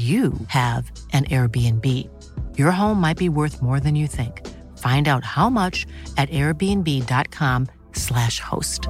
[0.00, 1.86] you have an Airbnb.
[2.58, 4.46] Your home might be worth more than you think.
[4.78, 8.88] Find out how much at airbnb.com/slash host.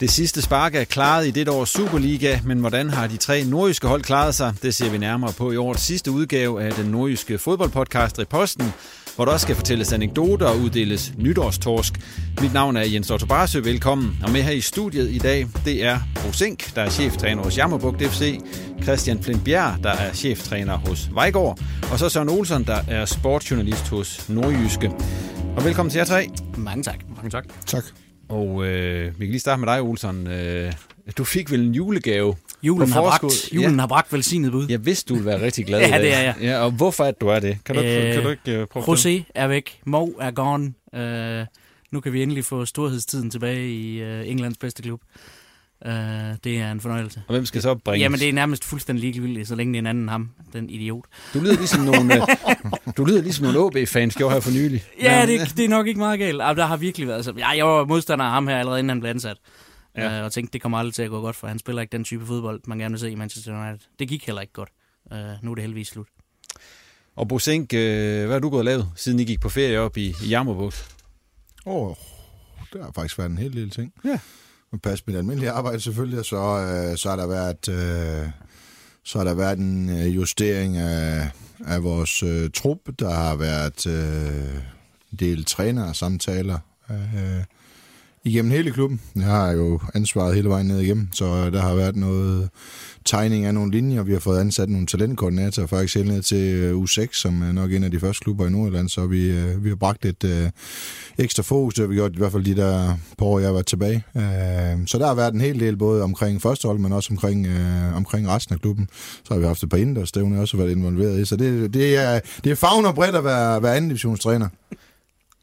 [0.00, 3.86] Det sidste spark er klaret i det års Superliga, men hvordan har de tre nordjyske
[3.86, 4.54] hold klaret sig?
[4.62, 8.72] Det ser vi nærmere på i årets sidste udgave af den nordjyske fodboldpodcast Reposten,
[9.16, 11.92] hvor der også skal fortælles anekdoter og uddeles nytårstorsk.
[12.40, 14.18] Mit navn er Jens Otto Barsø, velkommen.
[14.22, 17.58] Og med her i studiet i dag, det er Bo Sink, der er cheftræner hos
[17.58, 18.40] Jammerbugt FC,
[18.82, 21.58] Christian Flint Bjerg, der er cheftræner hos Vejgaard,
[21.92, 24.90] og så Søren Olsen, der er sportsjournalist hos Nordjyske.
[25.56, 26.28] Og velkommen til jer tre.
[26.56, 26.98] Mange tak.
[27.16, 27.44] Mange tak.
[27.66, 27.84] Tak.
[28.28, 30.26] Og øh, vi kan lige starte med dig, Olsen.
[30.26, 30.72] Øh,
[31.18, 33.80] du fik vel en julegave Julen, har bragt, julen ja.
[33.80, 34.66] har bragt velsignet bud.
[34.68, 36.34] Jeg vidste, du ville være rigtig glad ja, det er jeg.
[36.40, 37.58] Ja, og hvorfor er du er det?
[37.64, 39.80] Kan du, øh, kan du ikke uh, prøve José er væk.
[39.84, 40.72] Mo er gone.
[40.92, 41.46] Uh,
[41.92, 45.00] nu kan vi endelig få storhedstiden tilbage i uh, Englands bedste klub.
[45.86, 45.92] Uh,
[46.44, 47.22] det er en fornøjelse.
[47.28, 48.02] Og hvem skal så bringe?
[48.02, 51.04] Jamen, det er nærmest fuldstændig ligegyldigt, så længe det er en anden ham, den idiot.
[51.34, 52.22] Du lyder ligesom nogle,
[52.96, 54.84] du lyder ligesom nogle OB-fans gjorde her for nylig.
[55.02, 56.38] Ja, det, det er nok ikke meget galt.
[56.38, 57.16] Der har virkelig været...
[57.16, 59.36] Altså, jeg, jeg var modstander af ham her allerede, inden han blev ansat.
[59.96, 60.18] Ja.
[60.18, 62.04] Uh, og tænkte, det kommer aldrig til at gå godt, for han spiller ikke den
[62.04, 63.88] type fodbold, man gerne vil se i Manchester United.
[63.98, 64.68] Det gik heller ikke godt.
[65.04, 66.06] Uh, nu er det heldigvis slut.
[67.16, 69.96] Og Bosink, uh, hvad har du gået og lavet, siden I gik på ferie op
[69.96, 70.96] i, i Jammerbugt?
[71.66, 71.96] Åh, oh,
[72.72, 73.92] der har faktisk været en hel lille ting.
[74.04, 74.18] Ja.
[74.72, 77.68] Man passer mit almindelige arbejde selvfølgelig, og så, uh, så har der været...
[77.68, 78.30] Uh,
[79.02, 81.30] så har der været en justering af,
[81.66, 82.78] af vores uh, trup.
[82.98, 84.62] Der har været uh,
[85.12, 86.58] en del træner og samtaler.
[86.90, 86.96] Uh,
[88.26, 89.00] igennem hele klubben.
[89.16, 92.48] Jeg har jo ansvaret hele vejen ned igennem, så der har været noget
[93.04, 94.02] tegning af nogle linjer.
[94.02, 97.72] Vi har fået ansat nogle talentkoordinatorer, faktisk helt ned til øh, U6, som er nok
[97.72, 100.50] en af de første klubber i Nordjylland, så vi, øh, vi har bragt et øh,
[101.18, 103.52] ekstra fokus, det har vi gjort i hvert fald de der par år, jeg har
[103.52, 104.04] været tilbage.
[104.16, 107.96] Øh, så der har været en hel del, både omkring førstehold, men også omkring, øh,
[107.96, 108.88] omkring resten af klubben.
[109.24, 112.20] Så har vi haft et par indendørsstævne, også været involveret i, så det, det, er,
[112.44, 114.48] det er fagn og bredt at være, være anden divisionstræner.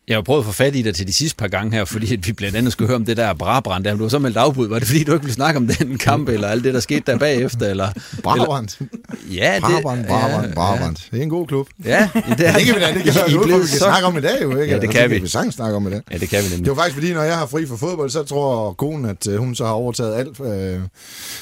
[0.07, 2.15] Jeg har prøvet at få fat i dig til de sidste par gange her, fordi
[2.15, 4.67] vi blandt andet skulle høre om det der Brabrand, der du var så meldt afbud.
[4.67, 7.03] Var det fordi, du ikke ville snakke om den kamp, eller alt det, der skete
[7.05, 7.67] der bagefter?
[7.67, 7.89] Eller,
[8.23, 8.69] Brabrand?
[8.79, 8.89] Eller,
[9.31, 9.61] ja, det...
[9.61, 10.95] Brabrand, Brabrand, ja, Brabrand.
[11.11, 11.67] Det er en god klub.
[11.85, 12.53] Ja, det er...
[12.53, 13.77] det kan vi da, det kan vi, vi kan så...
[13.77, 14.73] snakke om i dag, jo ikke?
[14.73, 15.19] Ja, det altså, kan vi.
[15.19, 16.01] Det kan vi snakke om i dag.
[16.11, 16.65] Ja, det kan vi nemlig.
[16.65, 19.37] Det var faktisk fordi, når jeg har fri for fodbold, så tror konen, at øh,
[19.37, 20.81] hun så har overtaget alt øh,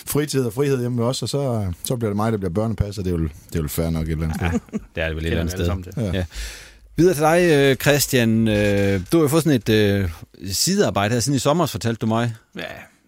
[0.06, 3.04] fritid og frihed hjemme os, og så, så bliver det mig, der bliver børnepasser.
[3.04, 4.60] Det er jo, det er jo fair nok et eller andet sted.
[4.74, 6.14] Ja, det er det vel et eller andet sted.
[6.14, 6.26] Ja.
[6.98, 8.48] Videre til dig, øh, Christian.
[8.48, 10.10] Øh, du har jo fået sådan et øh,
[10.52, 12.36] sidearbejde her siden i sommer, fortalte du mig.
[12.56, 12.62] Ja,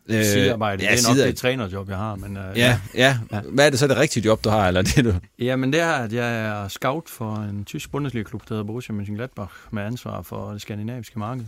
[0.07, 0.83] øh, sidearbejde.
[0.83, 2.15] Ja, det er nok det trænerjob, jeg har.
[2.15, 3.41] Men, ja, ja, ja.
[3.41, 4.67] Hvad er det så det rigtige job, du har?
[4.67, 5.13] Eller det, du?
[5.39, 9.51] Jamen, det er, at jeg er scout for en tysk Bundesliga-klub, der hedder Borussia Mönchengladbach,
[9.71, 11.45] med ansvar for det skandinaviske marked.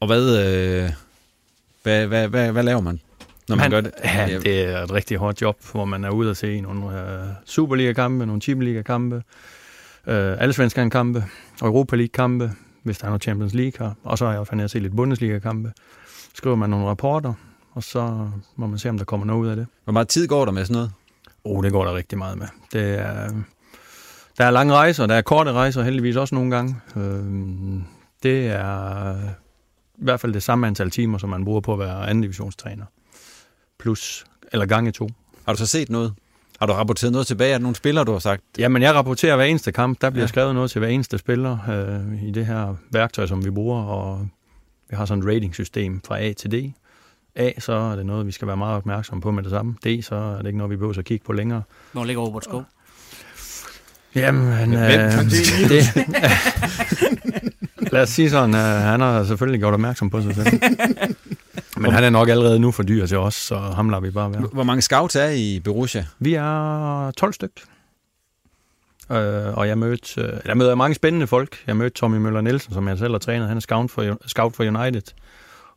[0.00, 0.90] Og hvad, øh,
[1.82, 3.00] hvad, hvad, hvad, hvad laver man?
[3.48, 3.92] Når man, man gør det?
[4.04, 7.28] Ja, det er et rigtig hårdt job, hvor man er ude at se nogle uh,
[7.46, 9.22] Superliga-kampe, nogle Champions-Liga-kampe,
[10.06, 11.24] øh, alle svenske kampe,
[11.62, 12.52] Europa League-kampe,
[12.82, 14.96] hvis der er noget Champions League her, og så har jeg fandt at se lidt
[14.96, 15.72] Bundesliga-kampe.
[16.34, 17.34] Skriver man nogle rapporter,
[17.72, 19.66] og så må man se, om der kommer noget ud af det.
[19.84, 20.90] Hvor meget tid går der med sådan noget?
[21.44, 22.46] Oh, det går der rigtig meget med.
[22.72, 23.28] Det er,
[24.38, 26.76] der er lange rejser, der er korte rejser heldigvis også nogle gange.
[26.96, 27.82] Øh,
[28.22, 29.14] Det er
[29.98, 32.84] i hvert fald det samme antal timer, som man bruger på at være anden divisionstræner.
[33.78, 35.08] Plus, eller gange to.
[35.46, 36.14] Har du så set noget?
[36.60, 38.42] Har du rapporteret noget tilbage af nogle spillere, du har sagt?
[38.58, 40.00] Jamen, jeg rapporterer hver eneste kamp.
[40.00, 40.26] Der bliver ja.
[40.26, 44.28] skrevet noget til hver eneste spiller øh, i det her værktøj, som vi bruger, og
[44.90, 46.72] vi har sådan et rating-system fra A til D.
[47.36, 49.74] A, så er det noget, vi skal være meget opmærksomme på med det samme.
[49.84, 51.62] D, så er det ikke noget, vi behøver at kigge på længere.
[51.92, 52.64] Hvor ligger Robert Skov?
[54.14, 54.90] Jamen, øh,
[55.68, 56.06] det,
[57.92, 60.60] lad os sige sådan, øh, han har selvfølgelig gjort opmærksom på sig selv.
[61.80, 64.32] Men han er nok allerede nu for dyr til os, så ham lader vi bare
[64.32, 64.40] være.
[64.40, 66.06] Hvor mange scouts er I Borussia?
[66.18, 67.60] Vi er 12 stykker.
[69.10, 71.56] Øh, og jeg mødte, øh, jeg møder mange spændende folk.
[71.66, 73.48] Jeg mødte Tommy Møller Nielsen, som jeg selv har trænet.
[73.48, 75.02] Han er scout for, scout for United.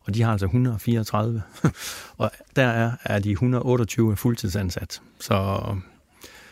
[0.02, 1.42] Og de har altså 134.
[2.18, 5.02] og der er, er de 128 fuldtidsansat.
[5.20, 5.34] Så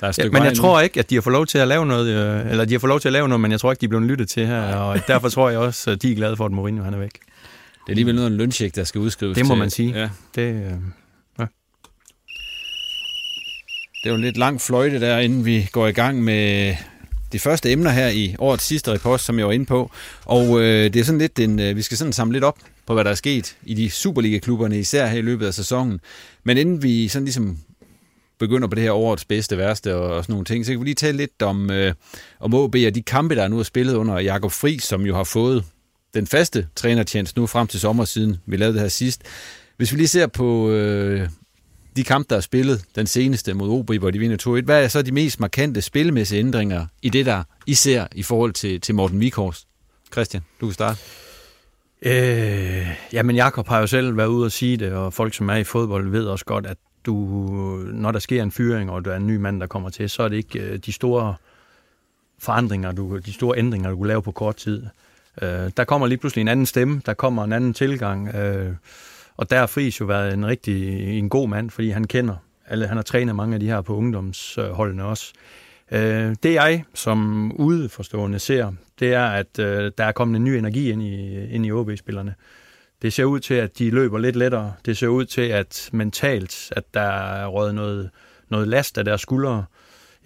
[0.02, 1.86] der er ja, men jeg tror ikke, at de har fået lov til at lave
[1.86, 3.82] noget, øh, eller de har fået lov til at lave noget, men jeg tror ikke,
[3.82, 6.38] de er blevet lyttet til her, og derfor tror jeg også, at de er glade
[6.38, 7.20] for, at Mourinho han er væk.
[7.82, 9.38] Det er alligevel noget af en løncheck, der skal udskrives.
[9.38, 10.00] Det må til, man sige.
[10.00, 10.10] Ja.
[10.36, 10.72] Det, øh,
[11.40, 11.46] ja.
[14.04, 16.76] det er jo en lidt lang fløjte der, inden vi går i gang med
[17.32, 19.92] de første emner her i årets sidste repost, som jeg var inde på.
[20.26, 22.94] Og øh, det er sådan lidt en, øh, vi skal sådan samle lidt op på,
[22.94, 26.00] hvad der er sket i de Superliga-klubberne, især her i løbet af sæsonen.
[26.44, 27.58] Men inden vi sådan ligesom
[28.40, 30.86] begynder på det her årets bedste, værste og, og sådan nogle ting, så kan vi
[30.86, 31.94] lige tale lidt om, øh,
[32.40, 35.16] om OB og de kampe, der er nu er spillet under Jakob Fri, som jo
[35.16, 35.64] har fået
[36.14, 39.24] den faste trænertjeneste nu frem til sommer siden vi lavede det her sidst.
[39.78, 41.30] Hvis vi lige ser på øh,
[41.96, 44.88] de kampe, der er spillet, den seneste mod OB, hvor de vinder 2-1, hvad er
[44.88, 48.96] så de mest markante spilmæssige ændringer i det, der I ser i forhold til, til
[48.96, 49.68] Morten Vikors?
[50.12, 51.00] Christian, du kan starte.
[52.02, 55.56] Øh, jamen, Jakob har jo selv været ude og sige det, og folk, som er
[55.56, 57.14] i fodbold, ved også godt, at du,
[57.94, 60.24] når der sker en fyring, og der er en ny mand, der kommer til, så
[60.24, 61.36] er det ikke øh, de store
[62.40, 64.84] forandringer, du, de store ændringer, du kan lave på kort tid.
[65.42, 68.74] Øh, der kommer lige pludselig en anden stemme, der kommer en anden tilgang, øh,
[69.38, 72.36] og der har Friis jo været en rigtig en god mand, fordi han kender
[72.68, 75.34] alle, han har trænet mange af de her på ungdomsholdene også.
[75.92, 80.50] Øh, det jeg som udeforstående ser, det er, at øh, der er kommet en ny
[80.50, 82.36] energi ind i, ind i OB-spillerne.
[83.02, 84.74] Det ser ud til, at de løber lidt lettere.
[84.86, 88.10] Det ser ud til, at mentalt, at der er røget noget,
[88.50, 89.66] noget last af deres skuldre.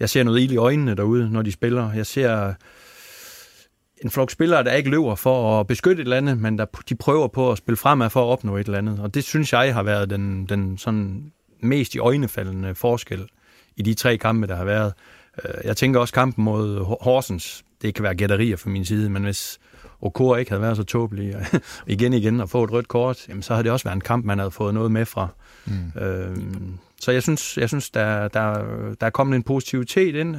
[0.00, 1.92] Jeg ser noget ild i øjnene derude, når de spiller.
[1.92, 2.54] Jeg ser
[4.04, 6.94] en flok spillere, der ikke løber for at beskytte et eller andet, men der, de
[6.94, 9.00] prøver på at spille fremad for at opnå et eller andet.
[9.00, 13.28] Og det synes jeg har været den, den sådan mest i øjnefaldende forskel
[13.76, 14.92] i de tre kampe, der har været.
[15.44, 17.64] Øh, jeg tænker også kampen mod Horsens.
[17.82, 19.58] Det kan være gætterier fra min side, men hvis
[20.00, 21.34] Okor ikke havde været så tåbelig
[21.86, 24.24] igen igen og få et rødt kort, jamen, så havde det også været en kamp,
[24.24, 25.28] man havde fået noget med fra.
[25.66, 26.00] Mm.
[26.02, 28.64] Øhm, så jeg synes, jeg synes der, der,
[29.00, 30.36] der er kommet en positivitet ind.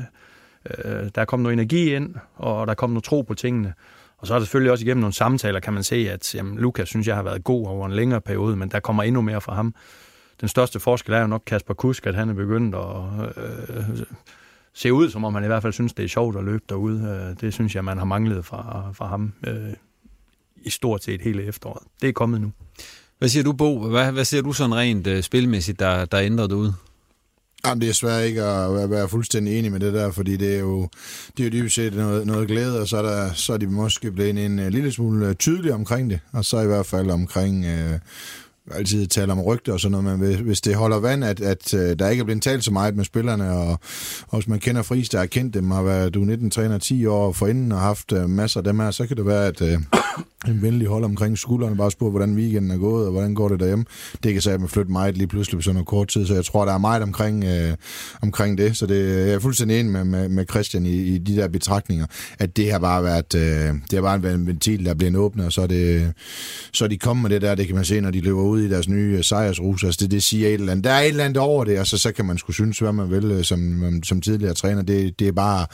[0.65, 3.73] Øh, der er kommet noget energi ind, og der er kommet noget tro på tingene.
[4.17, 6.87] Og så er det selvfølgelig også igennem nogle samtaler, kan man se, at jamen, Lukas
[6.87, 9.55] synes jeg har været god over en længere periode, men der kommer endnu mere fra
[9.55, 9.75] ham.
[10.41, 12.83] Den største forskel er jo nok Kasper Kusk, at han er begyndt at
[13.37, 13.83] øh,
[14.73, 17.27] se ud, som om han i hvert fald synes, det er sjovt at løbe derude.
[17.29, 19.73] Øh, det synes jeg, man har manglet fra, fra ham øh,
[20.55, 21.83] i stort set hele efteråret.
[22.01, 22.51] Det er kommet nu.
[23.17, 23.87] Hvad siger du, Bo?
[23.87, 26.73] Hvad, hvad ser du sådan rent øh, spilmæssigt, der, der ændrer ud?
[27.67, 30.59] Jamen, det er svært ikke at være fuldstændig enig med det der, fordi det er
[30.59, 30.87] jo,
[31.37, 33.67] det er jo dybest set noget, noget glæde, og så er, der, så er de
[33.67, 37.09] måske blevet en, en lille smule øh, tydelige omkring det, og så i hvert fald
[37.09, 37.65] omkring...
[37.65, 37.99] Øh,
[38.71, 41.99] altid tale om rygter og sådan noget, men hvis det holder vand, at, at øh,
[41.99, 43.79] der ikke er blevet talt så meget med spillerne, og,
[44.27, 47.31] og hvis man kender Friis, der har kendt dem, har været du 19-træner 10 år
[47.31, 49.61] forinden og haft masser af dem her, så kan det være, at
[50.45, 53.59] en venlig hold omkring skuldrene, bare spørge, hvordan weekenden er gået, og hvordan går det
[53.59, 53.85] derhjemme.
[54.23, 56.65] Det kan sige, flytte meget lige pludselig på sådan en kort tid, så jeg tror,
[56.65, 57.75] der er meget omkring, øh,
[58.21, 61.35] omkring det, så det, jeg er fuldstændig enig med, med, med Christian i, i de
[61.35, 62.05] der betragtninger,
[62.39, 65.15] at det har bare været, øh, det har bare været en ventil, der er blevet
[65.15, 66.13] åbnet, og så er, det,
[66.73, 68.61] så er de kommet med det der, det kan man se, når de løber ud
[68.61, 69.83] i deres nye øh, sejrsrus.
[69.83, 70.83] Altså det, det siger et eller andet.
[70.83, 72.93] Der er et eller andet over det, og så, så kan man skulle synes, hvad
[72.93, 74.81] man vil øh, som, øh, som tidligere træner.
[74.81, 75.65] Det, det er bare...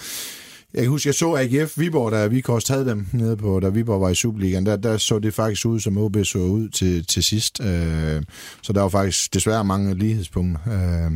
[0.73, 3.69] Jeg kan huske, jeg så AGF Viborg, da vi kost havde dem nede på, da
[3.69, 7.05] Viborg var i Superligaen, der, der så det faktisk ud, som OB så ud til,
[7.05, 7.61] til sidst.
[7.61, 8.23] Øh,
[8.61, 10.59] så der var faktisk desværre mange lighedspunkter.
[10.67, 11.11] Øh,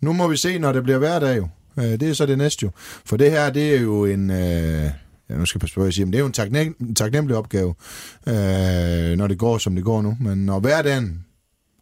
[0.00, 1.48] nu må vi se, når det bliver hverdag jo.
[1.78, 2.70] Øh, det er så det næste jo.
[3.04, 4.30] For det her, det er jo en...
[4.30, 4.90] Øh,
[5.30, 6.94] ja, nu skal jeg passe på, at jeg siger, men det er jo en taknem,
[6.94, 7.74] taknemmelig opgave,
[8.26, 10.16] øh, når det går, som det går nu.
[10.20, 11.24] Men når hverdagen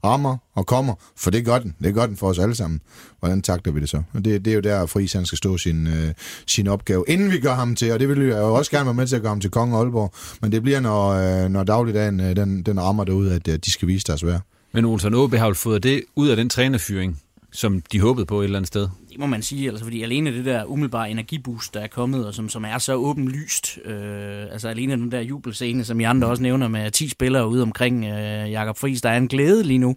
[0.05, 2.81] rammer og kommer, for det gør den, det gør den for os alle sammen,
[3.19, 4.02] hvordan takter vi det så?
[4.14, 6.14] Og det, det er jo der, Friis han skal stå sin, øh,
[6.47, 8.95] sin opgave, inden vi gør ham til, og det vil jeg jo også gerne være
[8.95, 10.12] med til at gøre ham til Konge Aalborg,
[10.43, 13.71] men det bliver, når, øh, når dagligdagen øh, den, den rammer derud, at øh, de
[13.71, 14.40] skal vise deres værd.
[14.73, 18.40] Men Olsen Åbe har jo fået det ud af den trænerfyring, som de håbede på
[18.40, 18.88] et eller andet sted
[19.19, 22.49] må man sige, altså, fordi alene det der umiddelbare energiboost, der er kommet, og som,
[22.49, 26.69] som er så åbenlyst, øh, altså alene den der jubelscene, som I andre også nævner
[26.69, 29.97] med 10 spillere ude omkring øh, Jakob Friis, der er en glæde lige nu,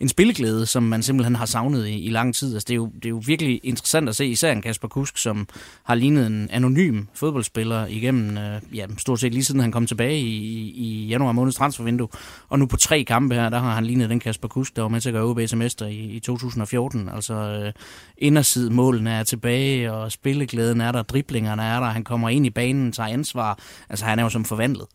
[0.00, 2.54] en spilleglæde, som man simpelthen har savnet i, i lang tid.
[2.54, 5.18] Altså, det, er jo, det er jo virkelig interessant at se, især en Kasper Kusk,
[5.18, 5.48] som
[5.84, 10.18] har lignet en anonym fodboldspiller igennem, øh, ja, stort set lige siden han kom tilbage
[10.18, 12.08] i, i januar måneds transfervindue.
[12.48, 14.88] Og nu på tre kampe her, der har han lignet den Kasper Kusk, der var
[14.88, 17.08] med til at gøre OB semester mester i, i 2014.
[17.08, 17.72] Altså, øh,
[18.18, 22.50] inderside målene er tilbage, og spilleglæden er der, driblingerne er der, han kommer ind i
[22.50, 23.58] banen, tager ansvar.
[23.88, 24.86] Altså, han er jo som forvandlet.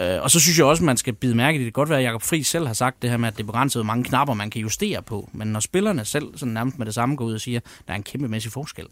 [0.00, 1.64] Øh, og så synes jeg også, man skal bide mærke i det.
[1.64, 3.42] Det kan godt være, at Jacob Friis selv har sagt det her med, at det
[3.42, 5.30] er begrænset, hvor mange knapper man kan justere på.
[5.32, 7.92] Men når spillerne selv sådan nærmest med det samme går ud og siger, at der
[7.92, 8.86] er en kæmpemæssig forskel.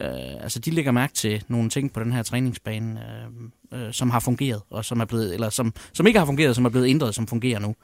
[0.00, 0.08] Øh,
[0.42, 3.00] altså de lægger mærke til nogle ting på den her træningsbane,
[3.72, 6.56] øh, øh, som har fungeret, og som er blevet, eller som, som ikke har fungeret,
[6.56, 7.74] som er blevet ændret, som fungerer nu.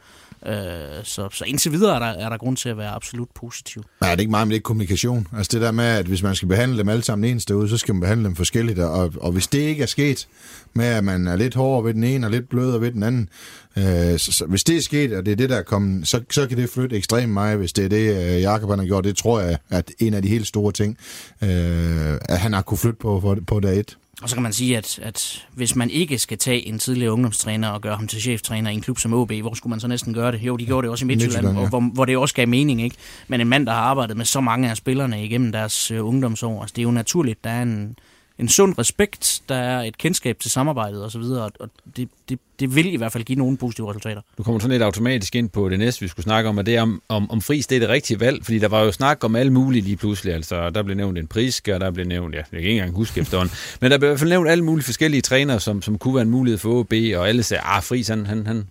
[0.46, 3.84] Øh, så, så indtil videre er der, er der grund til at være absolut positiv.
[4.00, 5.28] Nej, det er ikke meget, men det er kommunikation.
[5.36, 7.76] Altså det der med, at hvis man skal behandle dem alle sammen ens derude, så
[7.76, 8.78] skal man behandle dem forskelligt.
[8.78, 10.28] Og, og hvis det ikke er sket
[10.74, 13.28] med, at man er lidt hårdere ved den ene og lidt blødere ved den anden,
[13.76, 16.20] øh, så, så, hvis det er sket, og det er det, der er kommet, så,
[16.30, 19.04] så kan det flytte ekstremt meget, hvis det er det, øh, Jakob har gjort.
[19.04, 20.98] Det tror jeg, at en af de helt store ting,
[21.42, 23.96] øh, at han har kunne flytte på, på, på dag et.
[24.22, 27.68] Og så kan man sige, at, at hvis man ikke skal tage en tidligere ungdomstræner
[27.68, 30.14] og gøre ham til cheftræner i en klub som OB, hvor skulle man så næsten
[30.14, 30.42] gøre det?
[30.42, 31.68] Jo, de gjorde det også i Midtjylland, Midtjylland ja.
[31.68, 32.82] hvor, hvor det også gav mening.
[32.82, 32.96] ikke.
[33.28, 36.60] Men en mand, der har arbejdet med så mange af spillerne igennem deres øh, ungdomsår,
[36.60, 37.96] altså det er jo naturligt, der er en,
[38.38, 42.76] en sund respekt, der er et kendskab til samarbejdet osv., og, og det, det, det
[42.76, 44.20] vil i hvert fald give nogle positive resultater.
[44.38, 46.76] Du kommer sådan lidt automatisk ind på det næste, vi skulle snakke om, og det
[46.76, 49.24] er om, om, om fris, det er det rigtige valg, fordi der var jo snak
[49.24, 52.34] om alle mulige lige pludselig, altså der blev nævnt en priske, og der blev nævnt,
[52.34, 54.64] ja, jeg kan ikke engang huske efterhånden, men der blev i hvert fald nævnt alle
[54.64, 57.82] mulige forskellige trænere, som, som kunne være en mulighed for OB, og alle sagde, ah,
[57.82, 58.68] fris, han, han, han,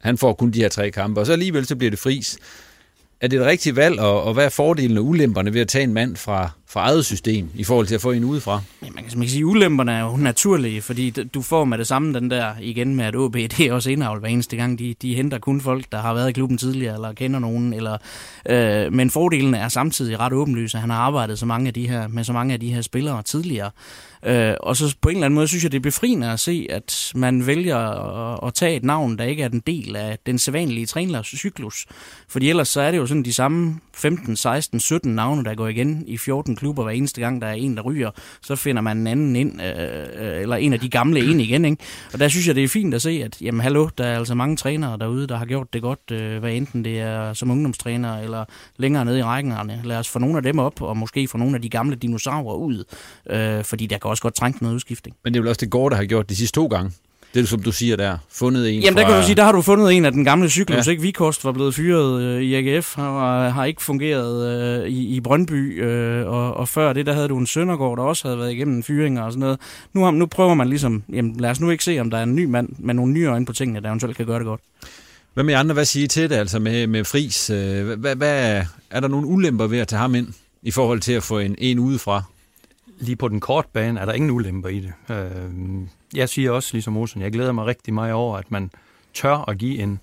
[0.00, 2.38] han får kun de her tre kampe, og så alligevel så bliver det fris.
[3.20, 5.84] Er det et rigtigt valg, og, og hvad er fordelene og ulemperne ved at tage
[5.84, 8.60] en mand fra, fra eget system i forhold til at få en udefra?
[8.82, 11.78] Ja, man, kan, man kan sige, at ulemperne er jo naturlige, fordi du får med
[11.78, 14.78] det samme den der igen med, at OB det er også indavl hver eneste gang.
[14.78, 17.72] De, de henter kun folk, der har været i klubben tidligere, eller kender nogen.
[17.72, 17.96] Eller,
[18.48, 20.76] øh, men fordelen er samtidig ret åbenlyse.
[20.76, 22.82] at han har arbejdet så mange af de her, med så mange af de her
[22.82, 23.70] spillere tidligere.
[24.26, 26.66] Øh, og så på en eller anden måde synes jeg, det er befriende at se,
[26.70, 30.38] at man vælger at, at tage et navn, der ikke er en del af den
[30.38, 31.86] sædvanlige trænercyklus.
[32.28, 35.68] Fordi ellers så er det jo sådan de samme 15, 16, 17 navne, der går
[35.68, 38.10] igen i 14 klubber hver eneste gang, der er en, der ryger.
[38.42, 41.64] Så finder man en anden ind, øh, øh, eller en af de gamle ind igen.
[41.64, 41.82] Ikke?
[42.12, 44.34] Og der synes jeg, det er fint at se, at jamen hallo, der er altså
[44.34, 48.18] mange trænere derude, der har gjort det godt, øh, hvad enten det er som ungdomstræner
[48.18, 48.44] eller
[48.76, 49.80] længere nede i rækkerne.
[49.84, 52.56] Lad os få nogle af dem op, og måske få nogle af de gamle dinosaurer
[52.56, 52.84] ud,
[53.30, 55.16] øh, fordi der kan også godt trænge noget udskiftning.
[55.24, 56.92] Men det er vel også det går, der har gjort de sidste to gange.
[57.34, 59.00] Det er som du siger der, fundet en Jamen fra...
[59.00, 60.90] der kan du sige, der har du fundet en af den gamle cyklus, ja.
[60.90, 61.02] ikke?
[61.02, 64.46] Vikost var blevet fyret øh, i AGF, har, har ikke fungeret
[64.82, 68.02] øh, i, i Brøndby, øh, og, og før det, der havde du en Søndergaard, der
[68.02, 69.58] også havde været igennem fyringer og sådan noget.
[69.92, 72.22] Nu, har, nu prøver man ligesom, jamen lad os nu ikke se, om der er
[72.22, 74.60] en ny mand med nogle nye øjne på tingene, der eventuelt kan gøre det godt.
[75.34, 77.50] Hvad med andre, hvad siger I til det, altså med, med Fris?
[77.50, 80.28] Øh, hvad, hvad, er der nogle ulemper ved at tage ham ind,
[80.62, 82.22] i forhold til at få en, en udefra?
[82.98, 84.92] Lige på den korte bane er der ingen ulemper i det.
[85.10, 85.50] Øh,
[86.14, 88.70] jeg siger også, ligesom Olsen, jeg glæder mig rigtig meget over, at man
[89.14, 90.00] tør at give en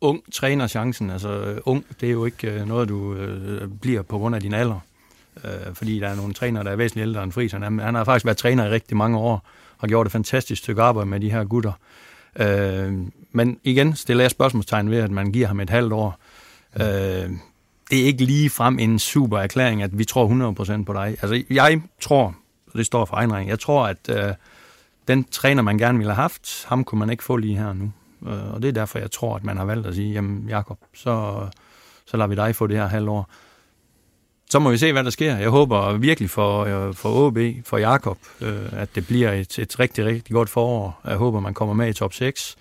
[0.00, 1.10] ung træner chancen.
[1.10, 4.40] Altså øh, ung, det er jo ikke øh, noget, du øh, bliver på grund af
[4.40, 4.80] din alder.
[5.44, 7.52] Øh, fordi der er nogle trænere, der er væsentligt ældre end Friis.
[7.52, 9.48] Han, han har faktisk været træner i rigtig mange år,
[9.78, 11.72] og gjort et fantastisk stykke arbejde med de her gutter.
[12.36, 12.92] Øh,
[13.32, 16.18] men igen stiller jeg spørgsmålstegn ved, at man giver ham et halvt år.
[16.80, 17.30] Øh,
[17.90, 21.16] det er ikke lige frem en super erklæring, at vi tror 100% på dig.
[21.22, 22.34] Altså, jeg tror,
[22.76, 24.34] det står for egen jeg tror, at øh,
[25.08, 27.92] den træner, man gerne ville have haft, ham kunne man ikke få lige her nu.
[28.26, 30.78] Øh, og det er derfor, jeg tror, at man har valgt at sige, jamen Jakob,
[30.94, 31.46] så,
[32.06, 33.30] så lader vi dig få det her halvår.
[34.50, 35.36] Så må vi se, hvad der sker.
[35.36, 39.80] Jeg håber virkelig for, øh, for OB, for Jakob, øh, at det bliver et, et
[39.80, 41.00] rigtig, rigtig godt forår.
[41.04, 42.56] Jeg håber, man kommer med i top 6,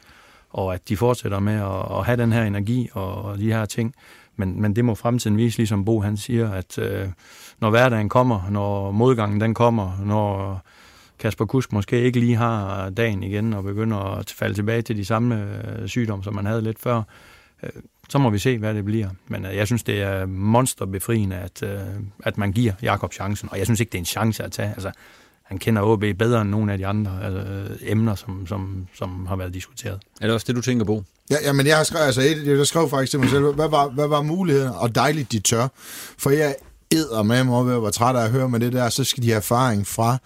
[0.49, 3.65] og at de fortsætter med at, at have den her energi og, og de her
[3.65, 3.95] ting.
[4.35, 7.07] Men, men det må fremtiden vise, ligesom Bo han siger, at øh,
[7.59, 10.61] når hverdagen kommer, når modgangen den kommer, når
[11.19, 15.05] Kasper Kusk måske ikke lige har dagen igen og begynder at falde tilbage til de
[15.05, 17.03] samme øh, sygdomme, som man havde lidt før,
[17.63, 17.69] øh,
[18.09, 19.09] så må vi se, hvad det bliver.
[19.27, 21.79] Men øh, jeg synes, det er monsterbefriende, at, øh,
[22.23, 24.69] at man giver Jakob chancen, og jeg synes ikke, det er en chance at tage.
[24.69, 24.91] Altså,
[25.43, 29.35] han kender OB bedre end nogle af de andre altså, emner, som, som, som har
[29.35, 29.99] været diskuteret.
[30.21, 31.03] Er det også det, du tænker på?
[31.29, 33.69] Ja, ja men jeg har skrevet, altså, jeg, jeg skrev faktisk til mig selv, hvad
[33.69, 35.67] var, hvad var muligheden, og dejligt de tør.
[36.17, 36.55] For jeg
[36.91, 39.23] æder med mig, og jeg var træt af at høre med det der, så skal
[39.23, 40.17] de have erfaring fra,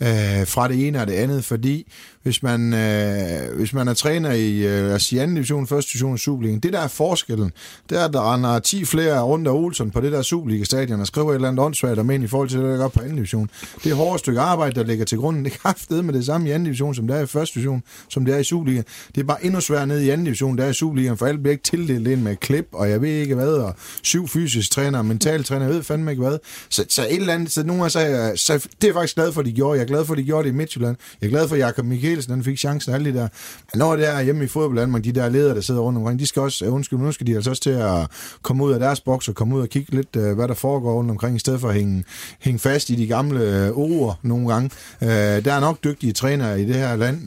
[0.00, 1.92] øh, fra det ene og det andet, fordi
[2.26, 6.14] hvis man, øh, hvis man er træner i øh, altså i anden division, første division
[6.14, 7.52] i Superligaen, det der er forskellen,
[7.90, 11.06] det er, at der render 10 flere rundt af Olsen på det der Superliga-stadion og
[11.06, 13.14] skriver et eller andet åndssvagt om ind i forhold til det, der gør på anden
[13.14, 13.50] division.
[13.84, 15.44] Det er hårdt stykke arbejde, der ligger til grunden.
[15.44, 17.82] Det er kraftedet med det samme i anden division, som det er i første division,
[18.08, 18.84] som det er i Superligaen.
[19.14, 21.40] Det er bare endnu sværere nede i anden division, der er i Superligaen, for alt
[21.42, 25.02] bliver ikke tildelt ind med klip, og jeg ved ikke hvad, og syv fysisk træner,
[25.02, 26.38] mental træner, jeg ved fandme ikke hvad.
[26.70, 29.32] Så, så et eller andet, så nogle af så, så, det er jeg faktisk glad
[29.32, 29.78] for, at de gjorde.
[29.78, 30.96] Jeg er glad for, at de gjorde det i Midtjylland.
[31.20, 31.84] Jeg er glad for, at Jakob
[32.16, 33.28] Mikkelsen han fik chancen alle de der.
[33.72, 36.26] Men når det er hjemme i fodbold, de der ledere, der sidder rundt omkring, de
[36.26, 38.06] skal også, undskyld, nu skal de altså også til at
[38.42, 40.94] komme ud af deres boks og komme ud og kigge lidt, øh, hvad der foregår
[40.94, 42.04] rundt omkring, i stedet for at hænge,
[42.40, 44.70] hænge fast i de gamle øh, ord nogle gange.
[45.02, 45.08] Øh,
[45.44, 47.26] der er nok dygtige trænere i det her land,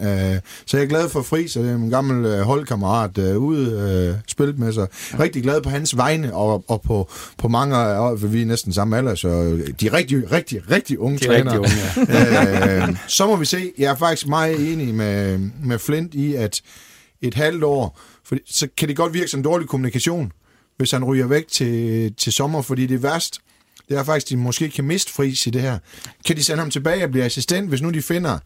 [0.65, 4.73] så jeg er glad for Fri, så det er min gamle holdkammerat ude spillet med
[4.73, 4.87] sig.
[5.19, 8.97] Rigtig glad på hans vegne og, og på, på mange, og vi er næsten samme
[8.97, 9.27] alder, så
[9.81, 11.61] de rigtig, rigtig, rigtig unge De er trænere.
[11.61, 13.71] rigtig unge, øh, så må vi se.
[13.77, 16.61] Jeg er faktisk meget enig med, med Flint i, at
[17.21, 20.31] et halvt år, for så kan det godt virke som dårlig kommunikation,
[20.77, 23.39] hvis han ryger væk til, til sommer, fordi det er værst,
[23.89, 25.79] det er faktisk, at de måske kan miste Friis i det her.
[26.25, 28.39] Kan de sende ham tilbage og blive assistent, hvis nu de finder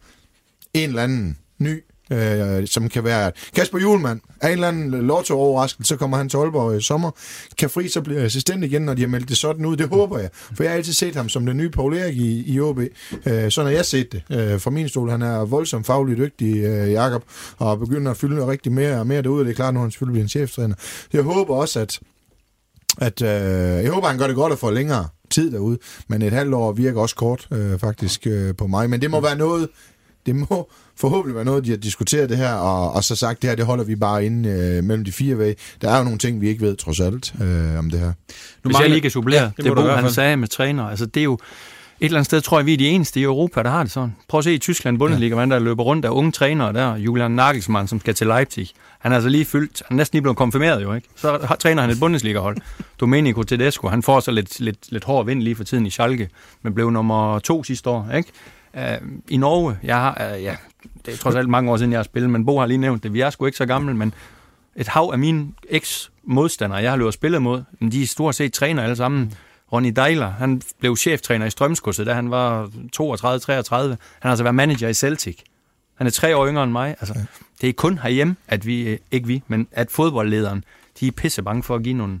[0.74, 4.20] en eller anden ny øh, som kan være Kasper Julemand.
[4.40, 7.10] af en eller anden lotto-overraskelse, så kommer han til Aalborg i sommer.
[7.58, 9.76] Kan Fri så blive assistent igen, når de har meldt det sådan ud?
[9.76, 10.28] Det håber jeg.
[10.32, 12.78] For jeg har altid set ham som den nye Paul Erik i, i OB.
[12.78, 15.10] Øh, sådan har jeg set det øh, fra min stol.
[15.10, 17.24] Han er voldsomt fagligt dygtig, øh, Jakob,
[17.58, 19.44] og begynder at fylde rigtig mere og mere derude.
[19.44, 20.74] Det er klart, nu han selvfølgelig bliver en cheftræner.
[21.12, 22.00] Jeg håber også, at
[22.98, 26.32] at øh, jeg håber, han gør det godt at få længere tid derude, men et
[26.32, 28.90] halvt år virker også kort øh, faktisk øh, på mig.
[28.90, 29.68] Men det må være noget,
[30.26, 33.50] det må forhåbentlig være noget, de har diskuteret det her, og, og så sagt, det
[33.50, 35.58] her, det holder vi bare inde øh, mellem de fire væg.
[35.82, 38.06] Der er jo nogle ting, vi ikke ved, trods alt, øh, om det her.
[38.06, 38.12] Nu
[38.62, 41.20] Hvis jeg lige kan supplere, ja, det, det Bo, han sagde med træner, altså det
[41.20, 41.38] er jo,
[42.00, 43.92] et eller andet sted tror jeg, vi er de eneste i Europa, der har det
[43.92, 44.16] sådan.
[44.28, 45.46] Prøv at se i Tyskland, Bundesliga, ja.
[45.46, 48.68] der løber rundt af unge trænere der, Julian Nagelsmann, som skal til Leipzig.
[48.98, 51.08] Han er altså lige fyldt, han er næsten lige blevet konfirmeret jo, ikke?
[51.16, 52.56] Så har, træner han et Bundesliga-hold.
[53.00, 56.28] Domenico Tedesco, han får så lidt, lidt, lidt hård vind lige for tiden i Schalke,
[56.62, 58.32] men blev nummer to sidste år, ikke?
[58.76, 60.56] Uh, I Norge, jeg har, uh, ja,
[61.06, 63.02] det er trods alt mange år siden, jeg har spillet, men Bo har lige nævnt
[63.02, 63.12] det.
[63.12, 64.14] Vi er sgu ikke så gamle, men
[64.76, 68.82] et hav af mine eks-modstandere, jeg har løbet spillet mod, de er stort set træner
[68.82, 69.34] alle sammen.
[69.72, 73.76] Ronny Deiler, han blev cheftræner i Strømsgodset, da han var 32-33.
[73.76, 75.38] Han har altså været manager i Celtic.
[75.94, 76.96] Han er tre år yngre end mig.
[77.00, 77.14] Altså,
[77.60, 80.64] det er kun herhjemme, at vi, ikke vi, men at fodboldlederen,
[81.00, 82.20] de er pisse bange for at give nogle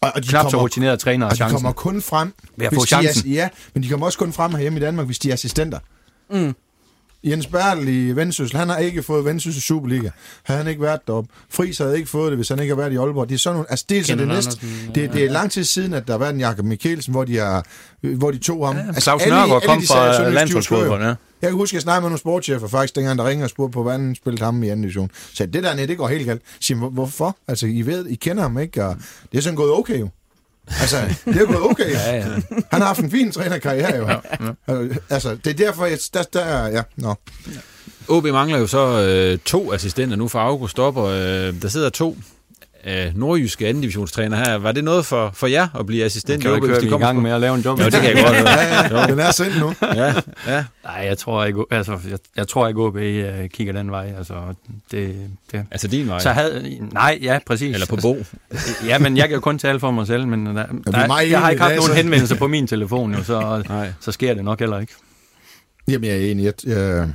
[0.00, 1.56] Og, og de knap så kommer- rutinerede trænere Og de chancen.
[1.56, 3.30] kommer kun frem, Ved at hvis få de er- chancen.
[3.32, 5.78] ja, men de kommer også kun frem herhjemme i Danmark, hvis de er assistenter.
[6.30, 6.54] Mm.
[7.24, 10.10] Jens Bertel i Vendsyssel, han har ikke fået Vendsyssel Superliga.
[10.42, 11.30] Havde han ikke været deroppe.
[11.50, 13.28] Friis havde ikke fået det, hvis han ikke har været i Aalborg.
[13.28, 14.66] Det er sådan nogle, altså det er så det næste.
[14.94, 17.36] Det, det er lang tid siden, at der har været en Jakob Mikkelsen, hvor de,
[17.36, 17.64] har,
[18.16, 18.76] hvor de tog ham.
[18.76, 19.94] Ja, Altså, Claus Nørgaard kom fra
[20.34, 21.14] landsholdsfodbold, ja.
[21.42, 23.72] Jeg kan huske, at jeg snakkede med nogle sportschefer faktisk, dengang der ringer og spurgte
[23.74, 25.10] på, hvordan han spillede ham i anden division.
[25.34, 26.42] Så det der nede, det går helt galt.
[26.76, 27.36] "Hvor- hvorfor?
[27.48, 28.96] Altså, I ved, I kender ham ikke, og
[29.32, 30.08] det er sådan gået okay jo.
[30.80, 31.90] Altså, det er gået okay.
[32.06, 32.24] Ja, ja.
[32.70, 34.08] Han har haft en fin trænerkarriere jo.
[34.08, 34.88] Ja.
[35.10, 37.14] Altså, det er derfor, jeg, der, der er, ja, nå.
[38.08, 41.04] OB mangler jo så øh, to assistenter nu for August stopper.
[41.04, 42.16] Øh, der sidder to
[42.86, 44.54] øh, nordjyske anden divisionstræner her.
[44.54, 46.42] Var det noget for, for jer at blive assistent?
[46.42, 47.80] Kan du i ikke de vi i kommer gang med at lave en job?
[47.80, 48.36] Jo, det kan jeg godt.
[48.48, 49.74] Ja, ja, den er sendt nu.
[49.82, 50.14] Ja,
[50.46, 50.64] ja.
[50.84, 54.12] Nej, jeg tror ikke, altså, jeg, jeg tror ikke, OB uh, kigger den vej.
[54.18, 54.34] Altså,
[54.90, 55.16] det,
[55.52, 55.64] det.
[55.70, 56.18] Altså din vej.
[56.18, 57.74] Så havde, nej, ja, præcis.
[57.74, 58.16] Eller på Bo.
[58.86, 61.30] Ja, men jeg kan jo kun tale for mig selv, men der, er der, meget
[61.30, 63.62] jeg har ikke haft nogen henvendelser på min telefon, jo, så,
[64.00, 64.92] så sker det nok heller ikke.
[65.88, 66.44] Jamen, jeg er enig.
[66.44, 67.08] Jeg, jeg,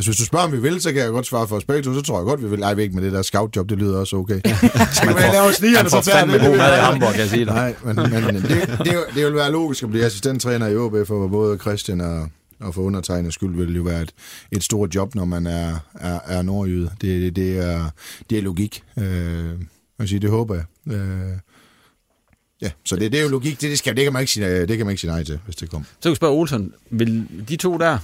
[0.00, 1.82] altså, hvis du spørger, om vi vil, så kan jeg godt svare for os begge
[1.82, 1.94] to.
[1.94, 2.62] Så tror jeg godt, vi vil.
[2.62, 4.40] Ej, vi ikke med det der scoutjob, det lyder også okay.
[4.94, 6.46] så kan man lave snigerne, så tager fandme det.
[6.46, 7.54] god mad i Hamburg, kan jeg sige dig.
[7.54, 11.28] Nej, men, men det, det, det, vil være logisk at blive assistenttræner i OB for
[11.28, 12.28] både Christian og,
[12.60, 14.12] og for undertegnet skyld vil det jo være et,
[14.52, 16.90] et stort job, når man er, er, er nordjyde.
[17.00, 17.90] Det, det, det, er,
[18.30, 18.82] det er logik.
[18.98, 19.04] Øh,
[19.98, 20.94] jeg siger, det håber jeg.
[20.94, 21.36] Øh,
[22.62, 23.60] ja, så det, det er jo logik.
[23.60, 25.38] Det, det, skal, det, kan man ikke sige, det kan man ikke sige nej til,
[25.44, 25.84] hvis det kommer.
[25.84, 27.98] Så kan vi spørge Olsen, vil de to der,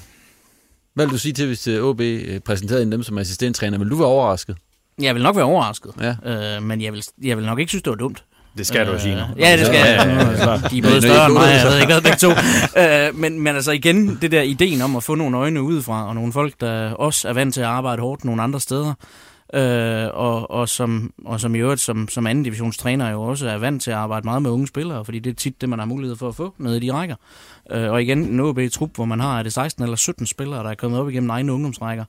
[0.97, 3.79] hvad vil du sige til, hvis øh, OB øh, præsenterede en af dem som assistenttræner?
[3.79, 4.57] Vil du være overrasket?
[5.03, 6.57] Jeg vil nok være overrasket, Ja.
[6.57, 8.25] øh, men jeg vil, jeg vil nok ikke synes, det var dumt.
[8.59, 9.21] Det skal du jo sige nu.
[9.39, 9.87] Ja, det skal jeg.
[9.87, 10.57] ja, ja, ja.
[10.71, 12.31] De er både større øh, end mig, jeg ved ikke hvad begge to.
[12.83, 16.15] Øh, men, men altså igen, det der ideen om at få nogle øjne udefra, og
[16.15, 18.95] nogle folk, der også er vant til at arbejde hårdt nogle andre steder,
[19.55, 23.59] øh, og, og, som, og som i øvrigt som, som anden divisionstræner jo også er
[23.59, 25.87] vant til at arbejde meget med unge spillere, fordi det er tit det, man har
[25.87, 27.15] mulighed for at få nede i de rækker.
[27.71, 30.71] Øh, og igen, en OB-trup, hvor man har er det 16 eller 17 spillere, der
[30.71, 32.05] er kommet op igennem egne ungdomsrækker,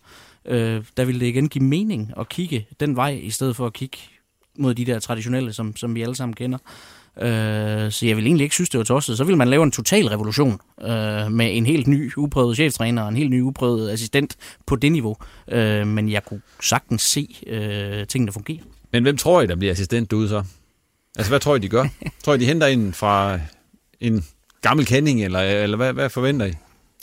[0.45, 3.73] øh, der vil det igen give mening at kigge den vej, i stedet for at
[3.73, 3.97] kigge
[4.59, 6.57] mod de der traditionelle, som, som vi alle sammen kender.
[7.21, 9.17] Øh, så jeg vil egentlig ikke synes, det var tosset.
[9.17, 13.09] Så vil man lave en total revolution øh, med en helt ny uprøvet cheftræner og
[13.09, 15.17] en helt ny uprøvet assistent på det niveau.
[15.51, 18.59] Øh, men jeg kunne sagtens se øh, tingene fungere.
[18.91, 20.43] Men hvem tror I, der bliver assistent derude så?
[21.15, 21.85] Altså, hvad tror I, de gør?
[22.23, 23.39] tror I, de henter en fra
[23.99, 24.25] en
[24.67, 26.53] gammel kending, eller, eller hvad, hvad forventer I?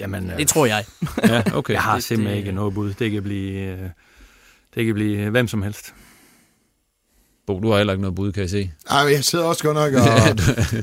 [0.01, 0.85] Jamen, Det tror jeg.
[1.29, 1.73] Ja, okay.
[1.75, 2.93] jeg har det- simpelthen det- ikke noget bud.
[2.95, 3.79] Det kan blive, øh,
[4.75, 5.95] det kan blive hvem som helst.
[7.47, 8.71] Bo, du har heller ikke noget bud, kan jeg se.
[8.91, 10.09] Ej, jeg sidder også godt nok og...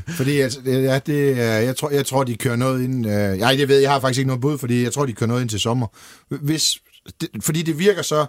[0.18, 3.06] fordi altså, det, ja, det, jeg, tror, jeg tror, de kører noget ind...
[3.08, 5.14] Øh, nej, det ved jeg, jeg har faktisk ikke noget bud, fordi jeg tror, de
[5.14, 5.88] kører noget ind til sommer.
[6.30, 6.78] Hvis,
[7.22, 8.26] det, fordi det virker så...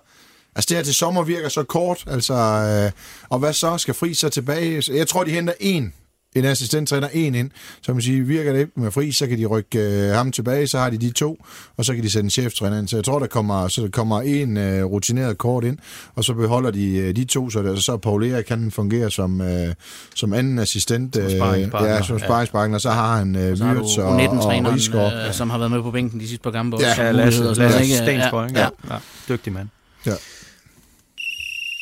[0.57, 2.35] Altså det her til sommer virker så kort, altså...
[2.35, 2.91] Øh,
[3.29, 3.79] og hvad så?
[3.79, 4.83] Skal Fri så tilbage?
[4.97, 5.93] Jeg tror, de henter en
[6.35, 7.51] en assistenttræner, en ind.
[7.83, 10.67] Så man siger, virker det ikke med Fri, så kan de rykke øh, ham tilbage,
[10.69, 11.37] så har de de to,
[11.77, 12.89] og så kan de sætte en cheftræner ind.
[12.89, 15.79] Så jeg tror, der kommer, så der kommer en øh, rutineret kort ind,
[16.15, 19.41] og så beholder de øh, de to, så, der, så Paul Erik kan fungere som,
[19.41, 19.75] øh,
[20.15, 21.15] som anden assistent.
[21.17, 21.91] Som sparringspartner.
[21.95, 22.25] ja, som Ja.
[22.25, 25.27] sparringspartner, så har han øh, Så har du Wirtz og, og U19-træneren, Rigsgaard.
[25.29, 26.77] øh, som har været med på bænken de sidste par kampe.
[26.81, 27.97] Ja, også, Ja, og Lasse, og Lasse noget, ikke?
[27.97, 28.51] Stensborg?
[28.53, 28.69] Ja, Ja.
[28.95, 28.99] ja.
[29.29, 29.69] Dygtig mand.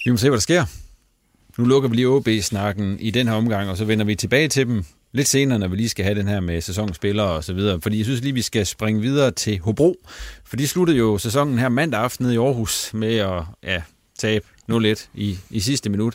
[0.04, 0.64] Vi må se, hvad der sker.
[1.58, 4.66] Nu lukker vi lige OB-snakken i den her omgang, og så vender vi tilbage til
[4.66, 7.80] dem lidt senere, når vi lige skal have den her med sæsonspillere og så videre.
[7.80, 9.96] Fordi jeg synes lige, vi skal springe videre til Hobro.
[10.44, 13.82] For de sluttede jo sæsonen her mandag aften nede i Aarhus med at ja,
[14.18, 16.14] tabe 0-1 i, i sidste minut.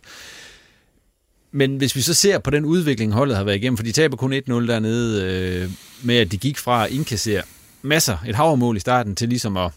[1.52, 4.18] Men hvis vi så ser på den udvikling, holdet har været igennem, for de taber
[4.18, 5.70] kun 1-0 dernede, øh,
[6.04, 7.42] med at de gik fra at indkassere
[7.82, 9.72] masser, et havermål i starten, til ligesom at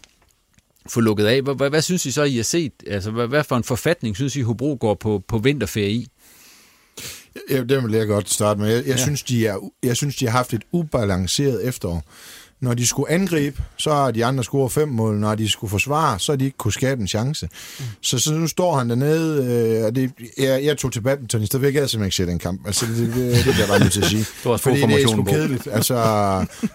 [0.89, 1.41] få lukket af.
[1.41, 2.73] Hvad, hvad, hvad synes I så, I har set?
[2.87, 6.07] Altså, hvad, hvad for en forfatning synes I, Hobro går på, på vinterferie i?
[7.49, 8.67] Ja, det vil jeg godt starte med.
[8.67, 9.03] Jeg, jeg, ja.
[9.03, 12.03] synes, de er, jeg synes, de har haft et ubalanceret efterår.
[12.61, 15.15] Når de skulle angribe, så har de andre scoret fem mål.
[15.15, 17.49] Når de skulle forsvare, så har de ikke kunne skabe en chance.
[17.79, 17.85] Mm.
[18.01, 19.45] Så, så nu står han dernede,
[19.79, 22.15] øh, og det, jeg, jeg tog til badminton i stedet, for jeg gad simpelthen ikke
[22.15, 22.67] se den kamp.
[22.67, 24.19] Altså, det, det, det, det jeg bare nødt til at sige.
[24.45, 25.67] Også fået Fordi det er sgu kedeligt.
[25.71, 25.95] Altså,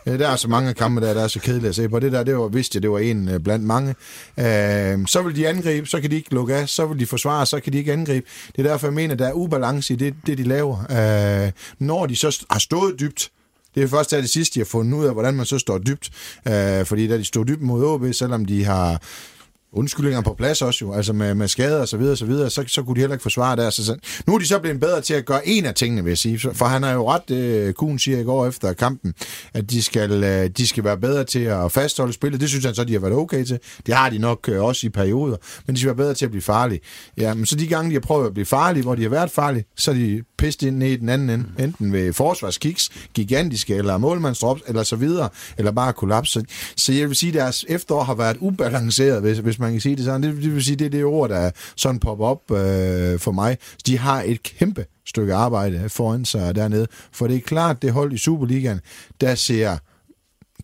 [0.06, 1.98] øh, der er så mange kampe, der, der er så kedelige at se på.
[1.98, 3.94] Det der, det var, vidste jeg, det var en øh, blandt mange.
[4.38, 6.68] Øh, så vil de angribe, så kan de ikke lukke af.
[6.68, 8.26] Så vil de forsvare, så kan de ikke angribe.
[8.56, 11.44] Det er derfor, jeg mener, der er ubalance i det, det de laver.
[11.46, 13.30] Øh, når de så har stået dybt,
[13.74, 15.78] det er først til det sidste, de har fundet ud af, hvordan man så står
[15.78, 16.10] dybt.
[16.48, 19.02] Øh, fordi da de stod dybt mod OB, selvom de har
[19.74, 22.50] undskyldninger på plads også jo, altså med, med skader og så videre, og så, videre
[22.50, 23.70] så, så kunne de heller ikke forsvare der.
[23.70, 26.10] Så, så, nu er de så blevet bedre til at gøre en af tingene, vil
[26.10, 26.38] jeg sige.
[26.38, 29.14] For han har jo ret, øh, Kuhn siger i går efter kampen,
[29.54, 32.40] at de skal, øh, de skal være bedre til at fastholde spillet.
[32.40, 33.58] Det synes han så, de har været okay til.
[33.86, 36.30] Det har de nok øh, også i perioder, men de skal være bedre til at
[36.30, 36.80] blive farlige.
[37.18, 39.30] Ja, men så de gange, de har prøvet at blive farlige, hvor de har været
[39.30, 41.46] farlige, så er de pist ind i den anden ende.
[41.58, 45.28] Enten ved forsvarskiks, gigantiske, eller målmandsdrops, eller så videre,
[45.58, 46.30] eller bare kollaps.
[46.30, 46.44] Så,
[46.76, 49.96] så jeg vil sige, at deres efterår har været ubalanceret, hvis, hvis man kan sige
[49.96, 50.22] det sådan.
[50.22, 53.58] Det, det vil sige, det er det ord, der sådan popper op øh, for mig.
[53.86, 58.12] De har et kæmpe stykke arbejde foran sig dernede, for det er klart, det hold
[58.12, 58.80] i Superligaen,
[59.20, 59.76] der ser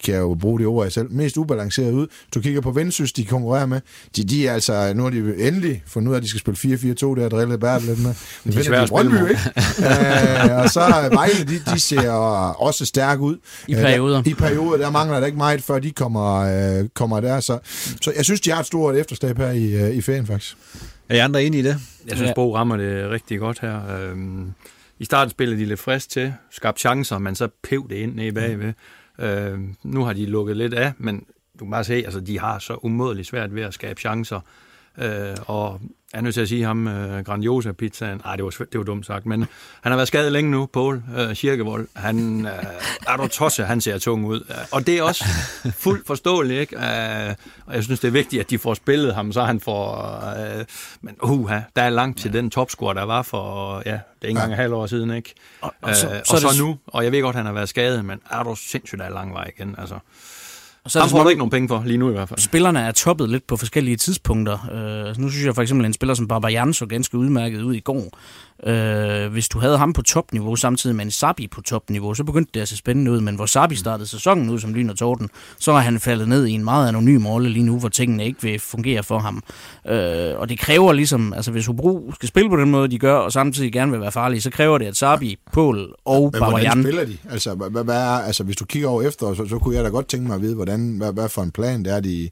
[0.04, 2.06] kan jeg jo bruge det ord jeg selv, mest ubalanceret ud.
[2.34, 3.80] Du kigger på Vendsyssel, de konkurrerer med.
[4.16, 6.76] De, de er altså, nu har de endelig fundet ud af, at de skal spille
[6.76, 8.14] 4-4-2, der har drillet Bertel lidt med.
[8.44, 9.40] Men De er de Brøndby, ikke?
[9.88, 13.36] øh, og så er Vejle, de, de ser også stærke ud.
[13.68, 14.22] I Øh, der- perioder.
[14.26, 16.36] I perioder, der mangler der ikke meget, før de kommer,
[16.80, 17.40] øh, kommer der.
[17.40, 17.58] Så,
[18.02, 20.56] så jeg synes, de har et stort efterslæb her i, øh, i ferien, faktisk.
[21.08, 21.76] Er I andre enige i det?
[22.08, 22.34] Jeg synes, Ja.
[22.34, 23.80] Bo rammer det rigtig godt her.
[24.10, 24.46] Øhm,
[24.98, 28.32] I starten spillede de lidt frisk til, skabte chancer, men så pev det ind nede
[28.32, 28.72] bagved.
[29.20, 31.26] Øh, nu har de lukket lidt af, men
[31.58, 34.40] du kan bare se, altså de har så umådeligt svært ved at skabe chancer.
[34.98, 35.80] Øh, og
[36.12, 38.84] jeg er nødt til at sige ham, øh, Grandiosa pizzaen, nej, det var, det var
[38.84, 39.40] dumt sagt, men
[39.82, 41.88] han har været skadet længe nu, Paul øh, Kirkevold.
[41.96, 42.52] Han øh,
[43.08, 44.40] er du tosse, han ser tung ud.
[44.50, 45.24] Øh, Og det er også
[45.76, 46.76] fuldt forståeligt, ikke?
[46.76, 47.34] Øh,
[47.66, 50.14] og jeg synes, det er vigtigt, at de får spillet ham, så han får...
[50.58, 50.64] Øh,
[51.00, 54.30] men uha, der er langt til den topscore, der var for, ja, det er ikke
[54.38, 55.34] engang et halvt år siden, ikke?
[55.60, 57.52] Og, og, så, Øh, så, og så det, nu, og jeg ved godt, han har
[57.52, 59.98] været skadet, men er du sindssygt, der er lang vej igen, altså.
[60.84, 62.40] Og så Ham det, får du ikke nogen penge for, lige nu i hvert fald.
[62.40, 64.58] spillerne er toppet lidt på forskellige tidspunkter.
[65.08, 67.74] Øh, nu synes jeg for eksempel, at en spiller som Barbajan så ganske udmærket ud
[67.74, 68.18] i går.
[68.66, 72.50] Øh, hvis du havde ham på topniveau, samtidig med en Sabi på topniveau, så begyndte
[72.54, 73.20] det at se spændende ud.
[73.20, 76.46] Men hvor Sabi startede sæsonen ud som lyn og torden, så er han faldet ned
[76.46, 79.42] i en meget anonym rolle lige nu, hvor tingene ikke vil fungere for ham.
[79.88, 83.14] Øh, og det kræver ligesom, altså hvis Hobro skal spille på den måde, de gør,
[83.14, 86.40] og samtidig gerne vil være farlige, så kræver det, at Sabi, Pål og Men hvordan
[86.40, 87.16] Barbajan spiller de?
[87.30, 89.88] Altså, hvad, hvad er, altså, hvis du kigger over efter, så, så kunne jeg da
[89.88, 92.30] godt tænke mig at vide, hvordan, hvad, hvad for en plan det er, de...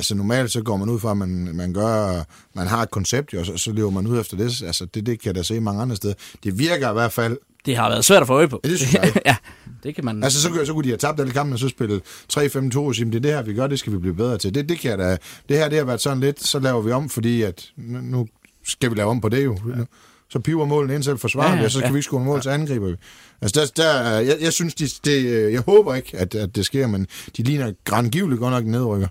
[0.00, 3.34] Altså normalt så går man ud fra, at man, man gør, man har et koncept,
[3.34, 4.62] og så, så lever man ud efter det.
[4.62, 6.14] Altså det, det kan jeg da se mange andre steder.
[6.44, 7.38] Det virker i hvert fald.
[7.66, 8.60] det har været svært at få øje på.
[8.64, 9.12] Ja, det synes jeg.
[9.26, 9.36] ja,
[9.82, 10.24] det kan man...
[10.24, 12.00] Altså så, så kunne de have tabt alle kampen, og så spille
[12.32, 14.54] 3-5-2 og sige, det er det her, vi gør, det skal vi blive bedre til.
[14.54, 15.16] Det, det kan jeg da,
[15.48, 18.26] det her det har været sådan lidt, så laver vi om, fordi at nu
[18.64, 19.58] skal vi lave om på det jo.
[19.76, 19.84] Ja.
[20.30, 21.92] Så piver målen ind, så forsvarer Ja, vi, ja, og så kan ja.
[21.92, 22.96] vi ikke score mål, så angriber vi.
[23.42, 26.86] Altså, der, der, jeg, jeg synes, de, det, jeg håber ikke, at, at det sker,
[26.86, 29.08] men de ligner grandgiveligt godt nok nedrykker.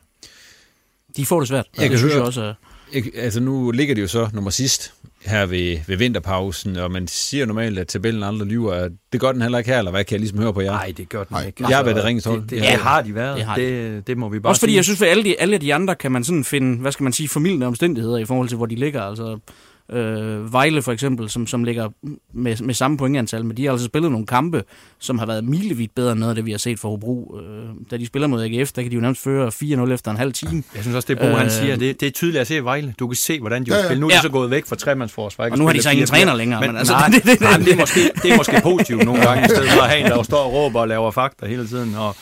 [1.19, 1.65] De får det svært.
[1.77, 2.41] Jeg kan det synes høre- jeg også.
[2.41, 2.53] er-
[2.91, 4.93] Ikke- Altså nu ligger det jo så nummer sidst
[5.25, 8.89] her ved, ved vinterpausen, og man siger normalt, at tabellen aldrig lyver.
[9.13, 10.71] Det gør den heller ikke her, eller hvad kan jeg ligesom høre på jer?
[10.71, 11.45] Nej, det gør den Nej.
[11.47, 11.63] ikke.
[11.67, 12.41] Jeg har været det ringeste hold.
[12.41, 12.61] Det, det, Ja.
[12.71, 13.37] det, har de været.
[13.37, 14.77] Det har det, det må vi bare Også fordi sige.
[14.77, 17.13] jeg synes, at alle de, alle de andre kan man sådan finde, hvad skal man
[17.13, 19.01] sige, formidlende omstændigheder i forhold til, hvor de ligger.
[19.01, 19.37] Altså,
[19.93, 21.89] øh, Vejle for eksempel, som, som ligger
[22.33, 24.63] med, med samme pointantal, men de har altså spillet nogle kampe,
[24.99, 27.39] som har været milevidt bedre end noget af det, vi har set for Hobro.
[27.43, 29.47] Øh, da de spiller mod AGF, der kan de jo nærmest føre
[29.87, 30.63] 4-0 efter en halv time.
[30.75, 32.93] Jeg synes også, det Bo, øh, han siger, det, det er tydeligt at se Vejle.
[32.99, 33.87] Du kan se, hvordan de Ja, ja, ja.
[33.87, 34.01] spiller.
[34.01, 34.17] Nu er Ja.
[34.17, 35.45] de så gået væk fra tremandsforsvar.
[35.45, 35.53] ikke?
[35.55, 36.09] Og nu har de så ingen 4-4.
[36.09, 38.59] træner længere, men altså, nej, det- det- nej, men det, er måske, det er måske
[38.63, 41.11] positivt nogle gange, i stedet for at have en, der står og råber og laver
[41.11, 41.95] fakta hele tiden.
[41.95, 42.15] Og,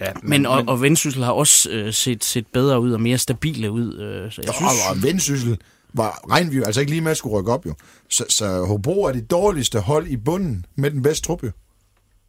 [0.00, 3.70] ja, Men, og, og Vendsyssel har også øh, set, set bedre ud og mere stabile
[3.70, 3.98] ud.
[3.98, 5.58] Øh, så jeg synes, Og, og vendsyssel
[5.94, 7.74] var, regnede vi jo altså ikke lige med at skulle rykke op, jo.
[8.10, 11.50] Så, så Hobro er det dårligste hold i bunden med den bedste trup, jo.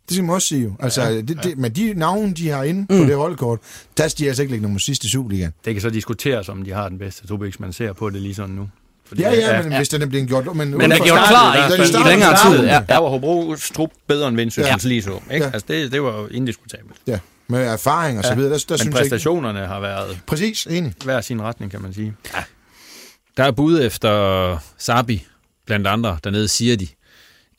[0.08, 0.74] Det skal man også sige, jo.
[0.80, 3.08] Altså, ja, det, det, med de navne, de har inde på Mm.
[3.08, 3.60] det holdkort,
[3.98, 5.52] der skal de altså ikke lægge nummer sidste i Superligaen.
[5.66, 8.22] det kan så diskuteres, om de har den bedste trup, hvis man ser på det
[8.22, 8.70] lige sådan nu.
[9.06, 10.56] Fordi, Ja, ja, men hvis den er blevet gjort...
[10.56, 12.82] Men, Men er gjort klar i- i- i længere tid, ja.
[12.90, 14.90] Der var Hobros trup bedre end Vendsyssels Ja.
[14.90, 15.20] lige så.
[15.34, 15.46] Ikke?
[15.46, 15.52] Ja.
[15.54, 16.96] Altså, det, det var jo indiskutabelt.
[17.08, 19.10] Ja, med erfaring og så videre, der, der Men synes jeg ikke...
[19.10, 20.94] præstationerne har været Præcis, enig.
[21.04, 22.14] hver sin retning, kan man sige.
[23.38, 25.26] Der er bud efter Sabi,
[25.66, 26.88] blandt andre, dernede siger de.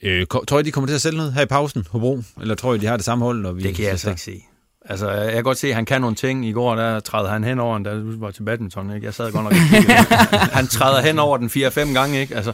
[0.03, 2.23] Øh, tror I, de kommer til at sælge noget her i pausen, Hobro?
[2.41, 3.63] Eller tror I, de har det samme hold, når vi...
[3.63, 4.43] Det kan jeg altså ikke se.
[4.85, 6.47] Altså, jeg kan godt se, at han kan nogle ting.
[6.47, 9.05] I går, der træder han hen over den, da du var til badminton, ikke?
[9.07, 9.93] Jeg sad godt nok kiggede.
[10.59, 12.37] Han træder hen over den 4-5 gange, ikke?
[12.37, 12.53] Altså,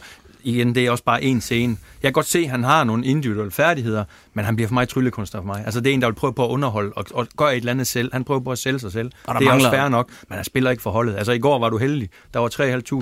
[0.49, 1.77] igen, det er også bare en scene.
[2.03, 4.89] Jeg kan godt se, at han har nogle individuelle færdigheder, men han bliver for mig
[4.89, 5.63] tryllekunstner for mig.
[5.65, 7.71] Altså, det er en, der vil prøve på at underholde og, og gøre et eller
[7.71, 8.09] andet selv.
[8.13, 9.11] Han prøver på at sælge sig selv.
[9.27, 11.15] Og det er også mangler- fair nok, men han spiller ikke for holdet.
[11.15, 12.09] Altså, i går var du heldig.
[12.33, 12.47] Der var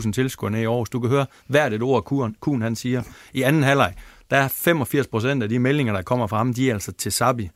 [0.06, 0.90] 3.500 tilskuere i Aarhus.
[0.90, 3.02] Du kan høre hvert et ord, Kuhn, Kuhn han siger.
[3.34, 3.94] I anden halvleg,
[4.32, 7.12] der er 85 procent af de meldinger, der kommer fra ham, de er altså til
[7.12, 7.50] Sabi.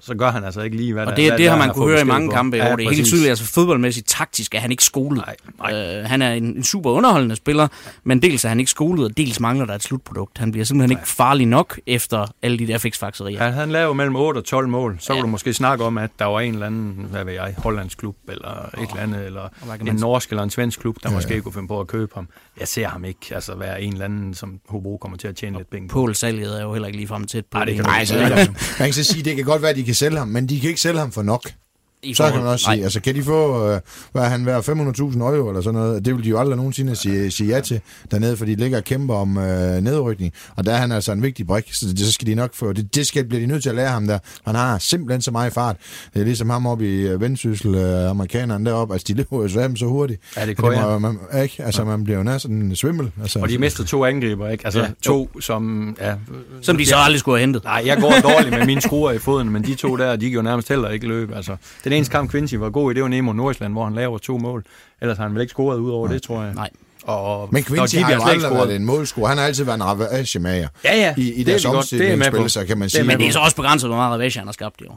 [0.00, 1.70] Så gør han altså ikke lige, hvad Og der- det, hvad det der har man
[1.74, 2.34] kunne høre i mange på.
[2.34, 2.64] kampe i år.
[2.64, 5.22] Ja, det er helt tydeligt, altså fodboldmæssigt taktisk er han ikke skolet.
[5.26, 5.36] Nej,
[5.72, 5.98] nej.
[5.98, 7.68] Øh, han er en, en super underholdende spiller,
[8.04, 10.38] men dels er han ikke skolet, og dels mangler der et slutprodukt.
[10.38, 13.44] Han bliver simpelthen ikke farlig nok efter alle de der fiksfakserier.
[13.44, 14.96] Ja, han laver mellem 8 og 12 mål.
[15.00, 15.16] Så Ja.
[15.16, 17.98] kunne du måske snakke om, at der var en eller anden, hvad ved jeg, hollandsk
[17.98, 19.48] klub, eller et eller andet, eller
[19.88, 22.28] en norsk eller en svensk klub, der måske kunne finde på at købe ham.
[22.60, 25.56] Jeg ser ham ikke altså, være en eller anden, som Hobro kommer til at tjene
[25.56, 25.92] lidt penge på.
[25.92, 27.58] Pål-salget er jo heller ikke ligefrem tæt på.
[27.58, 29.76] Ej, det kan Nej, ikke altså, man kan så sige, det kan godt være, at
[29.76, 31.52] de kan sælge ham, men de kan ikke sælge ham for nok.
[32.02, 32.74] I Så kan man også Nej.
[32.76, 33.80] sige, altså kan de få, øh,
[34.12, 36.96] hvad er han værd, 500.000 euro eller sådan noget, det vil de jo aldrig nogensinde
[36.96, 37.80] sige, sige ja til
[38.10, 41.22] dernede, fordi de ligger og kæmper om øh, nedrykning, og der er han altså en
[41.22, 43.62] vigtig brik, så det så skal de nok få, det, det skal, bliver de nødt
[43.62, 44.18] til at lære ham der.
[44.46, 45.76] Han har simpelthen så meget fart.
[46.14, 49.48] Det er ligesom ham oppe i øh, Vendsyssel, øh, amerikaneren deroppe, altså de løber jo
[49.48, 50.20] sværme så hurtigt.
[50.36, 51.64] Ja, det det må, man, ikke?
[51.64, 53.10] Altså man bliver jo næsten svimmel.
[53.22, 54.64] Altså, Og de mistede to angriber, ikke?
[54.66, 54.84] Altså Ja.
[54.86, 54.92] ja.
[55.02, 55.96] to, som...
[56.00, 56.14] Ja,
[56.62, 57.64] Som de så aldrig skulle have hentet.
[57.64, 60.34] Nej, jeg går dårligt med mine skruer i foden, men de to der, de kan
[60.34, 61.36] jo nærmest heller ikke løbe.
[61.36, 61.56] Altså,
[61.88, 64.38] den eneste kamp, Quincy var god i, det var Nemo Nordsjælland, hvor han laver to
[64.38, 64.64] mål.
[65.02, 66.54] Ellers har han vel ikke scoret ud over det, tror jeg.
[66.54, 66.70] Nej.
[67.02, 69.28] Og, men Quincy har jo aldrig været en målscorer.
[69.28, 70.68] Han har altid været en ravagemager.
[70.84, 71.14] Ja, ja.
[71.16, 71.68] I, i det deres er.
[71.68, 73.02] Det er omstillingsspil, så kan man Det sige.
[73.04, 74.94] med Men det er så også begrænset, hvor meget ravage han har skabt, jo.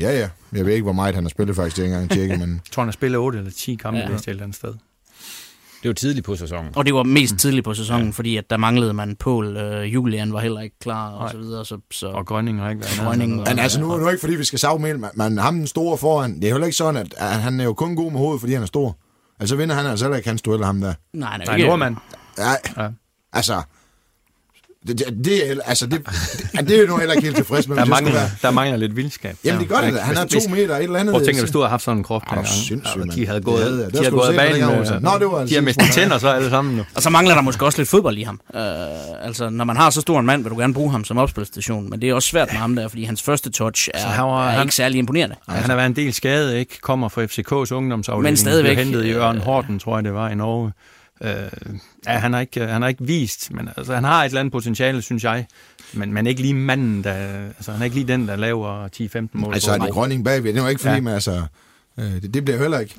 [0.00, 0.28] Ja, ja.
[0.52, 2.50] Jeg ved ikke, hvor meget han har spillet faktisk, det er ikke engang tjekke, men...
[2.50, 4.08] Jeg tror, han har spillet 8 eller 10 kampe Ja.
[4.10, 4.14] ja.
[4.14, 4.74] et eller andet sted.
[5.82, 6.70] Det var tidligt på sæsonen.
[6.76, 8.12] Og det var mest tidligt på sæsonen, ja.
[8.12, 9.56] fordi at der manglede man Pål.
[9.56, 11.64] Øh, Julian var heller ikke klar, og så videre.
[11.64, 13.36] Så, så Og Grønning har ikke været Grønning.
[13.36, 15.66] Men altså, nu er det jo ikke, fordi vi skal savmelde, men, men ham den
[15.66, 18.18] store foran, det er heller ikke sådan, at, at han er jo kun god med
[18.20, 18.96] hovedet, fordi han er stor.
[19.40, 20.94] Altså vinder han altså heller ikke hans dueller, ham der.
[21.12, 21.96] nej, nej, Nej, ikke, nordmand.
[22.38, 22.88] Nej, Ja.
[23.32, 23.62] altså...
[24.86, 26.00] Det, det, det, er, altså, det,
[26.52, 28.30] det, det er jo nu heller ikke helt tilfreds med, Der mangler, være.
[28.42, 29.36] der mangler lidt vildskab.
[29.44, 30.00] Jamen, det gør det.
[30.00, 31.12] Han er to meter et eller andet.
[31.12, 32.46] Prøv at tænke, hvis du havde haft sådan en krop dengang.
[32.70, 33.02] Ja.
[33.14, 33.86] De havde Det gået, havde jeg.
[33.86, 35.00] de Der havde gået banen med.
[35.00, 36.82] Nå, det var altså de har mistet tænder så alle sammen nu.
[36.94, 38.40] Og så mangler der måske også lidt fodbold i ham.
[38.54, 38.60] Øh,
[39.26, 41.90] altså, når man har så stor en mand, vil du gerne bruge ham som opspilstation,
[41.90, 44.46] men det er også svært med ham der, fordi hans første touch er, han var-
[44.46, 45.36] er han- ikke særlig imponerende.
[45.48, 46.80] Ja, han har været en del skadet, ikke?
[46.80, 48.22] Kommer fra FCK's ungdomsafdeling.
[48.22, 50.72] Men stadigvæk, hentet i øh, Ørn Horten, tror jeg det var, i Norge.
[51.22, 51.32] Øh,
[52.06, 54.52] ja, han har, ikke, han har ikke vist, men altså, han har et eller andet
[54.52, 55.46] potentiale, synes jeg.
[55.92, 57.12] Men, men ikke lige manden, der,
[57.46, 59.54] altså, han er ikke lige den, der laver 10-15 mål.
[59.54, 60.52] Altså, er det grønning bagved?
[60.52, 61.00] Det er jo ikke fordi, Ja.
[61.00, 61.42] men altså...
[61.98, 62.94] øh, Det, det bliver heller ikke.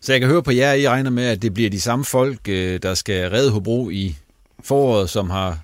[0.00, 2.48] Så jeg kan høre på jer, I regner med, at det bliver de samme folk,
[2.48, 4.16] øh, der skal redde Hobro i
[4.64, 5.58] foråret, som har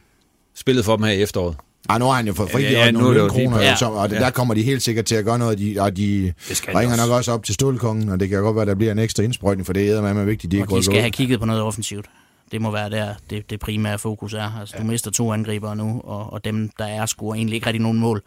[0.55, 1.57] spillet for dem her i efteråret.
[1.89, 3.77] Ej, nu har han jo fået frigjort Ja, ja, ja, nu nogle lige- ja.
[3.77, 4.19] så, og Ja.
[4.19, 6.33] der kommer de helt sikkert til at gøre noget, de, og de
[6.69, 7.07] ringer også.
[7.07, 9.67] nok også op til stålkongen, og det kan godt være, der bliver en ekstra indsprøjtning,
[9.67, 11.01] for det er med vigtigt, de ikke Og de skal ud.
[11.01, 12.07] have kigget på noget offensivt.
[12.53, 14.59] Det må være der, det, det primære fokus er.
[14.61, 17.83] Altså, du mister to angribere nu, og, og dem, der er, scorer egentlig ikke rigtig
[17.83, 18.23] nogen mål.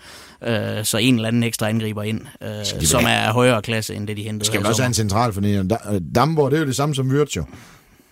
[0.47, 2.49] Øh, så en eller anden ekstra angriber ind, øh,
[2.85, 5.33] som er af højere klasse, end det de hentede Skal man også have en central,
[5.33, 7.43] fordi Da- Damborg, det er jo det samme som jo.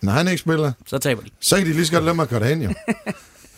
[0.01, 1.29] Når han ikke spiller, Så taber de.
[1.41, 2.69] så kan de lige så godt lade mig køre derhen, jo.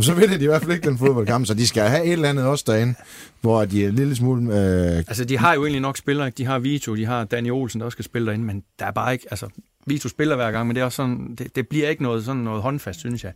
[0.01, 2.29] Så vinder de i hvert fald ikke den fodboldkamp, så de skal have et eller
[2.29, 2.95] andet også derinde,
[3.41, 4.41] hvor de er en lille smule...
[4.43, 6.37] Øh, Altså, de har jo egentlig nok spillere, ikke?
[6.37, 8.91] De har Vito, de har Danny Olsen, der også skal spille derinde, men der er
[8.91, 9.25] bare ikke...
[9.31, 9.47] Altså,
[9.85, 11.35] Vito spiller hver gang, men det er også sådan...
[11.37, 13.33] Det, det bliver ikke noget, sådan noget håndfast, synes jeg.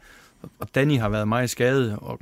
[0.60, 2.20] Og Danny har været meget skadet, og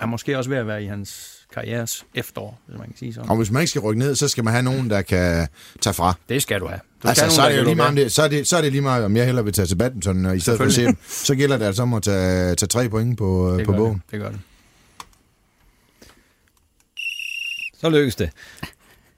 [0.00, 3.30] er måske også ved at være i hans karrieres efterår, hvis man kan sige sådan.
[3.30, 5.48] og hvis man ikke skal rykke ned, så skal man have nogen, der kan
[5.80, 6.14] tage fra.
[6.28, 6.80] Det skal du have.
[7.02, 8.60] Du Altså, skal så er, det jo lige meget, det, så, er det, så er
[8.62, 10.72] det lige meget, om jeg hellere vil tage til badminton, og i stedet for at
[10.72, 10.96] se dem.
[11.08, 13.94] Så gælder det altså om at tage, tage tre point på, øh, det på bogen.
[13.94, 14.40] Det, det gør det.
[17.80, 18.30] Så lykkes det.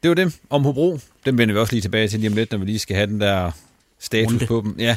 [0.03, 0.99] Det var dem om Hobro.
[1.27, 3.07] Dem vender vi også lige tilbage til lige om lidt, når vi lige skal have
[3.07, 3.51] den der
[3.99, 4.47] status Runde.
[4.47, 4.75] på dem.
[4.79, 4.97] Ja.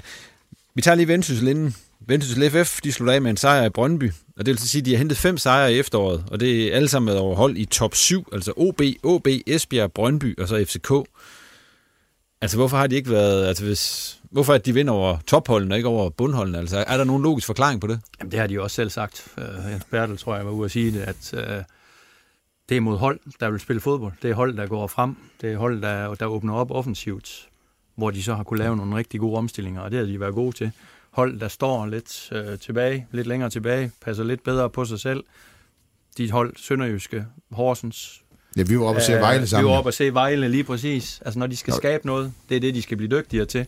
[0.76, 1.76] Vi tager lige Vendsyssel inden.
[2.08, 4.12] Vendsyssel FF, de slutter af med en sejr i Brøndby.
[4.38, 6.24] Og det vil sige, at de har hentet fem sejre i efteråret.
[6.32, 8.28] Og det er alle sammen været hold i top 7.
[8.34, 10.92] Altså OB, OB, Esbjerg, Brøndby og så FCK.
[12.42, 13.48] Altså hvorfor har de ikke været...
[13.48, 16.58] Altså hvis, hvorfor at de vinder over topholdene og ikke over bundholdene?
[16.58, 18.00] Altså er der nogen logisk forklaring på det?
[18.20, 19.28] Jamen, det har de jo også selv sagt.
[19.38, 21.64] Uh, Jens Bertel, tror jeg, var ude at sige det, at uh,
[22.70, 24.14] det er mod hold, der vil spille fodbold.
[24.22, 25.16] Det er hold, der går frem.
[25.42, 27.48] Det er hold, der, der åbner op offensivt,
[27.96, 30.34] hvor de så har kunne lave nogle rigtig gode omstillinger, og det har de været
[30.34, 30.72] gode til.
[31.14, 35.24] Hold, der står lidt uh, tilbage, lidt længere tilbage, passer lidt bedre på sig selv.
[36.18, 38.20] De hold, Sønderjyske, Horsens,
[38.58, 39.72] Ja, vi var oppe og se Øh, Vejle Vi sammen.
[39.72, 41.22] var oppe og se Vejle lige præcis.
[41.26, 43.66] Altså, når de skal skabe noget, det er det, de skal blive dygtigere til.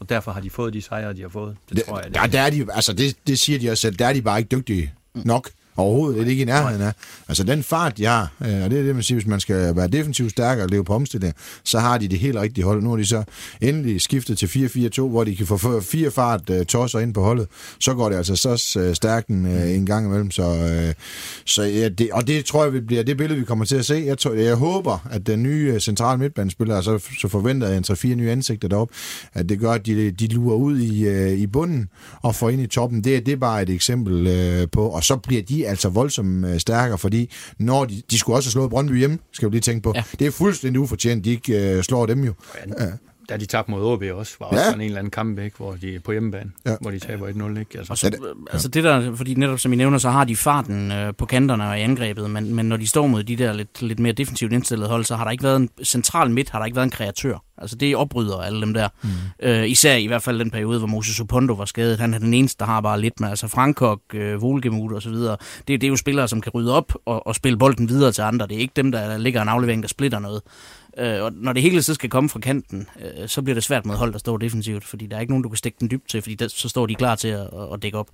[0.00, 1.56] Og derfor har de fået de sejre, de har fået.
[1.68, 2.04] Det, Det, tror jeg.
[2.06, 2.14] Det.
[2.14, 4.38] der, der er de, altså det, det siger de også selv, der er de bare
[4.38, 5.50] ikke dygtige nok.
[5.76, 6.92] Overhovedet, det er ikke i nærheden af.
[7.28, 9.76] Altså den fart, de har, øh, og det er det, man siger, hvis man skal
[9.76, 11.34] være defensivt stærk og leve på omstilling,
[11.64, 12.82] så har de det helt rigtige hold.
[12.82, 13.24] Nu har de så
[13.60, 17.46] endelig skiftet til 4-4-2, hvor de kan få fire fart øh, tosser ind på holdet.
[17.80, 20.30] Så går det altså så øh, stærkt en, øh, en gang imellem.
[20.30, 20.44] Så,
[21.44, 23.84] så ja, det, og det tror jeg vil bliver det billede, vi kommer til at
[23.84, 24.02] se.
[24.06, 28.06] Jeg, tror, jeg håber, at den nye centrale midtbanespiller, så, så forventer jeg en 3-4
[28.06, 28.94] nye ansigter deroppe,
[29.34, 31.88] at det gør, at de, de lurer ud i, i bunden
[32.22, 33.04] og får ind i toppen.
[33.04, 34.88] Det, det er bare et eksempel på.
[34.88, 38.52] Og så bliver de altså voldsomt øh, stærkere, fordi når de, de skulle også have
[38.52, 39.92] slået Brøndby hjemme, skal vi lige tænke på.
[39.94, 40.04] Ja.
[40.18, 42.32] Det er fuldstændig ufortjent, de ikke øh, slår dem jo.
[42.80, 42.86] Ja.
[43.28, 44.64] Da de tabte mod OB også, var også Ja.
[44.66, 46.76] sådan en eller anden kamp væk, hvor de er på hjemmebane, Ja.
[46.80, 47.58] hvor de taber 1-0.
[47.60, 47.78] Ikke?
[47.78, 48.10] Altså, Og så,
[48.52, 51.68] altså det der, fordi netop som I nævner, så har de farten øh, på kanterne
[51.68, 54.52] og i angrebet, men, men når de står mod de der lidt, lidt mere defensivt
[54.52, 56.90] indstillede hold, så har der ikke været en central midt, har der ikke været en
[56.90, 57.38] kreatør.
[57.58, 58.88] Altså det opbryder alle dem der.
[59.02, 59.08] Mm.
[59.42, 61.98] Øh, især i hvert fald den periode, hvor Moses Opondo var skadet.
[62.00, 63.28] Han er den eneste, der har bare lidt med.
[63.28, 65.36] Altså Frankok, øh, Volgemut og så videre.
[65.58, 68.22] Det, det er jo spillere, som kan rydde op og, og spille bolden videre til
[68.22, 68.46] andre.
[68.46, 70.42] Det er ikke dem, der ligger en aflevering, der splitter noget.
[70.98, 73.86] Øh, og når det hele så skal komme fra kanten, øh, så bliver det svært
[73.86, 76.08] mod hold, der står defensivt, fordi der er ikke nogen, du kan stikke den dybt
[76.08, 78.08] til, fordi der, så står de klar til at, at dække op.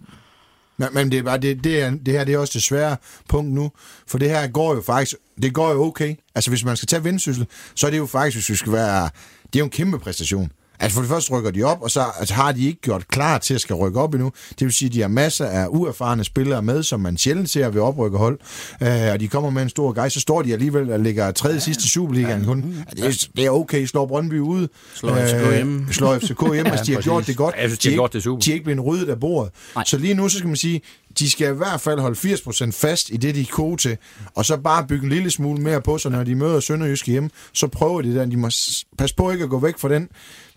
[0.76, 2.96] Men, men det, er bare, det, det, er, det her det er også det svære
[3.28, 3.72] punkt nu,
[4.06, 6.14] for det her går jo faktisk, det går jo okay.
[6.34, 9.10] Altså hvis man skal tage vendsyssel, så er det jo faktisk, hvis vi skal være,
[9.42, 10.52] det er jo en kæmpe præstation.
[10.82, 13.38] Altså for det første rykker de op, og så altså, har de ikke gjort klar
[13.38, 14.32] til at skal rykke op endnu.
[14.50, 17.68] Det vil sige, at de har masser af uerfarne spillere med, som man sjældent ser
[17.68, 18.38] ved oprykkerhold.
[18.82, 21.60] Øh, og de kommer med en stor gej, så står de alligevel og ligger tredje
[21.60, 22.84] sidste i Superligaen kun.
[22.96, 24.68] Ja, det, er, det er okay, slår Brøndby ude.
[24.94, 25.86] Slår FCK hjemme.
[25.92, 27.54] Slår FCK hjemme, altså de har gjort det godt.
[27.56, 28.40] Ja, jeg synes, de de, har gjort ikke- det super.
[28.40, 29.52] de er ikke blevet ryddet af bordet.
[29.74, 29.84] Nej.
[29.86, 30.80] Så lige nu, så skal man sige,
[31.18, 33.96] de skal i hvert fald holde 80% fast i det, de er gode til,
[34.34, 37.30] og så bare bygge en lille smule mere på sig, når de møder Sønderjyske hjemme,
[37.52, 38.26] så prøver de der.
[38.26, 38.50] De må
[38.98, 40.08] passe på ikke at gå væk fra den,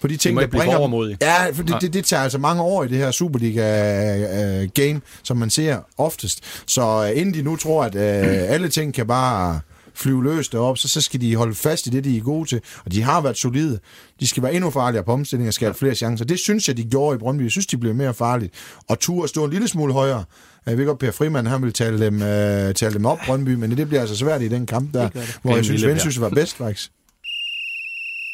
[0.02, 1.18] på de ting, må der bringer for dem-.
[1.22, 5.50] Ja, for det, det, det tager altså mange år i det her Superliga-game, som man
[5.50, 6.44] ser oftest.
[6.66, 9.60] Så øh, inden de nu tror, at øh, alle ting kan bare
[9.96, 12.62] flyve løs derop, så, så skal de holde fast i det, de er gode til.
[12.86, 13.80] Og de har været solide.
[14.20, 16.26] De skal være endnu farligere på omstilling og skabe flere chancer.
[16.26, 17.44] Det synes jeg, de gjorde i Brøndby.
[17.44, 18.52] Jeg synes, de blev mere farlige.
[18.88, 20.24] Og tur stå en lille smule højere.
[20.66, 23.78] Jeg ved godt, Per Frimand, han vil tale dem, øh, tale dem op, Brøndby, men
[23.78, 25.10] det bliver altså svært i den kamp der,
[25.42, 25.86] hvor jeg synes.
[25.86, 26.92] Vendsyssel var bedst, faktisk.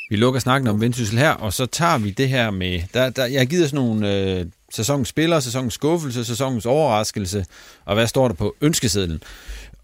[0.09, 2.81] Vi lukker snakken om Vendsyssel her, og så tager vi det her med...
[2.93, 7.45] Der, der, jeg har givet sådan nogle øh, sæsonens spillere, sæsonens skuffelse, sæsonens overraskelse,
[7.85, 9.23] og hvad står der på ønskesedlen?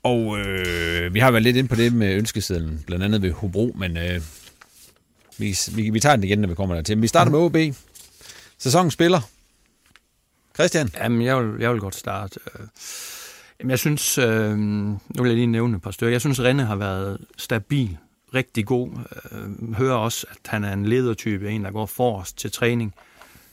[0.05, 3.75] Og øh, vi har været lidt ind på det med ønskesedlen, blandt andet ved Hobro,
[3.77, 4.21] men øh,
[5.37, 6.97] vi, vi, vi tager den igen, når vi kommer dertil.
[6.97, 7.75] Men vi starter med OB.
[8.57, 9.21] Sæsonens spiller.
[10.55, 10.89] Christian?
[10.97, 12.39] Jamen, jeg vil, jeg vil godt starte.
[12.45, 12.67] Øh,
[13.59, 16.11] Jamen, jeg synes, øh, nu vil jeg lige nævne et par stykker.
[16.11, 17.97] Jeg synes, Renne har været stabil,
[18.33, 18.89] rigtig god.
[19.31, 22.93] Øh, hører også, at han er en ledertype, en, der går forrest til træning.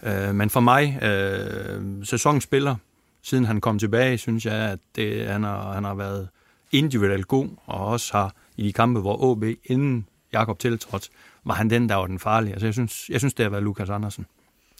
[0.03, 2.77] Øh, men for mig, øh, sæsonspiller,
[3.23, 6.29] siden han kom tilbage, synes jeg, at det, han, har, han har været
[6.73, 11.09] individuelt god, og også har i de kampe, hvor OB inden Jakob tiltrådte,
[11.45, 12.53] var han den, der var den farlige.
[12.53, 14.27] Altså, jeg synes, jeg synes det har været Lukas Andersen.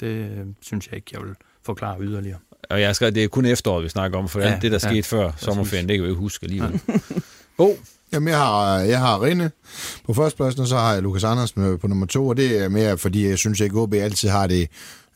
[0.01, 2.39] Det øh, synes jeg ikke, jeg vil forklare yderligere.
[2.71, 4.79] Og jeg skrevet, det er kun efteråret, vi snakker om, for ja, Ja, det, der
[4.83, 6.81] ja, skete før sommerferien, det kan vi jo ikke huske alligevel.
[7.59, 7.77] Bo,
[8.13, 9.51] Jamen, jeg har, jeg har Rinde
[10.05, 12.69] på førstepladsen, og så har jeg Lukas Andersen med på nummer to, og det er
[12.69, 14.69] mere, fordi jeg synes, at OB altid har det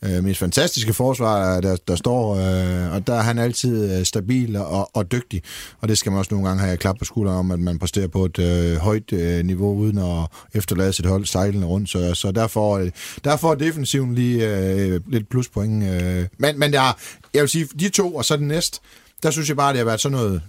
[0.03, 4.05] øh, mest fantastiske forsvar, øh, der, der står, øh, og der er han altid øh,
[4.05, 5.42] stabil og, og dygtig,
[5.80, 8.09] og det skal man også nogle gange have klap på skulderen om, at man præsterer
[8.09, 12.32] på et øh, højt øh, niveau, uden at efterlade sit hold sejlende rundt, så, så
[12.32, 12.90] derfor, øh,
[13.24, 15.84] derfor er defensiven lige øh, lidt pluspoint.
[15.84, 16.26] Øh.
[16.38, 16.92] Men, men der, er,
[17.34, 18.80] jeg vil sige, de to, og så den næste,
[19.22, 20.42] der synes jeg bare, det har været sådan noget...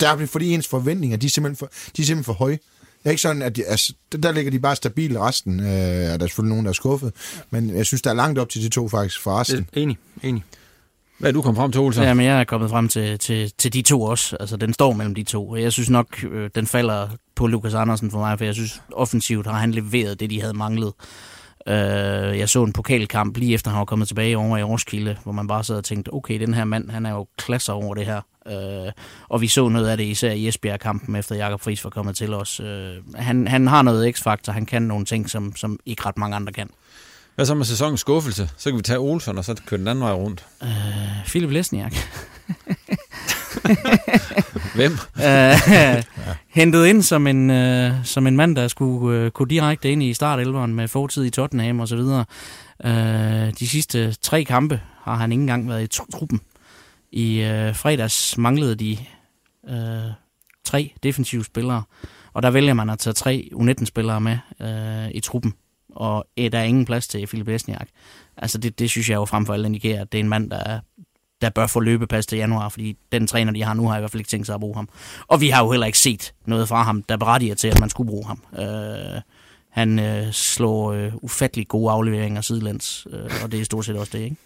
[0.00, 2.58] Der er fordi ens forventninger, de er simpelthen for, de er simpelthen for høje.
[3.02, 5.60] Det er ikke sådan, at de, altså, der ligger de bare stabilt resten.
[5.60, 7.12] Øh, der er selvfølgelig nogen, der er skuffet.
[7.50, 9.68] Men jeg synes, der er langt op til de to faktisk for resten.
[9.72, 10.44] Enig, enig.
[11.18, 12.02] Hvad er du kommet frem til, Olsen?
[12.02, 14.36] Jamen, jeg er kommet frem til, til, til de to også.
[14.40, 15.56] Altså, den står mellem de to.
[15.56, 19.46] Jeg synes nok, øh, den falder på Lukas Andersen for mig, for jeg synes, offensivt
[19.46, 20.92] har han leveret det, de havde manglet.
[21.68, 25.32] Øh, jeg så en pokalkamp lige efter, han var kommet tilbage over i Roskilde, hvor
[25.32, 28.06] man bare sad og tænkte, okay, den her mand, han er jo klasser over det
[28.06, 28.20] her.
[28.46, 28.92] Øh,
[29.28, 32.34] og vi så noget af det især i Esbjerg-kampen, efter Jakob Friis var kommet til
[32.34, 32.60] os.
[32.60, 36.36] Øh, han, han har noget x-faktor, han kan nogle ting, som, som ikke ret mange
[36.36, 36.70] andre kan.
[37.34, 38.50] Hvad så med sæsonens skuffelse?
[38.56, 40.46] Så kan vi tage Olsen, og så køre den anden vej rundt.
[40.62, 40.68] Øh,
[41.26, 41.94] Philip Lesniak.
[44.74, 44.92] Hvem?
[45.26, 46.02] øh,
[46.48, 50.14] hentet ind som en, øh, som en mand, der skulle øh, gå direkte ind i
[50.14, 52.24] startelveren med fortid i Tottenham og så videre.
[52.84, 56.40] Øh, de sidste tre kampe har han ikke engang været i truppen.
[57.12, 58.98] I øh, fredags manglede de
[59.68, 60.12] øh,
[60.64, 61.82] tre defensive spillere,
[62.32, 65.54] og der vælger man at tage tre U19-spillere med øh, i truppen,
[65.94, 67.88] og øh, der er ingen plads til Philip Lesniak.
[68.36, 70.50] Altså det, det synes jeg jo frem for alt indikerer, at det er en mand,
[70.50, 70.80] der er
[71.42, 74.10] der bør få løbepas til januar, fordi den træner, de har nu, har i hvert
[74.10, 74.88] fald ikke tænkt sig at bruge ham.
[75.26, 77.90] Og vi har jo heller ikke set noget fra ham, der berettiger til, at man
[77.90, 78.42] skulle bruge ham.
[78.58, 79.20] Øh,
[79.70, 84.18] han øh, slår øh, ufattelig gode afleveringer sidelæns, øh, og det er stort set også
[84.18, 84.36] det, ikke?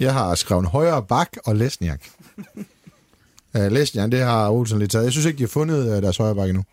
[0.00, 2.00] Jeg har skrevet højre bak og Lesniak.
[3.54, 5.04] uh, Lesniak, det har Olsen lidt taget.
[5.04, 6.64] Jeg synes ikke, de har fundet uh, deres højre bak endnu.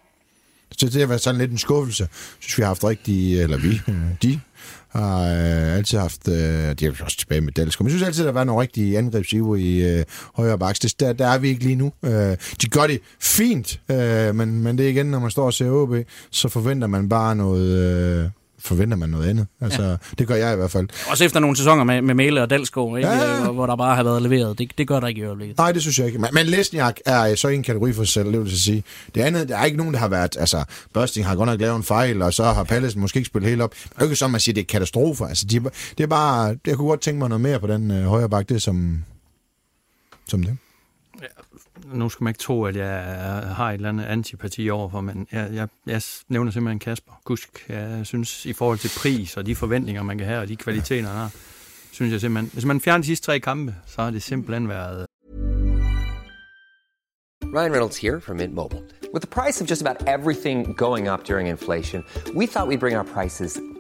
[0.72, 2.04] Så det har været sådan lidt en skuffelse.
[2.04, 4.40] Jeg synes, vi har haft rigtig, eller vi, øh, de
[4.90, 8.26] har øh, altid haft, øh, de er også tilbage med Dalsgaard, men jeg synes altid,
[8.26, 10.06] der var nogle rigtige angrebsiver i øh,
[10.36, 10.80] højre baks.
[10.80, 11.92] Det, der, der er vi ikke lige nu.
[12.04, 15.54] Øh, de gør det fint, øh, men, men det er igen, når man står og
[15.54, 15.96] ser OB,
[16.32, 17.78] så forventer man bare noget...
[18.24, 18.30] Øh,
[18.68, 19.48] forventer man noget andet.
[19.62, 19.96] Altså, ja.
[20.20, 20.88] Det gør jeg i hvert fald.
[21.10, 23.10] Også efter nogle sæsoner med, med Mæle og Dalsgaard, ikke?
[23.10, 23.44] Ja.
[23.44, 24.60] Hvor, hvor der bare har været leveret.
[24.60, 25.58] Det, det gør der ikke i øjeblikket.
[25.58, 26.20] Nej, det synes jeg ikke.
[26.20, 28.84] Men, men Lesniak er så en kategori for sig selv, det vil jeg sige.
[29.16, 30.38] Det andet, der er ikke nogen, der har været...
[30.40, 30.64] Altså,
[30.94, 33.62] Børsting har godt nok lavet en fejl, og så har Pallesen måske ikke spillet helt
[33.62, 33.74] op.
[33.84, 35.28] Det er ikke som, man siger, det er katastrofer.
[35.28, 35.60] Altså, de,
[35.98, 36.58] det er bare...
[36.68, 39.04] Jeg kunne godt tænke mig noget mere på den øh, højre bak, det som,
[40.28, 40.58] som det
[41.94, 43.04] nu skal man ikke tro, at jeg
[43.56, 47.66] har et eller andet antipati overfor, men jeg, jeg, jeg nævner simpelthen Kasper Kusk.
[47.70, 51.08] Jeg synes, i forhold til pris og de forventninger, man kan have, og de kvaliteter,
[51.08, 51.32] han har,
[51.92, 55.06] synes jeg simpelthen, hvis man fjerner de sidste tre kampe, så har det simpelthen været...
[57.44, 58.84] Ryan Reynolds here from Mint Mobile.
[59.14, 62.04] With the price of just about everything going up during inflation,
[62.36, 63.60] we thought we'd bring our prices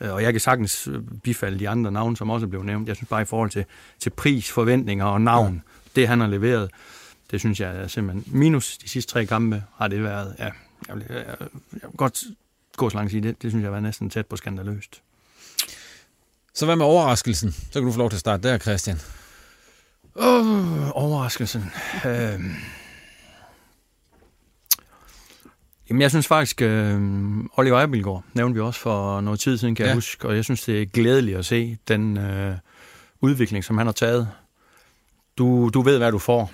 [0.00, 2.88] Øh, og jeg kan sagtens øh, bifalde de andre navne, som også blev nævnt.
[2.88, 3.64] Jeg synes bare i forhold til,
[3.98, 6.00] til pris, forventninger og navn, ja.
[6.00, 6.70] det han har leveret,
[7.30, 10.50] det synes jeg er simpelthen minus de sidste tre kampe har det været, ja,
[10.88, 12.22] jeg vil, jeg, jeg vil godt
[12.76, 15.02] gå så langt sige, det, det synes jeg var næsten tæt på skandaløst.
[16.54, 17.52] Så hvad med overraskelsen?
[17.52, 19.00] Så kan du få lov til at starte der, Christian.
[20.14, 21.64] Oh, overraskelsen.
[22.06, 22.40] øh,
[25.90, 27.00] Jamen, jeg synes faktisk, øh,
[27.56, 29.88] Oliver Eibelgaard nævnte vi også for noget tid siden, kan ja.
[29.88, 32.54] jeg huske, og jeg synes, det er glædeligt at se den øh,
[33.20, 34.28] udvikling, som han har taget.
[35.38, 36.50] Du, du ved, hvad du får.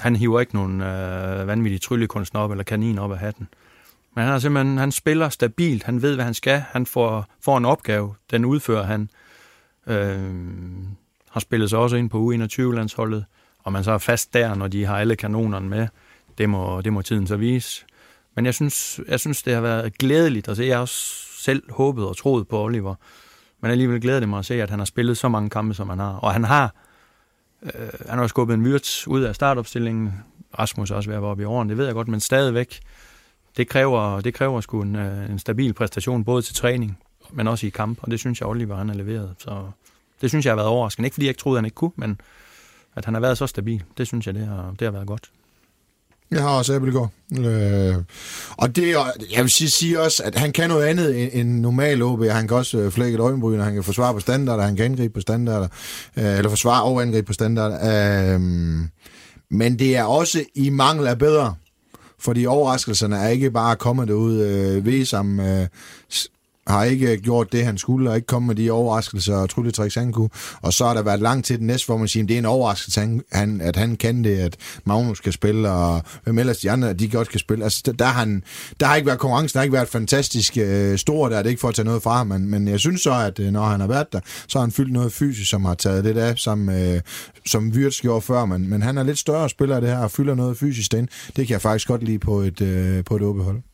[0.00, 3.48] Han hiver ikke nogen øh, vanvittige tryllekunstner op eller kanin op af hatten.
[4.16, 7.58] Men han, er simpelthen, han spiller stabilt, han ved, hvad han skal, han får, får
[7.58, 9.10] en opgave, den udfører han.
[9.86, 10.34] Øh,
[11.30, 13.24] har spillet sig også ind på U21-landsholdet,
[13.58, 15.88] og man så er fast der, når de har alle kanonerne med.
[16.38, 17.84] Det må, det må tiden så vise.
[18.34, 20.64] Men jeg synes, jeg synes, det har været glædeligt at se.
[20.64, 22.94] Jeg har også selv håbet og troet på Oliver.
[23.60, 25.88] Men alligevel glæder det mig at se, at han har spillet så mange kampe, som
[25.88, 26.12] han har.
[26.12, 26.74] Og han har,
[27.62, 27.70] øh,
[28.08, 30.12] han har skubbet en Wirtz ud af startopstillingen.
[30.58, 32.80] Rasmus er også ved at være oppe i årene, det ved jeg godt, men stadigvæk,
[33.56, 36.98] det kræver, det kræver sgu en, øh, en stabil præstation, både til træning,
[37.30, 39.34] men også i kamp, og det synes jeg, Oliver han har leveret.
[39.38, 39.70] Så
[40.20, 41.06] det synes jeg har været overraskende.
[41.06, 42.20] Ikke fordi jeg ikke troede, han ikke kunne, men
[42.94, 45.30] at han har været så stabil, det synes jeg, det har, det har været godt.
[46.30, 47.10] Jeg har også Abelgaard.
[47.38, 47.96] Øh,
[48.56, 48.96] og det,
[49.32, 52.24] jeg vil sige, sige også, at han kan noget andet end, end normal OB.
[52.24, 54.84] Han kan også øh, flække et øjenbryn, og han kan forsvare på standarder, han kan
[54.84, 55.68] angribe på standarder,
[56.16, 58.34] øh, eller forsvare og angribe på standarder.
[58.34, 58.40] Øh,
[59.50, 61.54] men det er også i mangel af bedre.
[62.18, 64.40] Fordi overraskelserne er ikke bare kommet derud.
[64.40, 65.66] Øh, Vesam øh,
[66.70, 69.94] har ikke øh, gjort det, han skulle, og ikke kommet med de overraskelser og trylletricks,
[69.94, 70.28] han kunne.
[70.62, 72.38] Og så har der været langt til den næste, hvor man siger, at det er
[72.38, 76.58] en overraskelse, han, han, at han kan det, at Magnus kan spille, og hvem ellers
[76.58, 77.64] de andre, de godt kan spille.
[77.64, 78.42] Altså, der, der, han,
[78.80, 81.50] der har ikke været konkurrence, der har ikke været fantastisk øh, stor, der det er
[81.50, 83.64] ikke for at tage noget fra ham, men, men jeg synes så, at øh, når
[83.64, 86.38] han har været der, så har han fyldt noget fysisk, som har taget lidt af,
[86.38, 87.00] som, øh,
[87.46, 90.34] som Wirtz gjorde før, men, men han er lidt større spiller det her, og fylder
[90.34, 91.08] noget fysisk ind.
[91.36, 93.54] Det kan jeg faktisk godt lide på et, øh, på et åbehold.
[93.54, 93.69] hold.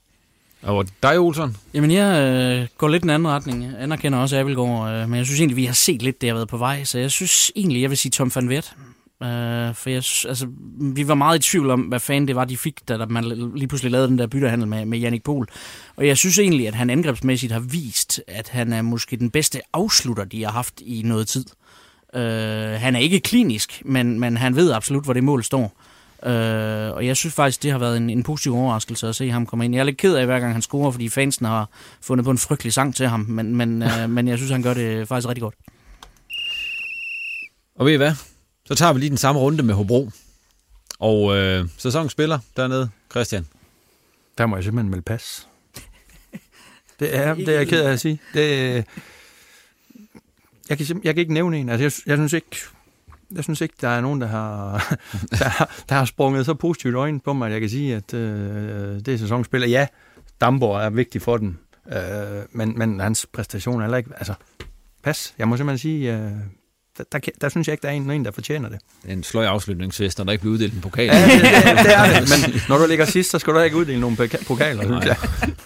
[0.62, 1.56] Og dig, Olsen?
[1.74, 3.64] Jamen, jeg øh, går lidt i en anden retning.
[3.64, 6.34] Jeg anerkender også Abelgaard, øh, men jeg synes egentlig, vi har set lidt, det har
[6.34, 6.84] været på vej.
[6.84, 8.76] Så jeg synes egentlig, jeg vil sige Tom van Wert.
[9.22, 10.46] Øh, for jeg, altså,
[10.80, 13.52] vi var meget i tvivl om, hvad fanden det var, de fik, da der man
[13.54, 15.46] lige pludselig lavede den der byttehandel med, med Jannik Pohl.
[15.96, 19.60] Og jeg synes egentlig, at han angrebsmæssigt har vist, at han er måske den bedste
[19.72, 21.44] afslutter, de har haft i noget tid.
[22.14, 25.72] Øh, han er ikke klinisk, men, men han ved absolut, hvor det mål står.
[26.22, 29.46] Øh, og jeg synes faktisk, det har været en, en positiv overraskelse at se ham
[29.46, 29.74] komme ind.
[29.74, 31.68] Jeg er lidt ked af, hver gang han scorer, fordi fansen har
[32.00, 34.74] fundet på en frygtelig sang til ham, men, men, øh, men jeg synes, han gør
[34.74, 35.54] det faktisk rigtig godt.
[37.74, 38.12] Og ved I hvad?
[38.64, 40.10] Så tager vi lige den samme runde med Hobro.
[40.98, 43.46] Og øh, sæsonspiller dernede, Christian.
[44.38, 45.48] Der må jeg simpelthen melde pas.
[47.00, 48.20] Det er, det er jeg ked af at sige.
[48.34, 48.84] Det,
[50.68, 51.68] jeg, kan, jeg kan ikke nævne en.
[51.68, 52.56] Altså, jeg, jeg synes ikke,
[53.34, 54.72] jeg synes ikke, der er nogen, der har,
[55.38, 59.00] der, der har sprunget så positivt øjne på mig, at jeg kan sige, at øh,
[59.00, 59.68] det er sæsonspiller.
[59.68, 59.86] Ja,
[60.40, 61.58] Damborg er vigtig for den,
[61.92, 64.10] øh, men, men hans præstation er heller ikke...
[64.16, 64.34] Altså,
[65.02, 65.34] pas.
[65.38, 66.32] Jeg må simpelthen sige, øh,
[66.98, 68.78] der, der, der synes jeg ikke, der er en, en der fortjener det.
[69.02, 71.04] Det er en sløj afslutningsfest, når der ikke bliver uddelt en pokal.
[71.04, 72.28] Ja, det, det, det er det.
[72.52, 75.16] Men når du ligger sidst, så skal du ikke uddele nogle poka- pokaler, synes jeg.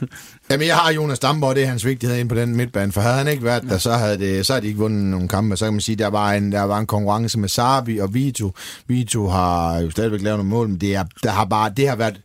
[0.50, 3.16] Jamen, jeg har Jonas Damborg, det er hans vigtighed ind på den midtbane, for havde
[3.16, 5.56] han ikke været der, så havde, det, så havde de ikke vundet nogle kampe.
[5.56, 8.52] Så kan man sige, der var en, der var en konkurrence med Sarbi og Vito.
[8.86, 11.96] Vito har jo stadigvæk lavet nogle mål, men det, er, der har bare, det har
[11.96, 12.20] været,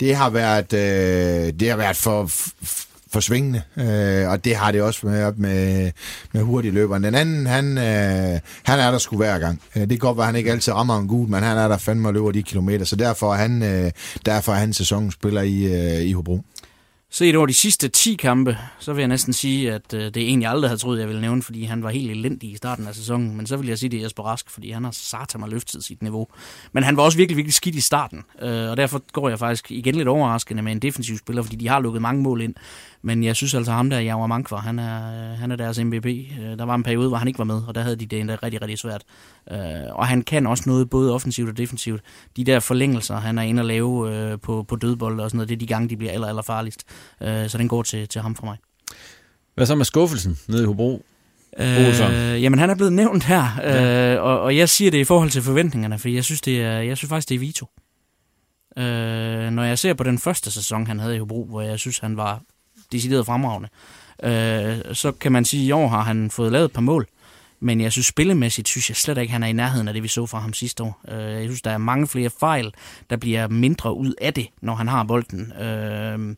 [0.00, 2.50] det har været, øh, det har været for, for
[3.12, 5.90] forsvingende, øh, og det har det også med, op med,
[6.32, 7.04] med hurtige løberen.
[7.04, 9.62] Den anden, han, øh, han er der sgu hver gang.
[9.76, 11.68] Øh, Det kan godt være, at han ikke altid rammer en gud, men han er
[11.68, 13.90] der fandme og løber de kilometer, så derfor er han, øh,
[14.26, 16.40] derfor er han sæsonspiller i, øh, i Hobro.
[17.14, 20.26] Set over de sidste 10 kampe, så vil jeg næsten sige, at øh, det er
[20.26, 22.86] en, jeg aldrig havde troet, jeg ville nævne, fordi han var helt elendig i starten
[22.88, 23.36] af sæsonen.
[23.36, 25.84] Men så vil jeg sige, det er Jesper Rask, fordi han har satan mig løftet
[25.84, 26.26] sit niveau.
[26.72, 29.70] Men han var også virkelig, virkelig skidt i starten, øh, og derfor går jeg faktisk
[29.70, 32.54] igen lidt overraskende med en defensiv spiller, fordi de har lukket mange mål ind.
[33.04, 35.00] Men jeg synes altså, ham der, Javar Mankvar, han er,
[35.34, 36.06] han er deres MVP.
[36.06, 38.20] Øh, Der var en periode, hvor han ikke var med, og der havde de det
[38.20, 39.02] endda rigtig, rigtig svært.
[39.52, 39.58] Øh,
[39.92, 42.00] Og han kan også noget både offensivt og defensivt.
[42.36, 45.48] De der forlængelser, han er inde at lave øh, på, på dødbold og sådan noget,
[45.48, 46.84] det er de gange, de bliver aller, aller farligst.
[47.20, 48.56] Så den går til, til ham for mig.
[49.54, 51.04] Hvad så med skuffelsen nede i Hobro?
[51.58, 52.12] Olsson.
[52.12, 53.44] Øh, jamen, han er blevet nævnt her,
[54.16, 56.78] øh, og, og jeg siger det i forhold til forventningerne, for jeg synes, det er,
[56.78, 57.66] jeg synes faktisk, det er Vito.
[58.78, 61.98] Øh, når jeg ser på den første sæson, han havde i Hobro, hvor jeg synes,
[61.98, 62.42] han var
[62.92, 63.68] decideret fremragende,
[64.22, 67.06] øh, så kan man sige, at i år har han fået lavet et par mål,
[67.60, 70.08] men jeg synes spillemæssigt, synes jeg slet ikke, han er i nærheden af det, vi
[70.08, 71.00] så fra ham sidste år.
[71.08, 72.72] Øh, jeg synes, der er mange flere fejl,
[73.10, 75.52] der bliver mindre ud af det, når han har bolden.
[75.52, 76.36] Øh,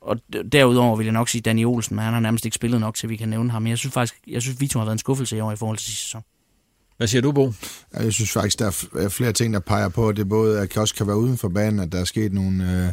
[0.00, 0.16] og
[0.52, 3.08] derudover vil jeg nok sige Danny Olsen, men han har nærmest ikke spillet nok, til
[3.08, 3.62] vi kan nævne ham.
[3.62, 5.78] Men jeg synes faktisk, jeg synes, Vito har været en skuffelse i år i forhold
[5.78, 6.22] til sidste sæson.
[6.96, 7.52] Hvad siger du, Bo?
[7.94, 10.76] Jeg synes faktisk, der er er flere ting, der peger på, at det både at
[10.76, 12.84] også kan være uden for banen, at der er sket nogle...
[12.86, 12.92] Øh,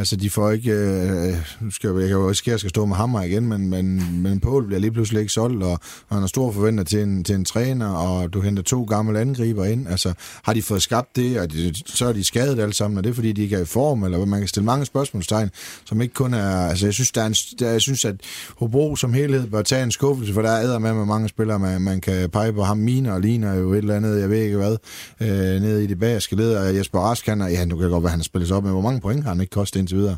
[0.00, 0.72] altså, de får ikke...
[0.72, 3.46] Øh, nu skal jeg, jeg kan jo risikere, at jeg skal stå med hammer igen,
[3.46, 5.70] men, men, men Poul bliver lige pludselig ikke solgt, og,
[6.08, 9.20] og han har store forventninger til en, til en træner, og du henter to gamle
[9.20, 9.88] angriber ind.
[9.88, 13.04] Altså, har de fået skabt det, og de, så er de skadet alle sammen, og
[13.04, 15.50] det er, fordi de ikke er i form, eller man kan stille mange spørgsmålstegn,
[15.84, 16.68] som ikke kun er...
[16.68, 18.14] Altså, jeg synes, der er en, der, jeg synes at
[18.56, 21.80] Hobro som helhed bør tage en skuffelse, for der er med med mange spillere, man,
[21.80, 22.78] man kan pege på ham.
[22.78, 24.76] Miner og ligner jo et eller andet, jeg ved ikke hvad,
[25.20, 25.28] øh,
[25.62, 28.10] nede i det bagerske led, og Jesper Rask, han er, ja, nu kan godt være,
[28.10, 30.16] han har spillet sig op, med, hvor mange point har han ikke kostet indtil videre?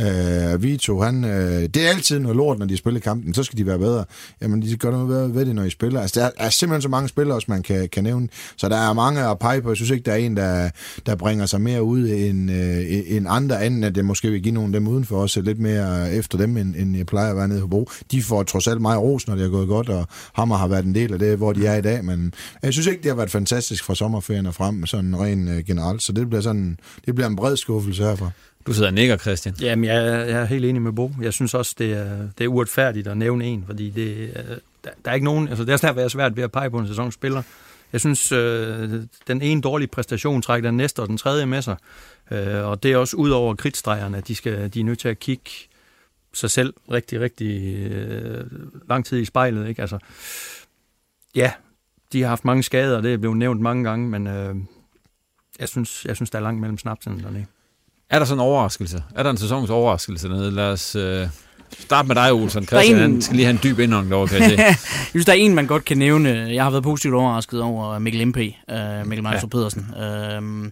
[0.00, 3.58] Øh, Vito, han, øh, det er altid noget lort, når de spiller kampen, så skal
[3.58, 4.04] de være bedre.
[4.42, 6.00] Jamen, de gør noget bedre ved det, når de spiller.
[6.00, 8.28] Altså, der er, er simpelthen så mange spillere, også man kan, kan nævne.
[8.56, 9.68] Så der er mange at pege på.
[9.68, 10.70] Jeg synes ikke, der er en, der,
[11.06, 14.54] der bringer sig mere ud end, øh, end andre, anden at det måske vil give
[14.54, 17.30] nogle af dem uden for os lidt mere øh, efter dem, end, end jeg plejer
[17.30, 17.90] at være nede på Bro.
[18.10, 20.84] De får trods alt meget ros, når det er gået godt, og Hammer har været
[20.84, 23.16] en del af det, hvor de er i dag, men jeg synes ikke, det har
[23.16, 27.14] været fantastisk fra sommerferien og frem, sådan rent øh, generelt, så det bliver, sådan, det
[27.14, 28.30] bliver en bred skuffelse herfra.
[28.66, 29.54] Du sidder og nikker, Christian.
[29.60, 31.10] Jamen, jeg, jeg er helt enig med Bo.
[31.20, 34.90] Jeg synes også, det er, det er uretfærdigt at nævne en, fordi det, øh, der,
[35.04, 35.48] der er ikke nogen...
[35.48, 37.42] Altså, det er svært, være svært ved at pege på en sæsonspiller.
[37.92, 41.76] Jeg synes, øh, den ene dårlige præstation trækker den næste og den tredje med sig.
[42.30, 45.08] Øh, og det er også ud over kritstregerne, at de, skal, de er nødt til
[45.08, 45.50] at kigge
[46.32, 48.44] sig selv rigtig, rigtig øh,
[48.88, 49.68] lang tid i spejlet.
[49.68, 49.80] Ikke?
[49.80, 49.98] Altså,
[51.34, 51.52] ja,
[52.12, 54.54] de har haft mange skader, og det er blevet nævnt mange gange, men øh,
[55.58, 57.46] jeg, synes, jeg synes, der er langt mellem snapsen dernede.
[58.12, 59.02] Er der sådan en overraskelse?
[59.14, 60.50] Er der en sæsons overraskelse dernede?
[60.50, 61.28] Lad os øh,
[61.78, 62.66] starte med dig, Olsen.
[62.66, 63.02] Christian, en...
[63.02, 64.56] han skal lige have en dyb indånd derovre, kan jeg se.
[64.62, 64.76] jeg
[65.10, 66.28] synes, der er en, man godt kan nævne.
[66.28, 69.46] Jeg har været positivt overrasket over Mikkel MP, uh, Mikkel Meister ja.
[69.46, 69.86] Pedersen.
[69.96, 70.70] Uh,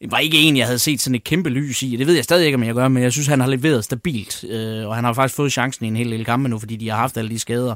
[0.00, 1.96] det var ikke en, jeg havde set sådan et kæmpe lys i.
[1.96, 4.44] Det ved jeg stadig ikke, om jeg gør, men jeg synes, han har leveret stabilt.
[4.44, 6.88] Uh, og han har faktisk fået chancen i en hel del kampe nu, fordi de
[6.88, 7.74] har haft alle de skader.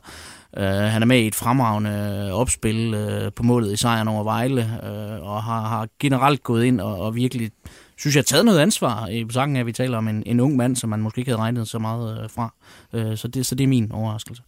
[0.57, 4.71] Uh, han er med i et fremragende opspil uh, på målet i sejren over Vejle,
[4.83, 7.51] uh, og har, har generelt gået ind og, og virkelig
[7.97, 10.57] synes jeg, har taget noget ansvar i sangen, at vi taler om en, en ung
[10.57, 12.55] mand, som man måske ikke havde regnet så meget øh, fra.
[12.93, 14.43] Øh, så, det, så det er min overraskelse.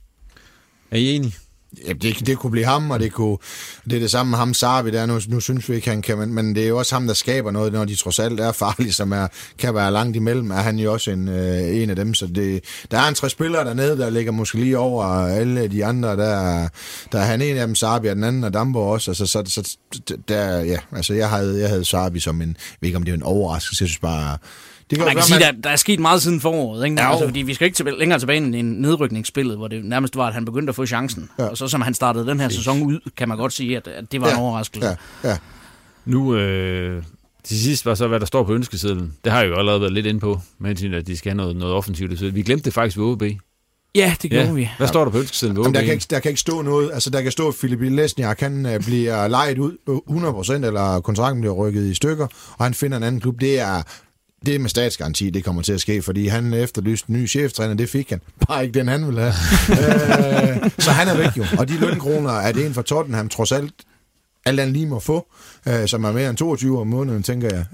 [0.90, 1.34] Er I enige?
[1.86, 3.38] Ja, det, det kunne blive ham, og det, kunne,
[3.84, 6.18] det er det samme med ham, Sarvi, der nu, nu synes vi ikke, han kan,
[6.18, 8.52] men, men det er jo også ham, der skaber noget, når de trods alt er
[8.52, 11.96] farlige, som er, kan være langt imellem, er han jo også en, øh, en af
[11.96, 15.68] dem, så det, der er en tre spillere dernede, der ligger måske lige over alle
[15.68, 16.68] de andre, der,
[17.12, 19.42] der er han en af dem, Sarvi, og den anden er Dambo også, altså, så,
[19.46, 19.76] så
[20.28, 23.12] der, ja, altså jeg havde, jeg havde Sarvi som en, jeg ved ikke om det
[23.12, 24.38] er en overraskelse, jeg synes bare,
[24.90, 25.54] det kan man kan sige, man...
[25.54, 26.84] der, der er sket meget siden foråret.
[26.84, 27.00] Ikke?
[27.00, 30.16] Ja, altså, fordi vi skal ikke tilbage, længere tilbage end en nedrykningsspillet, hvor det nærmest
[30.16, 31.30] var, at han begyndte at få chancen.
[31.38, 31.44] Ja.
[31.44, 34.12] Og så som han startede den her sæson ud, kan man godt sige, at, at
[34.12, 34.34] det var ja.
[34.34, 34.88] en overraskelse.
[35.24, 35.28] Ja.
[35.28, 35.36] Ja.
[36.04, 37.02] Nu, øh,
[37.44, 39.12] til sidst var så, hvad der står på ønskesedlen.
[39.24, 41.56] Det har jeg jo allerede været lidt inde på, med at de skal have noget,
[41.56, 42.34] noget offensivt.
[42.34, 43.22] Vi glemte det faktisk ved OB.
[43.94, 44.52] Ja, det gjorde ja.
[44.52, 44.68] vi.
[44.78, 45.74] Hvad står der på ønskesedlen ved OB?
[45.74, 46.90] der, kan ikke, der kan ikke stå noget.
[46.92, 49.72] Altså, der kan stå, at Philip Lesniak, han uh, bliver lejet ud
[50.62, 52.26] 100%, eller kontrakten bliver rykket i stykker,
[52.58, 53.40] og han finder en anden klub.
[53.40, 53.82] Det er
[54.46, 57.88] det med statsgaranti, det kommer til at ske, fordi han efterlyste en ny cheftræner, det
[57.88, 58.20] fik han.
[58.48, 59.32] Bare ikke den, han ville have.
[60.64, 61.44] øh, så han er væk jo.
[61.58, 63.72] Og de lønkroner, er det en for Tottenham trods alt
[64.46, 65.26] alt andet lige må få,
[65.68, 67.64] øh, som er mere end 22 om måneden, tænker jeg,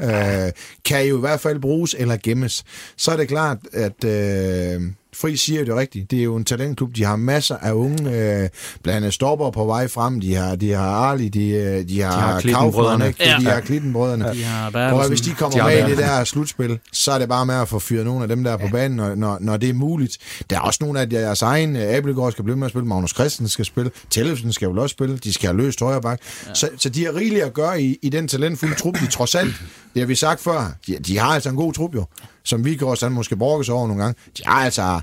[0.47, 0.53] øh,
[0.85, 2.65] kan jo i hvert fald bruges eller gemmes.
[2.97, 4.83] Så er det klart, at øh,
[5.17, 6.11] Fri siger det rigtigt.
[6.11, 6.97] Det er jo en talentklub.
[6.97, 8.49] De har masser af unge, øh,
[8.83, 10.21] blandt andet stopper på vej frem.
[10.21, 13.25] De har, de har Arli, de, øh, de har, de har Kaufmann, ikke?
[13.25, 13.37] Ja.
[13.41, 14.27] De har Klittenbrødrene.
[14.27, 14.33] Ja.
[14.33, 17.29] De har og hvis de kommer de med i det der slutspil, så er det
[17.29, 18.57] bare med at få fyret nogle af dem der ja.
[18.57, 20.19] på banen, når, når, når det er muligt.
[20.51, 21.87] Der er også nogle af deres egne.
[21.87, 25.19] Abelgaard skal blive med at spille, Magnus Christensen skal spille, Tellefsen skal vel også spille,
[25.19, 26.21] de skal have løst højre bak.
[26.47, 26.55] Ja.
[26.55, 29.55] Så, så de har rigeligt at gøre i, i den talentfulde trup, de trods alt,
[29.95, 32.05] det har vi sagt før, de, de har altså en god trup jo
[32.45, 35.01] som vi går sådan måske brokkes over nogle gange, de har altså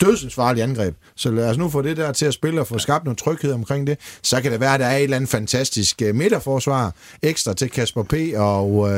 [0.00, 0.94] dødsensfarlige angreb.
[1.16, 3.52] Så lad os nu få det der til at spille og få skabt noget tryghed
[3.52, 3.98] omkring det.
[4.22, 7.70] Så kan det være, at der er et eller andet fantastisk uh, midterforsvar ekstra til
[7.70, 8.14] Kasper P.
[8.36, 8.90] og, uh,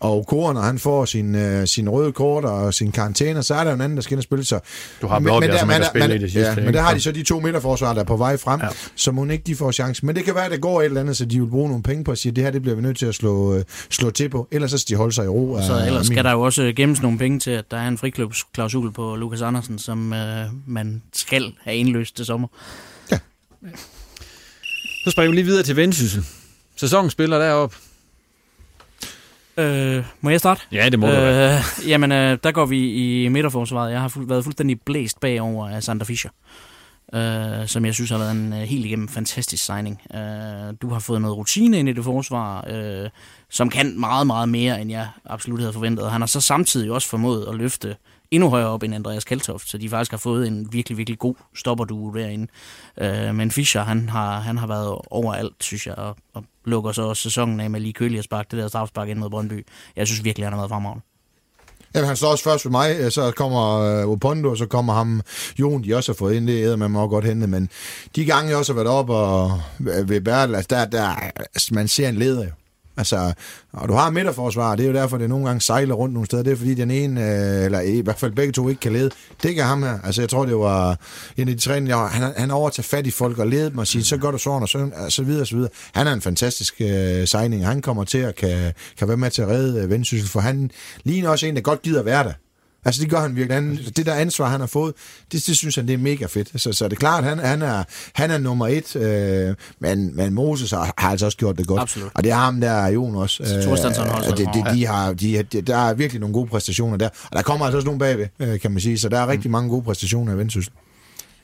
[0.00, 3.64] og Koren, når han får sin, uh, sin røde kort og sin karantæne, så er
[3.64, 4.44] der en anden, der skal ind og spille.
[4.44, 4.60] Så,
[5.02, 6.54] du har blot, men, der, man, spille i det sidste.
[6.56, 8.68] Ja, men der har de så de to midterforsvar, der er på vej frem, ja.
[8.94, 10.06] så må ikke de får chance.
[10.06, 11.82] Men det kan være, at det går et eller andet, så de vil bruge nogle
[11.82, 13.62] penge på at sige, at det her det bliver vi nødt til at slå, uh,
[13.90, 14.48] slå til på.
[14.52, 15.58] Ellers så skal de holde sig i ro.
[15.66, 18.92] Så ellers skal der jo også gemmes nogle penge til, at der er en friklubsklausul
[18.92, 20.12] på Lukas Andersen, som
[20.46, 22.48] uh, man skal have indløst til sommer.
[23.10, 23.18] Ja.
[25.04, 26.24] Så springer vi lige videre til Vendsyssel.
[26.76, 27.74] Sæsonen spiller derop.
[29.56, 30.60] Øh, må jeg starte?
[30.72, 31.62] Ja, det må øh, du være.
[31.86, 32.92] Jamen, øh, der går vi
[33.24, 33.92] i midterforsvaret.
[33.92, 36.30] Jeg har fu- været fuldstændig blæst bagover af Sander Fischer.
[37.14, 40.00] Øh, som jeg synes har været en uh, helt igennem fantastisk signing.
[40.14, 40.20] Uh,
[40.82, 43.08] du har fået noget rutine ind i det forsvar, uh,
[43.50, 46.10] som kan meget, meget mere, end jeg absolut havde forventet.
[46.10, 47.96] Han har så samtidig også formået at løfte
[48.30, 51.34] endnu højere op end Andreas Kaltoft, så de faktisk har fået en virkelig, virkelig god
[51.54, 52.46] stopperduo derinde.
[53.00, 57.02] Øh, men Fischer, han har, han har været overalt, synes jeg, og, og lukker så
[57.02, 59.66] også sæsonen af med lige kølig at sparke det der strafspark ind mod Brøndby.
[59.96, 61.04] Jeg synes virkelig, han har været fremragende.
[61.94, 65.22] Jamen, han står også først ved mig, så kommer uh, Opondo, så kommer ham
[65.58, 67.70] Jon, de også har fået ind, det er man må godt hente, men
[68.16, 71.08] de gange, jeg også har været op og øh, ved Bertel, altså der, der,
[71.54, 72.50] altså, man ser en leder jo.
[72.98, 73.32] Altså,
[73.72, 76.42] og du har midterforsvar, det er jo derfor, det nogle gange sejler rundt nogle steder.
[76.42, 79.10] Det er fordi, den ene, øh, eller i hvert fald begge to, ikke kan lede.
[79.42, 79.98] Det kan ham her.
[80.04, 80.98] Altså, jeg tror, det var
[81.36, 84.04] en af de træninger, han, han overtager fat i folk og lede dem og siger,
[84.04, 85.70] så gør du sådan, og sådan, og så videre, og så videre.
[85.92, 87.66] Han er en fantastisk øh, signing.
[87.66, 90.70] Han kommer til at kan, kan være med til at redde øh, Vendsyssel, for han
[91.04, 92.32] ligner også en, der godt gider være der.
[92.88, 93.54] Altså, det gør han virkelig.
[93.54, 94.94] Han, det der ansvar, han har fået,
[95.32, 96.60] det, det synes han, det er mega fedt.
[96.60, 100.34] Så, så det er klart, han, han, er, han er nummer et, øh, men, men
[100.34, 101.80] Moses har, har altså også gjort det godt.
[101.80, 102.10] Absolut.
[102.14, 103.42] Og det har ham der, Jon også.
[103.42, 104.34] Øh, også.
[104.36, 107.08] Det, det, de har, de, de, der er virkelig nogle gode præstationer der.
[107.30, 108.98] Og der kommer altså også nogle bagved, øh, kan man sige.
[108.98, 109.52] Så der er rigtig mm.
[109.52, 110.72] mange gode præstationer i Vendsyssel.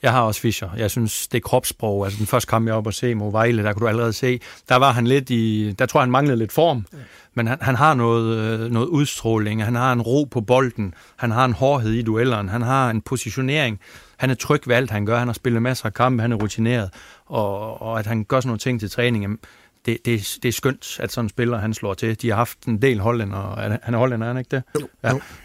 [0.02, 0.68] Jeg har også Fischer.
[0.76, 2.04] Jeg synes, det er kropssprog.
[2.04, 4.40] Altså den første kamp, jeg op og se mod Vejle, der kunne du allerede se,
[4.68, 6.86] der var han lidt i, der tror jeg, han manglede lidt form.
[7.34, 11.30] Men han, han har noget, øh, noget udstråling, han har en ro på bolden, han
[11.30, 13.80] har en hårdhed i duelleren, han har en positionering.
[14.16, 15.18] Han er tryg ved alt, han gør.
[15.18, 16.90] Han har spillet masser af kampe, han er rutineret.
[17.26, 19.38] Og, og at han gør sådan nogle ting til træning,
[19.86, 22.22] det, det, det er skønt, at sådan en spiller han slår til.
[22.22, 24.62] De har haft en del hollænder, er- han er hollænder, er han ikke det?
[24.80, 24.88] Jo.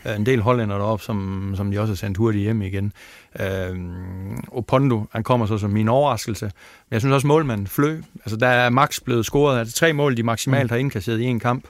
[0.06, 2.94] Ja, en del hollænder deroppe, som, som de også har sendt hurtigt hjem igen.
[3.40, 6.46] Øhm, Opondo, han kommer så som min overraskelse.
[6.46, 6.52] Men
[6.92, 10.24] jeg synes også, målmanden Flø, altså der er max blevet scoret, altså tre mål, de
[10.24, 11.66] maksimalt har indkasseret i en kamp,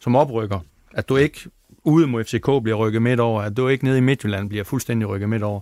[0.00, 0.60] som oprykker.
[0.94, 1.40] At du ikke
[1.84, 5.08] ude mod FCK bliver rykket midt over, at du ikke nede i Midtjylland bliver fuldstændig
[5.08, 5.60] rykket midt over.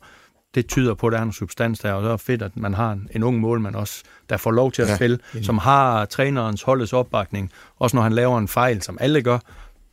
[0.55, 2.57] Det tyder på, at der er noget substans der, og så er det fedt, at
[2.57, 5.45] man har en, en ung målmand også, der får lov til at Ja, spille, enig.
[5.47, 7.51] som har trænerens holdets opbakning.
[7.79, 9.39] Også når han laver en fejl, som alle gør,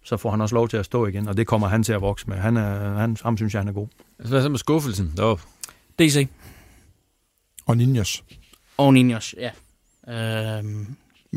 [0.03, 2.01] så får han også lov til at stå igen, og det kommer han til at
[2.01, 2.37] vokse med.
[2.37, 3.87] Han er, han, ham synes jeg, han er god.
[4.19, 5.43] Altså, hvad så med skuffelsen deroppe?
[5.99, 6.27] DC
[7.65, 8.23] Og Ninjas.
[8.77, 9.51] og Ninjas, ja.
[10.57, 10.95] Øhm,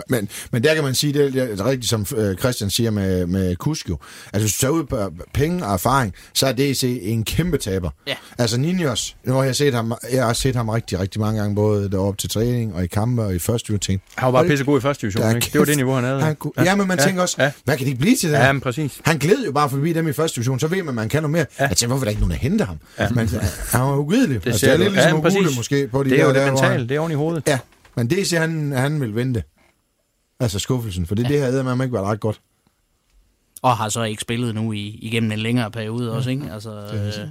[0.08, 2.90] Men, men der kan man sige, det er, det er rigtigt, som øh, Christian siger
[2.90, 3.98] med, med Kusk jo.
[4.32, 4.96] Altså, hvis du tager ud på
[5.34, 7.90] penge og erfaring, så er DC en kæmpe taber.
[8.06, 8.14] Ja.
[8.38, 11.54] Altså, Ninjas, nu har jeg set ham, jeg har set ham rigtig, rigtig mange gange,
[11.54, 14.00] både deroppe til træning og i kampe og i første division.
[14.16, 15.48] Han var bare pissegod i første division, ikke?
[15.52, 16.20] Det var det niveau, han havde.
[16.20, 17.50] Han kunne, ja, men man Ja, tænker også, ja.
[17.64, 18.46] hvad kan de blive til det her?
[18.46, 19.00] Ja, men præcis.
[19.04, 21.22] Han gled jo bare forbi dem i første division, så ved man, at man kan
[21.22, 21.46] noget mere.
[21.60, 21.66] Ja.
[21.68, 22.76] Jeg tænker, hvorfor er der ikke nogen, der henter ham?
[22.98, 23.08] Ja.
[23.10, 24.44] Men, øh, han var ugidelig.
[24.44, 25.28] Det altså, det er lidt ligesom Ja.
[25.28, 27.14] Ogule måske på de Det er jo der, det mentale, han- det er oven i
[27.14, 27.42] hovedet.
[27.46, 27.58] Ja,
[27.96, 29.42] men DC, han, han vil vente.
[30.44, 31.28] Altså skuffelsen, for det, ja.
[31.28, 32.40] det havde man ikke været ret godt.
[33.62, 36.52] og har så ikke spillet nu i, igennem en længere periode også, ikke?
[36.52, 37.28] Altså, øh,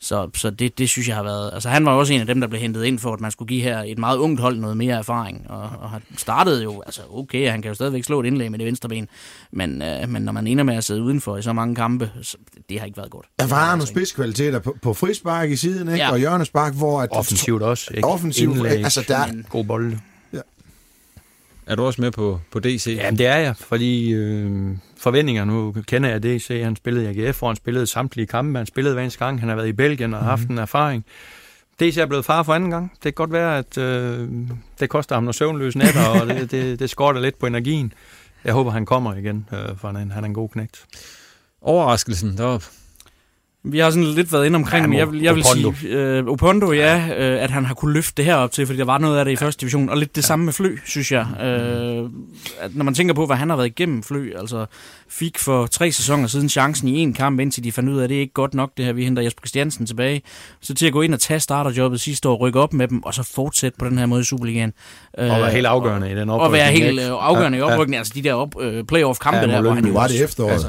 [0.00, 1.50] så så det, det synes jeg har været...
[1.52, 3.48] Altså han var også en af dem, der blev hentet ind for, at man skulle
[3.48, 5.46] give her et meget ungt hold noget mere erfaring.
[5.50, 6.82] Og, og han startede jo...
[6.86, 9.08] Altså okay, han kan jo stadigvæk slå et indlæg med det venstre ben.
[9.50, 12.36] Men, øh, men når man ender med at sidde udenfor i så mange kampe, så,
[12.68, 13.26] det har ikke været godt.
[13.40, 15.98] For han har nogle spidskvaliteter på, på frispark i siden, ikke?
[16.04, 16.10] Ja.
[16.10, 17.00] Og hjørnespark, hvor...
[17.00, 18.08] At, Offensivt også, ikke?
[18.08, 19.48] Offensivt, Indlæg, altså der...
[19.48, 19.98] God bolde.
[21.66, 22.96] Er du også med på, på DC?
[22.96, 27.38] Jamen det er jeg, fordi øh, forventninger, nu kender jeg DC, han spillede i AGF,
[27.38, 30.14] hvor han spillede samtlige kampe, han spillede hver eneste gang, han har været i Belgien
[30.14, 31.04] og haft en erfaring.
[31.80, 32.90] DC er blevet far for anden gang.
[32.94, 34.28] Det kan godt være, at øh,
[34.80, 37.92] det koster ham nogle søvnløse nætter, og det, det, det skorter lidt på energien.
[38.44, 40.86] Jeg håber, han kommer igen, øh, for han han er en god knægt.
[41.62, 42.66] Overraskelsen deroppe?
[43.68, 45.72] Vi har sådan lidt været inde omkring, Ja, men jeg, vil- jeg vil Opondo.
[45.80, 48.78] sige, øh, Opondo, ja, øh, at han har kunne løfte det her op til, fordi
[48.78, 51.12] der var noget af det i første division, og lidt det samme med Flø, synes
[51.12, 51.26] jeg.
[51.42, 52.10] Øh,
[52.60, 54.66] at når man tænker på, hvad han har været igennem Flø, altså
[55.08, 58.10] fik for tre sæsoner siden chancen i en kamp, indtil de fandt ud af, at
[58.10, 60.22] det er ikke godt nok, det her, vi henter Jesper Christiansen tilbage,
[60.60, 63.14] så til at gå ind og tage starterjobbet sidste år, rykke op med dem, og
[63.14, 64.72] så fortsætte på den her måde i Superligaen.
[65.18, 67.66] Øh, Og være helt afgørende i den Og være oprykning, helt øh, afgørende i Ja,
[67.68, 67.74] ja.
[67.74, 70.24] oprykningen, altså de der op, øh, playoff-kampe Ja, der, hvor han jo var det også-
[70.24, 70.52] efteråret.
[70.52, 70.68] Altså,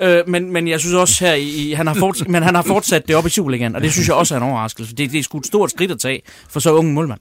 [0.00, 3.08] Øh, men, men jeg synes også her, i, han har fortsat, men han har fortsat
[3.08, 4.94] det op i Superligaen, og det synes jeg også er en overraskelse.
[4.94, 7.20] Det, det er sgu et stort skridt at tage for så unge målmand.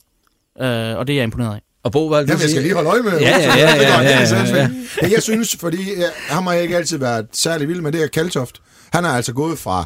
[0.62, 1.62] Øh, og det er jeg imponeret af.
[1.84, 4.62] Og Bo, hvad Jamen, jeg skal lige holde øje med Ja, ja, ja, Det ja,
[4.62, 4.70] er
[5.02, 8.04] ja, jeg synes, fordi ja, ham har jeg ikke altid været særlig vild med, det
[8.04, 8.62] er Kaltoft.
[8.94, 9.86] Han er altså gået fra...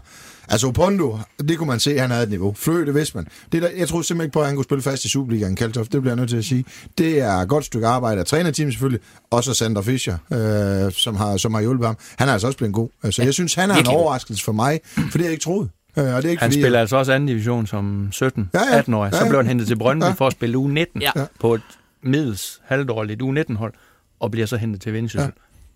[0.50, 1.18] Altså Opondo,
[1.50, 2.54] det kunne man se, han havde et niveau.
[2.58, 3.28] Flø, det vidste man.
[3.52, 5.92] Det der, jeg troede simpelthen ikke på, at han kunne spille fast i Superligaen, Kaltoft.
[5.92, 6.66] Det bliver jeg nødt til at sige.
[6.98, 9.02] Det er et godt stykke arbejde af trænerteam selvfølgelig.
[9.32, 11.98] Og så Sander Fischer, øh, som, har, som har hjulpet ham.
[12.18, 12.90] Han er altså også blevet god.
[13.04, 15.44] Altså, jeg synes, han er en virkelig overraskelse for mig, for det har jeg ikke
[15.44, 15.70] troet.
[15.98, 18.48] Øh, og det er ikke, Han fordi, spiller altså også anden division som 17-18-årig.
[18.54, 18.68] Ja, ja.
[18.70, 18.82] Ja, ja.
[19.12, 19.30] Så Ja, ja.
[19.30, 20.12] blev han hentet til Brøndby Ja.
[20.12, 21.12] for at spille uge 19 Ja.
[21.40, 21.62] på et
[22.04, 23.74] middels halvdårligt uge 19-hold,
[24.20, 25.22] og bliver så hentet til Vendsyssel.
[25.22, 25.30] Ja.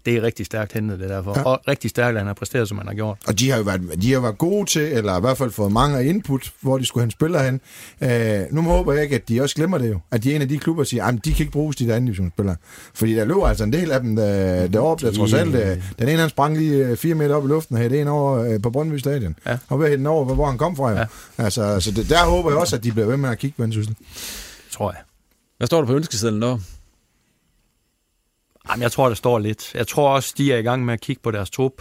[0.05, 1.33] Det er rigtig stærkt hentet, det derfor.
[1.39, 1.43] Ja.
[1.43, 3.17] Og rigtig stærkt, at han har præsteret, som han har gjort.
[3.27, 5.71] Og de har jo været, de har været gode til, eller i hvert fald fået
[5.71, 7.61] mange input, hvor de skulle hen spiller hen.
[8.03, 9.99] Øh, nu håber jeg ikke, at de også glemmer det jo.
[10.11, 11.87] At de er en af de klubber, der siger, at de kan ikke bruges, de
[11.87, 12.55] der anden divisionsspillere.
[12.93, 15.55] Fordi der løber altså en del af dem der, deroppe, der trods alt.
[15.55, 18.07] øh, Den ene, han sprang lige øh, fire meter op i luften, og hætte en
[18.07, 19.35] over øh, på Brøndby Stadion.
[19.45, 19.57] Ja.
[19.67, 20.89] Og ved at over, hvor han kom fra.
[20.89, 20.97] Jo.
[20.97, 21.05] Ja.
[21.37, 23.61] Altså, så det, der håber jeg også, at de bliver ved med at kigge på
[23.61, 23.95] Vendsyssel.
[24.71, 25.01] Tror jeg.
[25.57, 26.63] Hvad står der på ønskesedlen deroppe?
[28.70, 29.76] Jamen, jeg tror, der står lidt.
[29.76, 31.74] Jeg tror også, de er i gang med at kigge på deres trup,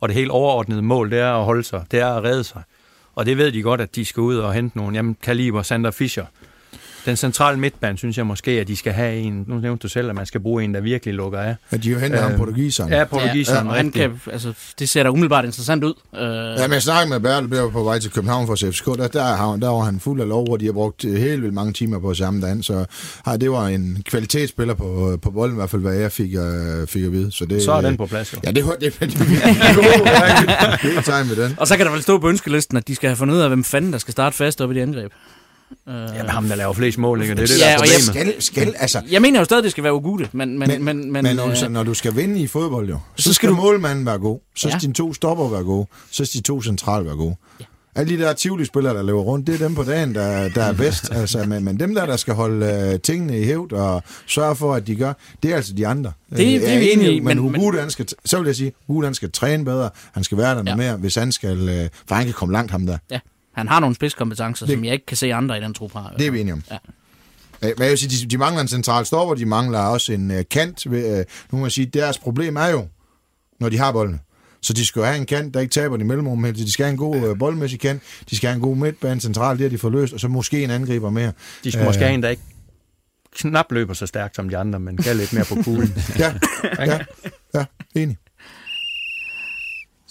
[0.00, 1.84] og det helt overordnede mål, det er at holde sig.
[1.90, 2.62] Det er at redde sig.
[3.14, 4.94] Og det ved de godt, at de skal ud og hente nogen.
[4.94, 6.26] Jamen, Kaliber, Sander Fischer.
[7.06, 9.44] Den centrale midtbane, synes jeg måske, at de skal have en.
[9.48, 11.56] Nu nævnte du selv, at man skal bruge en, der virkelig lukker af.
[11.70, 12.90] At de jo henter øh, ham Øh, portugiseren.
[12.92, 13.66] Ja, portugiseren.
[13.66, 15.94] Ja, han kan, altså, det ser da umiddelbart interessant ud.
[16.14, 16.20] Øh,
[16.60, 19.56] Ja, men jeg snakkede med Bertel, på vej til København for FCK, der, der, har-
[19.56, 21.98] der var han fuld af lov, og de har brugt øh, helt vildt mange timer
[21.98, 22.84] på samme dag, så
[23.26, 26.86] ja, det var en kvalitetsspiller på, på bolden, i hvert fald, hvad jeg fik, øh,
[26.86, 27.32] fik at vide.
[27.32, 28.38] Så, det, Så er den på plads, jo.
[28.44, 29.26] Ja, det var det, det, det, det,
[30.82, 31.54] det, det tegn med den.
[31.58, 33.48] Og så kan der vel stå på ønskelisten, at de skal have fundet ud af,
[33.48, 35.12] hvem fanden der skal starte fast op i det angreb.
[35.88, 37.34] Øh, Jamen, ham, der laver flest mål, ikke?
[37.34, 38.00] Det er det, Ja, der er og jeg.
[38.00, 41.12] Skal, skal, altså, jeg mener jo stadig, det skal være Ugude, men, men, men, men,
[41.12, 43.34] men, men når, øh, så, når du skal vinde i fodbold, jo, så, Så skal
[43.34, 44.78] skal du- målmanden være god, så skal Ja.
[44.78, 47.36] dine to stopper være gode, så skal de to centrale være gode.
[47.60, 47.64] Ja.
[47.96, 50.72] Alle de der Tivoli-spillere, der løber rundt, det er dem på dagen, der, der er
[50.72, 51.10] bedst.
[51.20, 54.74] altså, men, men dem der, der skal holde øh, tingene i hævd og sørge for,
[54.74, 55.12] at de gør,
[55.42, 56.12] det er altså de andre.
[56.30, 58.46] Det- det er Øh, vi enige i, Men, men- men Ugude, han skal, så vil
[58.46, 60.62] jeg sige, Ugude, han skal træne bedre, han skal være der Ja.
[60.62, 62.98] noget mere, hvis han skal, øh, for han kan komme langt ham der.
[63.10, 63.18] ja,
[63.54, 66.14] han har nogle spidskompetencer, Det- som jeg ikke kan se andre i den trup har.
[66.18, 66.62] Det er vi enige om.
[66.70, 66.74] Ja.
[67.62, 70.30] Øh, Men jeg vil sige, de, de mangler en central stopper, de mangler også en
[70.30, 70.90] uh, kant.
[70.90, 72.86] Ved, uh, nu må jeg sige, deres problem er jo,
[73.60, 74.20] når de har bolden.
[74.62, 76.42] Så de skal jo have en kant, der ikke taber de mellemrum.
[76.42, 79.56] De skal have en god uh, boldmæssig kant, de skal have en god midtbane central,
[79.56, 81.32] det har de får løst, og så måske en angriber mere.
[81.64, 82.42] De skal øh, måske have en, der ikke
[83.36, 85.94] knap løber så stærkt som de andre, men kan lidt mere på kuglen.
[86.18, 86.34] ja,
[86.78, 86.98] ja,
[87.54, 88.16] ja, enig.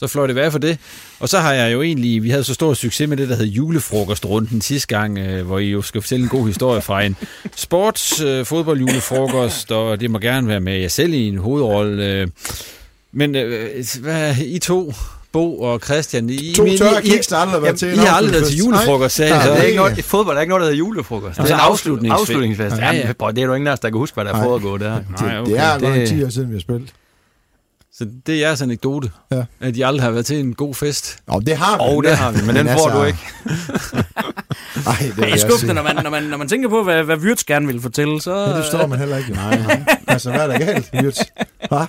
[0.04, 0.78] Så flot det være for det.
[1.20, 3.46] Og så har jeg jo egentlig, vi havde så stor succes med det, der hed
[3.46, 7.16] julefrokostrunden sidste gang, øh, hvor I jo skal fortælle en god historie fra en
[7.56, 12.06] sports øh, fodbold julefrokost, og det må gerne være med jer selv i en hovedrolle.
[12.06, 12.28] Øh.
[13.12, 14.94] Men øh, hvad, I to,
[15.32, 17.98] Bo og Christian, I, To I, tørre I, der aldrig har været til en I
[17.98, 19.52] har aldrig været til julefrokost, sagde Nej, I så.
[19.54, 21.40] det er ikke noget, i fodbold er ikke noget, der hedder julefrokost.
[21.40, 22.20] Nå, så en afslutningsfest.
[22.22, 22.76] afslutningsfest.
[22.78, 23.08] Ja, Ja, ja.
[23.22, 23.32] ja.
[23.32, 25.00] Det er jo ingen af os, der kan huske, hvad der er foregået der.
[25.22, 26.90] Nej, Det er godt nok det- 10 år siden, vi har spillet.
[28.04, 29.44] Så det er jeres anekdote, Ja.
[29.60, 31.18] at I aldrig har været til en god fest.
[31.28, 31.84] Og det har vi.
[31.96, 33.20] Og det har vi, men den får du ikke.
[34.88, 36.84] Ej, det vil Det er jeg skuffende, når man, når, man, når man tænker på,
[36.84, 38.36] hvad, hvad Wirtz gerne vil fortælle, så...
[38.36, 39.32] Ja, det forstår man heller ikke.
[39.34, 39.86] Nej, nej.
[40.08, 41.20] Altså, hvad er der galt, Wirtz?
[41.70, 41.86] Hva?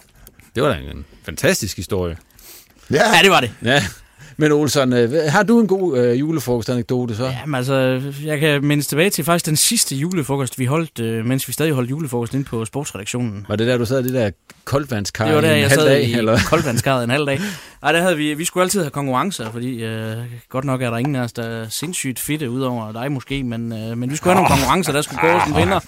[0.54, 2.16] Det var da en fantastisk historie.
[2.90, 3.50] Ja, Ja, det var det.
[3.64, 3.82] Ja,
[4.36, 7.24] men Olsen, øh, har du en god øh, julefrokostanekdote så?
[7.24, 11.48] Jamen altså, jeg kan mindes tilbage til faktisk den sidste julefrokost, vi holdt, øh, mens
[11.48, 13.46] vi stadig holdt julefrokost inde på sportsredaktionen.
[13.48, 14.30] Var det der, du sad i det der
[14.64, 16.38] koldvandskar Det var der, en jeg halv sad dag, i eller?
[16.50, 17.40] koldvandskaret en halv dag.
[17.82, 20.16] Nej, der havde vi, vi skulle altid have konkurrencer, fordi øh,
[20.48, 23.72] godt nok er der ingen af os, der er sindssygt fedte, udover dig måske, men,
[23.72, 25.80] øh, men vi skulle have nogle konkurrencer, der skulle gå en vinder.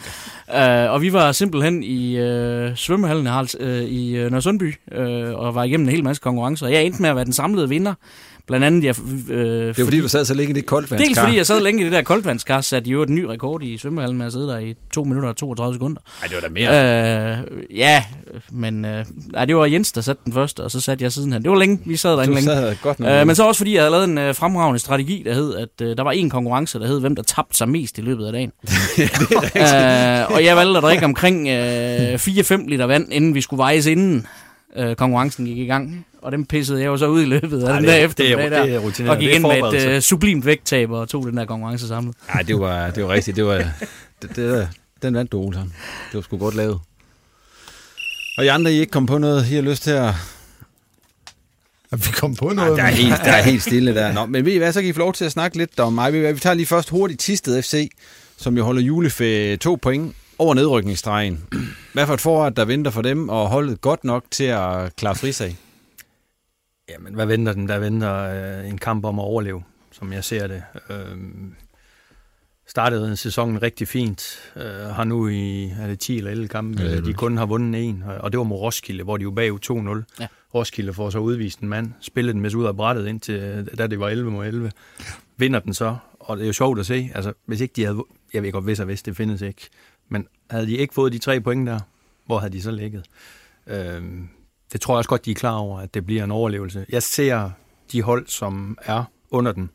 [0.55, 3.29] Øh, og vi var simpelthen i øh, svømmehallen
[3.61, 6.67] øh, i øh, Nørresundby, øh, og var igennem en hel masse konkurrencer.
[6.67, 7.95] Jeg endte med at være den samlede vinder.
[8.47, 8.95] Blandt andet, jeg,
[9.31, 11.07] øh, Det var fordi, du sad så længe i det koldvandskar.
[11.07, 13.79] Dels fordi jeg sad længe i det der koldvandskar, satte jo et ny rekord i
[13.79, 16.01] svømmehallen med at sidde der i 2 minutter og 32 sekunder.
[16.23, 17.39] Ej, det var da mere.
[17.39, 18.05] Øh, ja,
[18.51, 21.33] men øh, nej, det var Jens, der satte den første, og så satte jeg siden
[21.33, 21.43] han.
[21.43, 22.43] Det var længe, vi sad derinde længe.
[22.51, 23.11] sad godt nok.
[23.11, 25.69] Øh, men så også fordi jeg havde lavet en øh, fremragende strategi, der hed, at
[25.83, 28.33] øh, der var en konkurrence, der hed, hvem der tabte sig mest i løbet af
[28.33, 28.53] dagen.
[29.57, 33.87] øh, og jeg valgte at drikke omkring øh, 4-5 liter vand, inden vi skulle vejes
[33.87, 34.27] inden
[34.77, 36.07] øh, konkurrencen gik i gang.
[36.23, 38.05] Og dem pissede jeg jo så ud i løbet af Ej, den det er- der
[38.05, 39.17] eftermiddag det er- det er der, rutineret.
[39.17, 42.15] og gik ind med et øh, sublimt vægttab og tog den der konkurrence samlet.
[42.35, 43.37] Nej, det var, det var rigtigt.
[43.37, 43.65] Det var,
[44.23, 44.69] det, det,
[45.03, 45.63] den vandt du, Olsen.
[45.63, 46.81] Det var sgu godt lavet.
[48.39, 50.15] Og I andre, I ikke kom på noget, I har lyst til at...
[51.93, 52.77] vi kom på Ej, noget.
[52.77, 54.13] der, er helt, der er helt stille der.
[54.13, 55.93] Nå, men ved I hvad, så kan I få lov til at snakke lidt om
[55.93, 56.13] mig.
[56.35, 57.91] Vi tager lige først hurtigt Tisted FC,
[58.37, 61.45] som jo holder juleferie to point over nedrykningsstregen.
[61.93, 65.15] Hvad for et forret, der venter for dem, og holdet godt nok til at klare
[65.15, 65.57] frisag?
[66.89, 67.67] Jamen, hvad venter dem?
[67.67, 68.15] Der venter
[68.61, 69.63] øh, en kamp om at overleve,
[69.93, 70.63] som jeg ser det.
[70.91, 71.17] Øh,
[72.69, 74.53] startede sæsonen rigtig fint.
[74.57, 77.85] Øh, har nu i er det 10 eller 11 kampe, Ja, de kun har vundet
[77.89, 80.17] en, og- det var mod Roskilde, hvor de jo bagud 2-0.
[80.21, 80.27] Ja.
[80.55, 83.87] Roskilde får så udvist en mand, spillede den med sig ud af brættet indtil, da
[83.87, 84.73] det var 11 mod 11.
[85.37, 87.11] Vinder den så, og det er jo sjovt at se.
[87.15, 89.69] Altså, hvis ikke de havde, jeg ved godt, hvis og hvis, det findes ikke.
[90.09, 91.81] Men havde de ikke fået de tre point der,
[92.27, 93.05] hvor havde de så ligget?
[93.67, 94.03] Øh,
[94.73, 96.87] det tror jeg også godt, de er klar over, at det bliver en overlevelse.
[96.89, 97.51] Jeg ser
[97.93, 99.71] de hold, som er under den,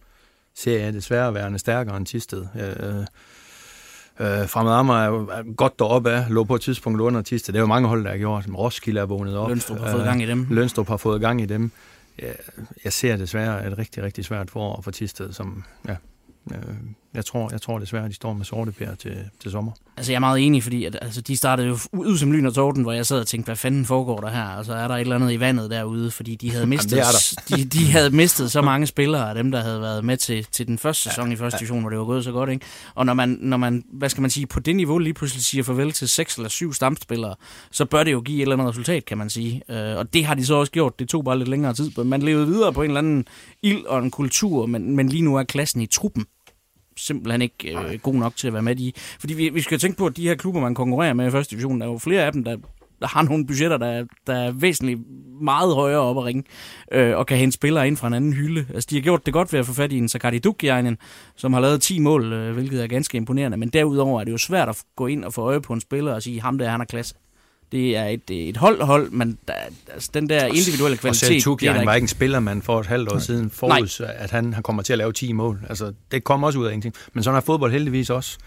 [0.56, 2.46] ser jeg desværre værende stærkere end Tisted.
[2.56, 3.06] Øh,
[4.20, 7.54] øh, Fremad Amager er jo godt deroppe af, lå på et tidspunkt under Tisted.
[7.54, 9.50] Det er jo mange hold, der har gjort, som Roskilde er vågnet op.
[9.50, 10.48] Lønstrup har fået gang i dem.
[10.50, 11.72] Lønstrup har fået gang i dem.
[12.20, 12.36] Jeg,
[12.84, 15.96] jeg ser desværre et rigtig, rigtig svært forår for Tisted, som, ja,
[16.52, 16.76] øh,
[17.14, 19.72] jeg tror, jeg tror desværre, at de står med sorte pærer til, til sommer.
[19.97, 22.53] Altså, jeg er meget enig, fordi at, altså, de startede jo ud som lyn og
[22.53, 24.43] torden, hvor jeg sad og tænkte, hvad fanden foregår der her?
[24.43, 26.12] Altså, er der et eller andet i vandet derude?
[26.12, 27.55] Fordi de havde mistet, der.
[27.55, 30.68] de, de havde mistet så mange spillere af dem, der havde været med til, til
[30.68, 32.66] den første sæson i første division, hvor det var gået så godt, ikke?
[32.95, 35.64] Og når man, når man, hvad skal man sige, på det niveau lige pludselig siger
[35.64, 37.36] farvel til seks eller syv stamspillere,
[37.72, 39.62] så bør det jo give et eller andet resultat, kan man sige.
[39.70, 40.99] Øh, og det har de så også gjort.
[40.99, 42.03] Det tog bare lidt længere tid.
[42.03, 43.26] Man levede videre på en eller anden
[43.64, 46.26] ild og en kultur, men, men lige nu er klassen i truppen
[47.06, 48.93] simpelthen ikke øh, god nok til at være med i.
[49.20, 51.52] Fordi vi, vi skal tænke på, at de her klubber, man konkurrerer med i første
[51.52, 52.58] division, der er jo flere af dem, der,
[53.02, 54.99] der har nogle budgetter, der, er- der er væsentligt
[55.41, 56.43] meget højere op at ringe,
[56.91, 58.66] øh, og kan hente spillere ind fra en anden hylde.
[58.74, 60.97] Altså, de har gjort det godt ved at få fat i en Sakati Dukjainen,
[61.36, 63.58] som har lavet 10 mål, øh, hvilket er ganske imponerende.
[63.58, 66.14] Men derudover er det jo svært at gå ind og få øje på en spiller
[66.14, 67.16] og sige, ham der, han har klasse.
[67.72, 69.54] Det er et, et hold-hold, men der,
[69.94, 71.38] altså, den der individuelle Og kvalitet...
[71.38, 72.04] er Tukian der var ikke.
[72.04, 75.14] en spiller, man for et halvt år siden forud, at han kommer til at lave
[75.14, 75.60] 10 mål.
[75.70, 76.96] Altså, det kommer også ud af ingenting.
[77.14, 78.38] Men sådan er fodbold heldigvis også.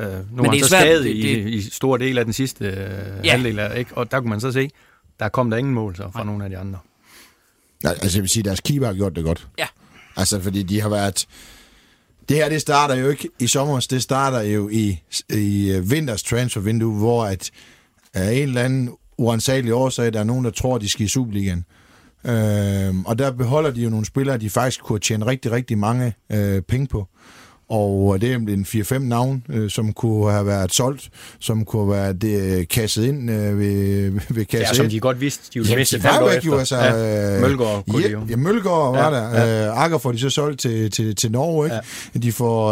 [0.00, 2.18] Øh, nu det var han er så svært, skadet det- i, det- i stor del
[2.18, 3.30] af den sidste øh, Ja.
[3.30, 3.90] halvdel af, ikke?
[3.94, 4.70] og der kunne man så se,
[5.20, 6.78] der kom der ingen mål så fra nogle af de andre.
[7.84, 9.46] Ja, altså jeg vil sige, deres keeper har gjort det godt.
[9.58, 9.66] Ja.
[10.16, 11.26] Altså fordi de har været...
[12.28, 16.22] Det her, det starter jo ikke i sommer, det starter jo i, i øh, vinters
[16.22, 17.50] transfervindue, hvor at
[18.14, 21.64] af en eller anden uansagelig årsag, der er nogen, der tror, de skal i Superligaen.
[22.24, 26.14] Øh, og der beholder de jo nogle spillere, de faktisk kunne tjene rigtig, rigtig mange
[26.32, 27.08] øh, penge på
[27.72, 31.08] og det er en 4-5 navn, øh, som kunne have været solgt,
[31.40, 34.92] som kunne have været øh, kasset ind øh, ved, ved kasse Ja, som 1.
[34.92, 36.50] de godt vidste, de ville Jamen, miste var år væk efter.
[36.50, 36.76] jo, altså...
[36.76, 38.20] Ja, øh, Mølgaard kunne ja, de jo.
[38.30, 39.46] Ja, Mølgaard var Ja, der.
[39.46, 39.66] ja.
[39.68, 41.76] Øh, Akker får de så solgt til, til, til Norge, ikke?
[42.14, 42.18] Ja.
[42.20, 42.68] De, får,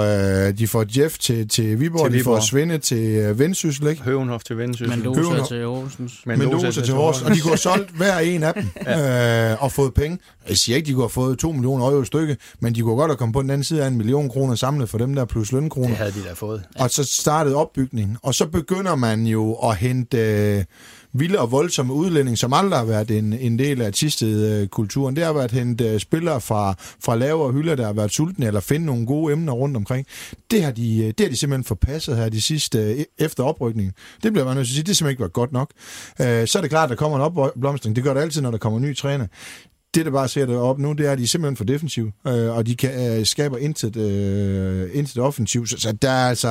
[0.48, 2.42] øh, de får Jeff til, til Viborg, Til de får Viborg.
[2.42, 4.02] Svende til øh, Vendsyssel, ikke?
[4.02, 4.96] Høvenhof til Vendsyssel.
[4.96, 5.48] Mendoza Høvenhof.
[5.48, 6.22] til Aarhus.
[6.26, 9.50] Mendoza til Horsens, og de kunne have solgt hver en af dem ja.
[9.52, 10.18] øh, og fået penge.
[10.48, 12.96] Jeg siger ikke, de kunne have fået 2 millioner euro i stykke, men de kunne
[12.96, 15.24] godt have kommet på den anden side af en million kroner samlet for dem der
[15.24, 15.88] plus lønkroner.
[15.88, 16.62] Det havde de da fået.
[16.78, 18.16] Og så startede opbygningen.
[18.22, 20.64] Og så begynder man jo at hente øh,
[21.12, 25.16] vilde og voldsomme udlændinge, som aldrig har været en, en del af Tisted-kulturen.
[25.16, 26.74] Det har været at hente øh, spillere fra,
[27.04, 30.06] fra lavere hylder, der har været sultne, eller finde nogle gode emner rundt omkring.
[30.50, 33.92] Det har de, øh, det har de simpelthen forpasset her de sidste, øh, efter oprykningen.
[34.22, 35.70] Det bliver man nødt til at sige, det har simpelthen ikke været godt nok.
[36.20, 37.96] Øh, så er det klart, at der kommer en opblomstring.
[37.96, 39.26] Det gør det altid, når der kommer en ny træner.
[39.94, 42.10] Det, der bare ser det op nu, det er, at de er simpelthen for defensiv,
[42.26, 45.70] øh, og de kan, øh, skaber intet, øh, intet offensivt.
[45.70, 46.48] Så, så der, er altså,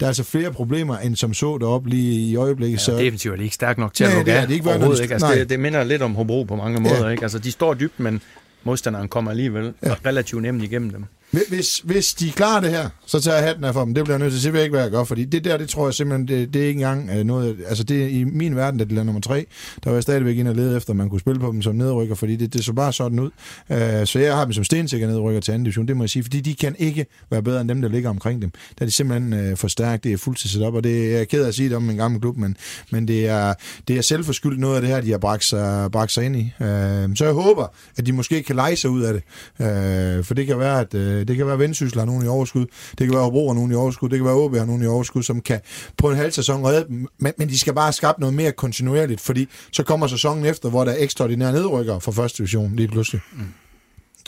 [0.00, 2.76] der er altså flere problemer, end som så deroppe lige i øjeblikket.
[2.78, 4.48] Ja, så, defensivt er de ikke stærke nok til Nej, at lukke det er af.
[4.48, 5.14] de ikke Overhovedet de- ikke.
[5.14, 5.36] Altså, nej.
[5.38, 7.10] det, det, minder lidt om Hobro på mange måder.
[7.10, 7.22] Ikke?
[7.22, 8.20] Altså, de står dybt, men
[8.64, 9.94] modstanderen kommer alligevel ja.
[10.06, 11.04] relativt nemt igennem dem.
[11.32, 13.94] Hvis, hvis de klarer det her, så tager jeg hatten af for dem.
[13.94, 15.56] Det bliver jeg nødt til at sige, jeg ikke, hvad jeg gør, fordi det der,
[15.56, 18.56] det tror jeg simpelthen, det, det er ikke engang øh, noget, altså det i min
[18.56, 19.46] verden, da de er nummer tre,
[19.84, 21.74] der var jeg stadigvæk inde og lede efter, at man kunne spille på dem som
[21.74, 23.30] nedrykker, fordi det, det så bare sådan ud.
[23.68, 26.22] Uh, så jeg har dem som stensikker nedrykker til anden division, det må jeg sige,
[26.22, 28.50] fordi de kan ikke være bedre end dem, der ligger omkring dem.
[28.50, 31.16] Der er de simpelthen uh, for stærkt, det er fuldt set op, og det er
[31.16, 32.56] jeg ked af at sige det om en gammel klub, men,
[32.90, 33.54] men det, er,
[33.88, 36.52] det er selvforskyldt noget af det her, de har bragt sig, bragt sig ind i.
[36.60, 36.66] Uh,
[37.14, 37.66] så jeg håber,
[37.96, 39.22] at de måske kan lege sig ud af det,
[39.58, 42.66] uh, for det kan være, at Uh, det kan være Vendsyssel har nogen i overskud,
[42.98, 44.86] det kan være Hobro har nogen i overskud, det kan være OB har nogen i
[44.86, 45.60] overskud, som kan
[45.96, 49.20] på en halv sæson redde dem, men, men de skal bare skabe noget mere kontinuerligt,
[49.20, 53.20] fordi så kommer sæsonen efter, hvor der er ekstraordinære nedrykker fra første division lige pludselig.
[53.32, 53.38] Mm.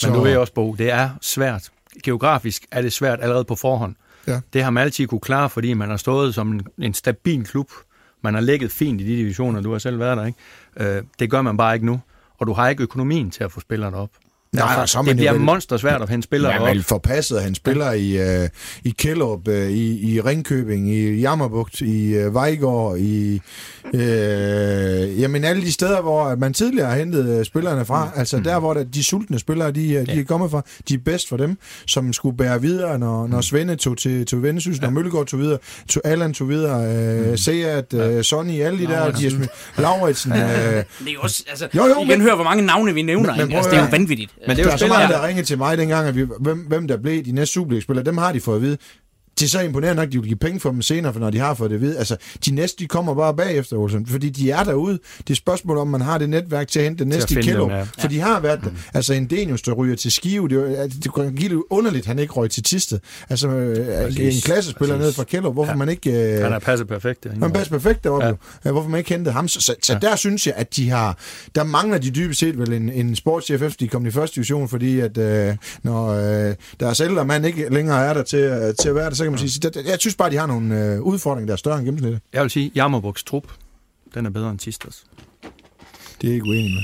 [0.03, 1.71] Men du ved også, Bo, det er svært.
[2.03, 3.95] Geografisk er det svært allerede på forhånd.
[4.27, 4.41] Ja.
[4.53, 7.71] Det har man altid kunne klare, fordi man har stået som en, en stabil klub.
[8.23, 10.97] Man har ligget fint i de divisioner, du har selv været der, ikke?
[10.97, 12.01] Øh, det gør man bare ikke nu.
[12.39, 14.11] Og du har ikke økonomien til at få spillerne op.
[14.55, 16.67] Nej, Derfor, så det bliver vel- monster svært at hente spillere Ja, op.
[16.67, 18.49] man forpasset, han spiller i, øh,
[18.85, 23.41] i Kjellup, øh, i, i Ringkøbing, i Jammerbugt, i øh, Vejgaard, i
[23.95, 28.11] øh, jamen alle de steder, hvor man tidligere har hentet øh, spillerne fra, mm.
[28.17, 30.03] altså der, hvor der, de sultne spillere, de, ja.
[30.05, 33.41] de er kommet fra, de er bedst for dem, som skulle bære videre, når, når
[33.41, 34.91] Svende tog til, til Vendsyssel, ja.
[34.91, 37.37] når Mølgaard tog videre, tog Allan tog videre, øh, mm.
[37.37, 39.31] Seat, øh, Sonny, alle de der, de er
[39.81, 40.85] Lauritsen, øh, Det er
[41.15, 43.37] jo også, altså, Jo, jo, I men- kan høre, hvor mange navne vi nævner.
[43.37, 44.31] Men- men altså, det er jo vanvittigt.
[44.47, 46.17] Men det er jo der er så spillere, mange, der ringede til mig dengang, at
[46.17, 48.79] vi, hvem, hvem der blev de næste Superliga-spillere, dem har de fået at vide.
[49.41, 51.31] Det er så imponerende nok, at de vil give penge for dem senere, for når
[51.31, 51.99] de har fået det vide.
[51.99, 52.17] Altså,
[52.47, 54.99] de næste, de kommer bare bagefter, Olsen, fordi de er derude.
[55.19, 57.71] Det er spørgsmål, om man har det netværk til at hente det næste i dem,
[57.71, 57.83] ja.
[57.99, 58.77] For de har været, mm.
[58.95, 62.19] altså en Denius, der ryger til Skive, det, er det kunne give det underligt, han
[62.19, 62.99] ikke røg til Tisted.
[63.31, 65.77] Altså, øh, en klassespiller ned fra Kjellup, hvorfor Ja.
[65.77, 66.35] man ikke...
[66.37, 67.27] Øh, Han er passet perfekt.
[67.43, 68.27] han passer perfekt deroppe.
[68.27, 68.33] Ja.
[68.65, 68.71] Ja.
[68.71, 69.49] Hvorfor man ikke hentede ham?
[69.49, 69.99] Så, så, så ja.
[69.99, 71.19] der synes jeg, at de har...
[71.55, 74.69] Der mangler de dybest set vel en, en sportschef, efter de kom i første division,
[74.69, 76.09] fordi at øh, når
[76.49, 79.24] øh, deres ældre mand ikke længere er der til, øh, til at være der, så
[79.25, 79.71] kan man sige...
[79.71, 82.21] Der, jeg synes bare, de har nogle øh, udfordringer, der er større end gennemsnittet.
[82.33, 83.45] Jeg vil sige, Jammerbuks trup,
[84.15, 85.03] den er bedre end Tistas.
[86.21, 86.83] Det er jeg ikke uenig med.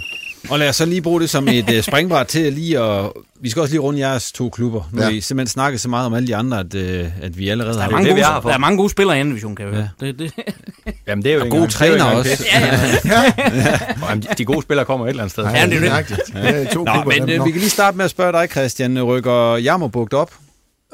[0.51, 3.11] Og lad os så lige bruge det som et uh, springbræt til lige at...
[3.41, 4.89] Vi skal også lige runde jeres to klubber.
[4.93, 5.05] Nu Ja.
[5.05, 7.75] har I simpelthen snakket så meget om alle de andre, at, uh, at vi allerede
[7.75, 7.91] Der er, har...
[7.91, 8.49] mange det, vi gode, har for.
[8.49, 9.89] der er mange gode spillere i anden division, kan jeg høre.
[10.01, 10.07] Ja.
[10.07, 10.33] Det, det.
[11.07, 12.45] Jamen, det er jo Og gode er ikke også.
[12.45, 14.01] engang pis.
[14.11, 15.45] Jamen, de- De gode spillere kommer et eller andet sted.
[15.45, 15.93] Ja, det er jo det.
[15.93, 16.21] Rigtigt.
[16.35, 19.03] Ja, to Nå, klubber, men uh, vi kan lige starte med at spørge dig, Christian.
[19.03, 20.35] Rykker Jammerbugt op?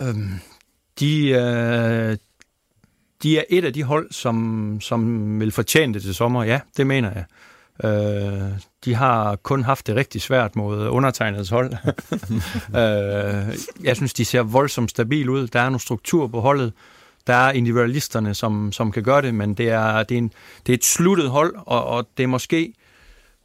[0.01, 0.33] Øhm,
[1.01, 2.17] de, øh,
[3.23, 6.45] de er et af de hold, som, som vil fortjene det til sommer.
[6.45, 7.25] Ja, det mener jeg.
[7.85, 11.73] Øh, de har kun haft det rigtig svært mod undertegnets hold.
[12.81, 15.47] øh, jeg synes, de ser voldsomt stabil ud.
[15.47, 16.73] Der er nogle struktur på holdet.
[17.27, 20.33] Der er individualisterne, som, som kan gøre det, men det er, det er, en,
[20.67, 22.73] det er et sluttet hold, og, og det er måske,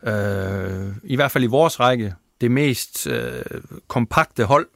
[0.03, 3.43] øh, i hvert fald i vores række, det mest øh,
[3.87, 4.67] kompakte hold,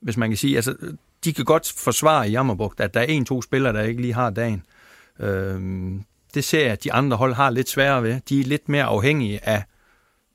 [0.00, 0.56] hvis man kan sige.
[0.56, 0.74] Altså,
[1.24, 4.30] de kan godt forsvare i Jammerbugt, at der er en-to spillere, der ikke lige har
[4.30, 4.62] dagen.
[5.20, 6.04] Øhm,
[6.34, 8.20] det ser jeg, at de andre hold har lidt sværere ved.
[8.28, 9.64] De er lidt mere afhængige af,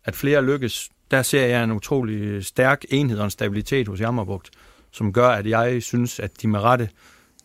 [0.06, 0.90] at flere lykkes.
[1.12, 4.50] Der ser jeg en utrolig stærk enhed og en stabilitet hos Jammerbugt,
[4.92, 6.90] som gør, at jeg synes, at de med rette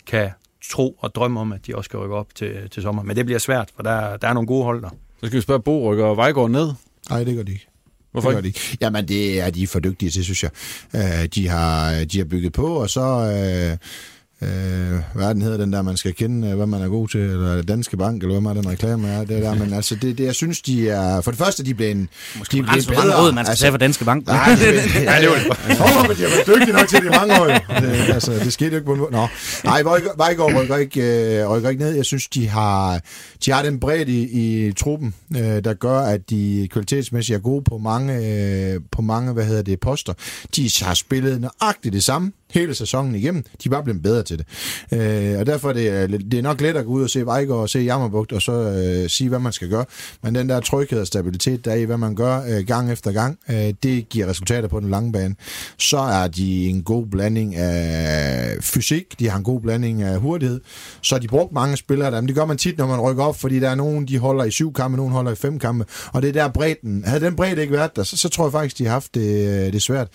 [0.06, 0.30] kan
[0.70, 3.02] tro og drømme om, at de også skal rykke op til, til sommer.
[3.02, 4.90] Men det bliver svært, for der, der er nogle gode hold der.
[5.20, 6.72] Så skal vi spørge Bo, rykker Vejgaard ned?
[7.10, 7.71] Nej, det gør de ikke.
[8.12, 8.76] Hvorfor det de ikke?
[8.80, 10.50] Jamen, det er de for dygtige til, synes jeg.
[10.94, 13.00] Øh, de, har, de har bygget på, og så...
[13.00, 13.78] Øh,
[14.42, 17.08] øh, hvad er den hedder, den der, man skal kende, øh, hvad man er god
[17.08, 20.18] til, eller Danske Bank, eller hvad man den reklame er, det der, men altså, det,
[20.18, 22.94] det, jeg synes, de er, for det første, de blev en, Måske de er hvor
[22.94, 24.26] mange råd man skal tage for Danske Bank.
[24.26, 25.80] Nej, det, ja, det var det.
[25.80, 27.46] Åh, men de har været dygtige nok til det mange år.
[27.80, 29.12] Det, altså, det skete jo ikke på en måde.
[29.12, 29.26] Nå.
[29.64, 31.02] Nej, Vejgaard- rykker ikke,
[31.40, 31.94] øh, rykker ikke ned.
[31.94, 33.00] Jeg synes, de har,
[33.44, 37.64] de har den bredde i, i truppen, øh, der gør, at de kvalitetsmæssigt er gode
[37.64, 40.12] på mange, øh, på mange hvad hedder det, poster.
[40.56, 43.42] De har spillet nøjagtigt det samme hele sæsonen igennem.
[43.42, 44.46] De er bare blevet bedre til det.
[44.92, 47.26] Øh, og derfor er det, øh, det er nok let at gå ud og se
[47.26, 49.84] Vejgaard og se Jammerbugt, og så øh, sige, hvad man skal gøre.
[50.22, 53.12] Men den der tryghed og stabilitet, der er i, hvad man gør øh, gang efter
[53.12, 55.34] gang, øh, det giver resultater på den lange bane.
[55.78, 60.60] Så er de en god blanding af fysik, de har en god blanding af hurtighed.
[61.02, 63.40] Så de brugt mange spillere der, men det gør man tit, når man rykker op,
[63.40, 66.22] fordi der er nogen, de holder i syv kampe, nogen holder i fem kampe, og
[66.22, 67.04] det er der bredden.
[67.04, 69.66] Havde den bredde ikke været der, så, så tror jeg faktisk, de har haft det,
[69.66, 70.08] øh, det svært.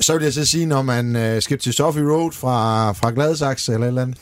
[0.00, 3.72] Så vil jeg så sige, når man øh, skal til Sophie Road fra, fra Gladsaxe
[3.72, 4.18] eller et eller andet,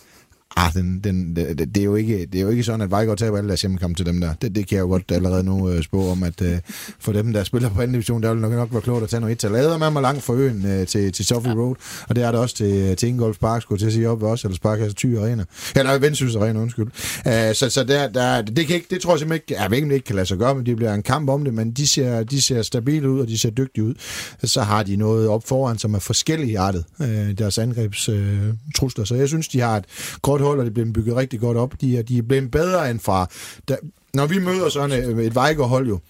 [0.56, 3.18] Ah, den, den, det, det, er jo ikke, det er jo ikke sådan, at Vejgaard
[3.18, 4.34] taber alle deres hjemmekampe til dem der.
[4.42, 6.58] Det, det kan jeg jo godt allerede nu øh, spå om, at øh,
[6.98, 9.20] for dem, der spiller på anden division, der vil nok, nok være klogt at tage
[9.20, 9.50] noget et.
[9.50, 11.56] Lader man mig langt for øen øh, til, til Sophie ja.
[11.56, 11.74] Road,
[12.08, 14.44] og det er det også til, til Ingolf Park, skulle til at sige op os,
[14.44, 15.44] eller Sparkasse Thy Arena.
[15.76, 16.86] Eller Vendsyssel Arena, undskyld.
[17.26, 19.76] Uh, så så der, der, det, kan ikke, det tror jeg simpelthen ikke, jeg ved
[19.76, 21.72] ikke, det ikke kan lade sig gøre, men det bliver en kamp om det, men
[21.72, 23.94] de ser, de ser stabile ud, og de ser dygtige ud.
[24.44, 28.48] Så har de noget op foran, som er forskellige artet, øh, deres angrebstrusler.
[28.48, 29.04] Øh, trusler.
[29.04, 29.84] så jeg synes, de har et
[30.22, 31.80] godt hold, og det bliver bygget rigtig godt op.
[31.80, 33.26] De er, de er blevet bedre end fra...
[33.68, 33.76] Da,
[34.14, 36.00] når vi møder sådan øh, et, vejgerhold Vejgaard-hold jo,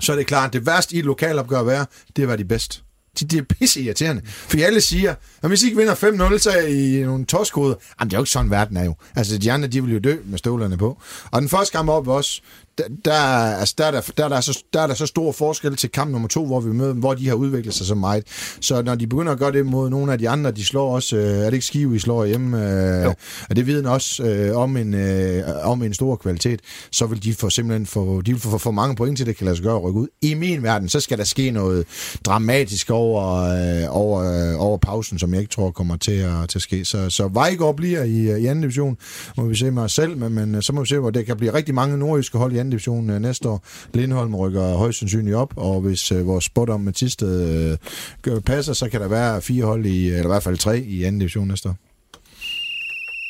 [0.00, 2.28] så er det klart, at det værste i et lokalopgør at være, det er at
[2.28, 2.80] være de bedste.
[3.20, 4.22] De, de er pisse irriterende.
[4.26, 5.94] For alle siger, at hvis I ikke vinder
[6.34, 7.74] 5-0, så er I nogle toskoder.
[8.00, 8.94] Jamen, det er jo ikke sådan, verden er jo.
[9.16, 11.02] Altså, de andre, de vil jo dø med støvlerne på.
[11.30, 12.42] Og den første kamp op også,
[12.78, 13.12] der, der,
[13.60, 15.90] altså, der, er der, der, er der, så, der er der så stor forskel til
[15.90, 18.24] kamp nummer to, hvor vi møder hvor de har udviklet sig så meget.
[18.60, 21.16] Så når de begynder at gøre det mod nogle af de andre, de slår også,
[21.16, 23.14] øh, er det ikke Skive, I slår hjemme, øh,
[23.50, 26.60] og det vidner også øh, om, en, øh, om en stor kvalitet,
[26.92, 29.44] så vil de få simpelthen få, de vil få, få mange point til, det kan
[29.44, 30.08] lade sig gøre at rykke ud.
[30.22, 31.86] I min verden, så skal der ske noget
[32.24, 36.58] dramatisk over, øh, over, øh, over pausen, som jeg ikke tror kommer til at, til
[36.58, 36.84] at ske.
[36.84, 38.96] Så, så Vejgaard bliver i, i anden division,
[39.36, 41.36] må vi se med os selv, men, men så må vi se, hvor det kan
[41.36, 43.64] blive rigtig mange nordjyske hold i anden division øh, næste år.
[43.94, 47.78] Lindholm rykker højst sandsynligt op, og hvis øh, vores spot om med Tisted
[48.26, 51.04] øh, passer, så kan der være fire hold, i, eller i hvert fald tre i
[51.04, 51.76] anden division næste år.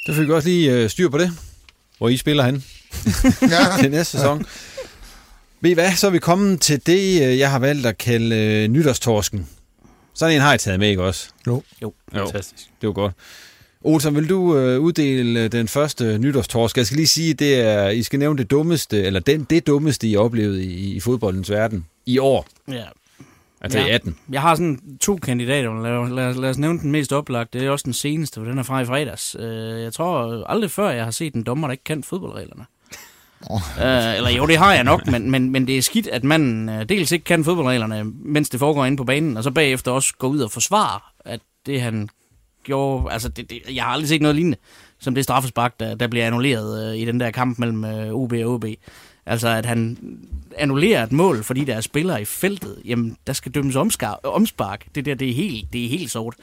[0.06, 1.30] Så fik vi også lige øh, styr på det,
[1.98, 2.64] hvor I spiller hen
[3.42, 3.76] ja.
[3.82, 4.44] til næste sæson.
[5.60, 8.36] Ved I hvad, så er vi kommet til det, øh, jeg har valgt at kalde
[8.36, 9.48] øh, nytårstorsken.
[10.14, 11.28] Sådan en har jeg taget med, ikke også?
[11.46, 11.62] Jo.
[11.82, 12.26] Jo, jo.
[12.26, 12.64] fantastisk.
[12.80, 13.12] Det var godt.
[13.84, 16.76] Olsen, vil du øh, uddele øh, den første nytårstorsk?
[16.76, 20.08] Jeg skal lige sige, det er, I skal nævne det dummeste, eller den, det dummeste,
[20.08, 22.46] I oplevede i, i fodboldens verden i år.
[22.68, 22.84] Ja.
[23.60, 24.16] Altså i 18.
[24.32, 25.82] Jeg har sådan to kandidater.
[25.82, 27.58] Lad, lad, lad os nævne den mest oplagte.
[27.58, 29.36] Det er også den seneste, for den er fra i fredags.
[29.38, 32.64] Øh, Jeg tror aldrig før, jeg har set en dommer, der ikke kan fodboldreglerne.
[33.50, 33.60] Oh.
[33.80, 36.68] Øh, eller jo, det har jeg nok, men, men, men det er skidt, at man
[36.68, 40.14] øh, dels ikke kan fodboldreglerne, mens det foregår inde på banen, og så bagefter også
[40.18, 42.08] går ud og forsvarer, at det han
[42.64, 44.58] gjorde, altså det, det, jeg har aldrig set noget lignende,
[44.98, 48.32] som det straffespark, der, der bliver annulleret øh, i den der kamp mellem øh, OB
[48.32, 48.64] og OB.
[49.26, 49.98] Altså at han
[50.58, 54.86] annullerer et mål, fordi der er spillere i feltet, jamen der skal dømmes omskar, omspark.
[54.94, 56.34] Det der, det er helt, det er helt sort.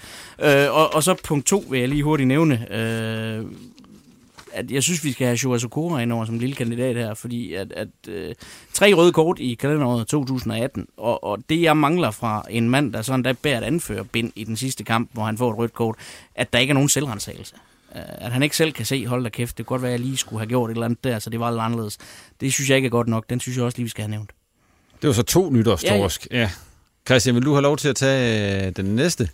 [0.42, 3.46] Øh, og, og så punkt to vil jeg lige hurtigt nævne, øh,
[4.54, 7.54] at jeg synes, vi skal have Shoa Sokora ind over som lille kandidat her, fordi
[7.54, 8.36] at, at øh,
[8.74, 13.02] tre røde kort i kalenderåret 2018, og, og det jeg mangler fra en mand, der
[13.02, 15.96] sådan der bærer et anførerbind i den sidste kamp, hvor han får et rødt kort,
[16.36, 17.56] at der ikke er nogen selvrensagelse.
[17.96, 20.00] Øh, At han ikke selv kan se, hold da kæft, det kan godt være, at
[20.00, 21.98] jeg lige skulle have gjort et eller andet der, så det var lidt anderledes.
[22.42, 23.30] Det synes jeg ikke er godt nok.
[23.30, 24.30] Den synes jeg også lige, vi skal have nævnt.
[25.02, 26.28] Det var så to nytårstorsk.
[26.32, 26.42] Ja, ja.
[26.42, 26.50] ja.
[27.08, 29.30] Christian, vil du have lov til at tage øh, den næste?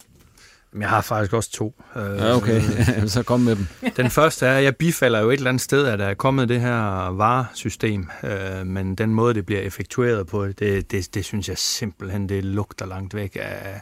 [0.79, 1.81] Jeg har faktisk også to.
[1.95, 2.61] Øh, Ja, okay.
[3.07, 3.91] så kom med dem.
[3.97, 6.49] Den første er, at jeg bifalder jo et eller andet sted, at der er kommet
[6.49, 11.49] det her varesystem, øh, men den måde, det bliver effektueret på, det, det, det synes
[11.49, 13.81] jeg simpelthen, det lugter langt væk af,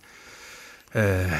[0.95, 1.31] øh,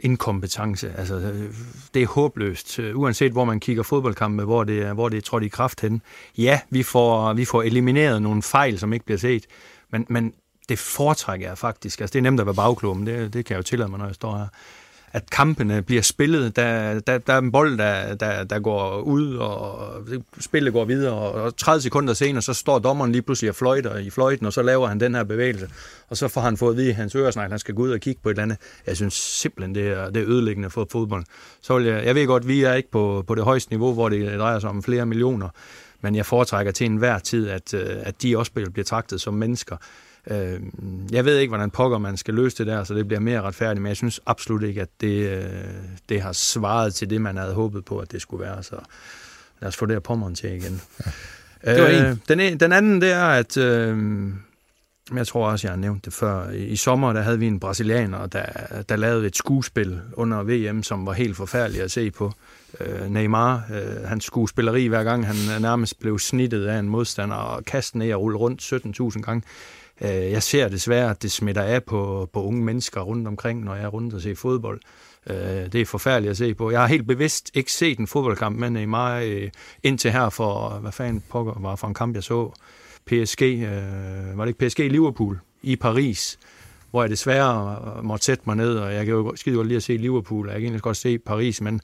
[0.00, 0.92] inkompetence.
[0.98, 1.54] Altså, øh,
[1.94, 2.78] det er håbløst.
[2.78, 5.80] Øh, Uanset hvor man kigger fodboldkampe, hvor det er, hvor det er trådt i kraft
[5.80, 6.02] hen.
[6.38, 9.46] Ja, vi får, vi får elimineret nogle fejl, som ikke bliver set,
[9.92, 10.32] men, men
[10.68, 12.00] det foretrækker jeg faktisk.
[12.00, 13.98] Altså, det er nemt at være bagklog, men det, det kan jeg jo tillade mig,
[13.98, 14.46] når jeg står her
[15.12, 16.56] at kampene bliver spillet.
[16.56, 19.92] Der, der, der er en bold, der, der, der går ud, og
[20.40, 24.10] spillet går videre, og 30 sekunder senere, så står dommeren lige pludselig og fløjter i
[24.10, 25.68] fløjten, og så laver han den her bevægelse,
[26.08, 27.90] og så får han fået at vide i hans øresnegl, at han skal gå ud
[27.90, 28.58] og kigge på et eller andet.
[28.86, 31.24] Jeg synes simpelthen, det er, det er ødelæggende for fodbold.
[31.60, 34.08] Så vil jeg, jeg ved godt, vi er ikke på, på det højeste niveau, hvor
[34.08, 35.48] det drejer sig om flere millioner,
[36.00, 39.76] men jeg foretrækker til enhver tid, at, øh, at de også bliver betragtet som mennesker.
[40.30, 40.60] Øh,
[41.12, 43.82] jeg ved ikke, hvordan pokker man skal løse det der, så det bliver mere retfærdigt,
[43.82, 45.44] men jeg synes absolut ikke, at det, øh,
[46.08, 48.62] det har svaret til det, man havde håbet på, at det skulle være.
[48.62, 48.76] Så
[49.60, 50.80] lad os få det her pommeren til igen.
[51.66, 51.74] Ja.
[51.74, 52.22] Det var øh, en.
[52.28, 53.56] Den, en- den anden, det er, at...
[53.56, 53.98] Øh,
[55.14, 56.50] jeg tror også, jeg har nævnt det før.
[56.50, 58.44] I, i sommer, der havde vi en brasilianer, der,
[58.88, 62.32] der lavede et skuespil under VM, som var helt forfærdeligt at se på.
[62.80, 67.36] Øh, Neymar, øh, hans skuespilleri, hver gang han øh, nærmest blev snittet af en modstander
[67.36, 68.62] og kastet ned og rullet rundt
[69.16, 69.42] 17.000 gange.
[70.00, 73.74] Øh, jeg ser desværre, at det smitter af på, på unge mennesker rundt omkring, når
[73.74, 74.80] jeg er rundt og ser fodbold.
[75.30, 75.36] Øh,
[75.72, 76.70] det er forfærdeligt at se på.
[76.70, 79.50] Jeg har helt bevidst ikke set en fodboldkamp med Neymar øh,
[79.82, 82.52] indtil her for, hvad fanden pokker var for en kamp, jeg så.
[83.06, 86.38] PSG, øh, var det ikke PSG Liverpool i Paris,
[86.90, 89.76] hvor jeg desværre øh, måtte sætte mig ned, og jeg kan jo skide godt lide
[89.76, 91.80] at se Liverpool, og jeg kan egentlig godt se Paris, men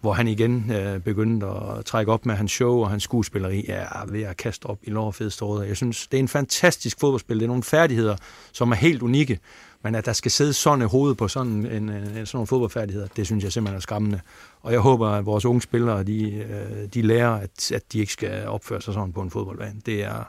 [0.00, 4.06] hvor han igen øh, begyndte at trække op med hans show og hans skuespilleri, er
[4.08, 5.68] ved at kaste op i lårfedstrådet.
[5.68, 7.36] Jeg synes, det er en fantastisk fodboldspil.
[7.36, 8.16] Det er nogle færdigheder,
[8.52, 9.38] som er helt unikke,
[9.82, 13.08] men at der skal sidde sådan et hoved på sådan, en, en, sådan nogle fodboldfærdigheder,
[13.16, 14.20] det synes jeg simpelthen er skræmmende.
[14.60, 18.12] Og jeg håber, at vores unge spillere, de, øh, de lærer, at, at de ikke
[18.12, 19.80] skal opføre sig sådan på en fodboldbane.
[19.86, 20.24] Det er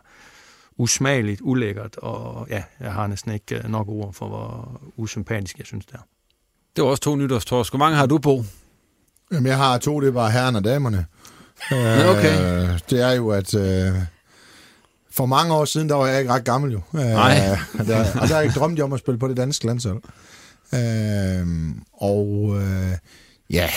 [0.77, 5.65] usmageligt, ulækkert, og ja, jeg har næsten ikke øh, nok ord for, hvor usympatisk jeg
[5.65, 6.05] synes det er.
[6.75, 7.71] Det var også to nytårstorsk.
[7.71, 8.43] Hvor mange har du på?
[9.31, 11.05] Jamen, jeg har to, det bare herren og damerne.
[11.71, 12.63] Okay.
[12.63, 13.93] Øh, det er jo, at øh,
[15.11, 16.81] for mange år siden, der var jeg ikke ret gammel jo.
[16.95, 17.35] Øh, Nej.
[17.77, 20.01] der, og der har jeg drømt om at spille på det danske landshold.
[20.73, 21.47] Øh,
[21.93, 22.97] og øh,
[23.49, 23.69] ja,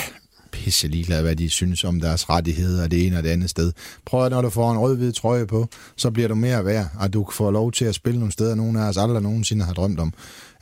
[0.52, 3.72] pisse ligeglad, hvad de synes om deres rettigheder, det ene og det andet sted.
[4.06, 7.12] Prøv at når du får en rød-hvid trøje på, så bliver du mere værd, og
[7.12, 10.00] du får lov til at spille nogle steder, nogen af os aldrig nogensinde har drømt
[10.00, 10.12] om.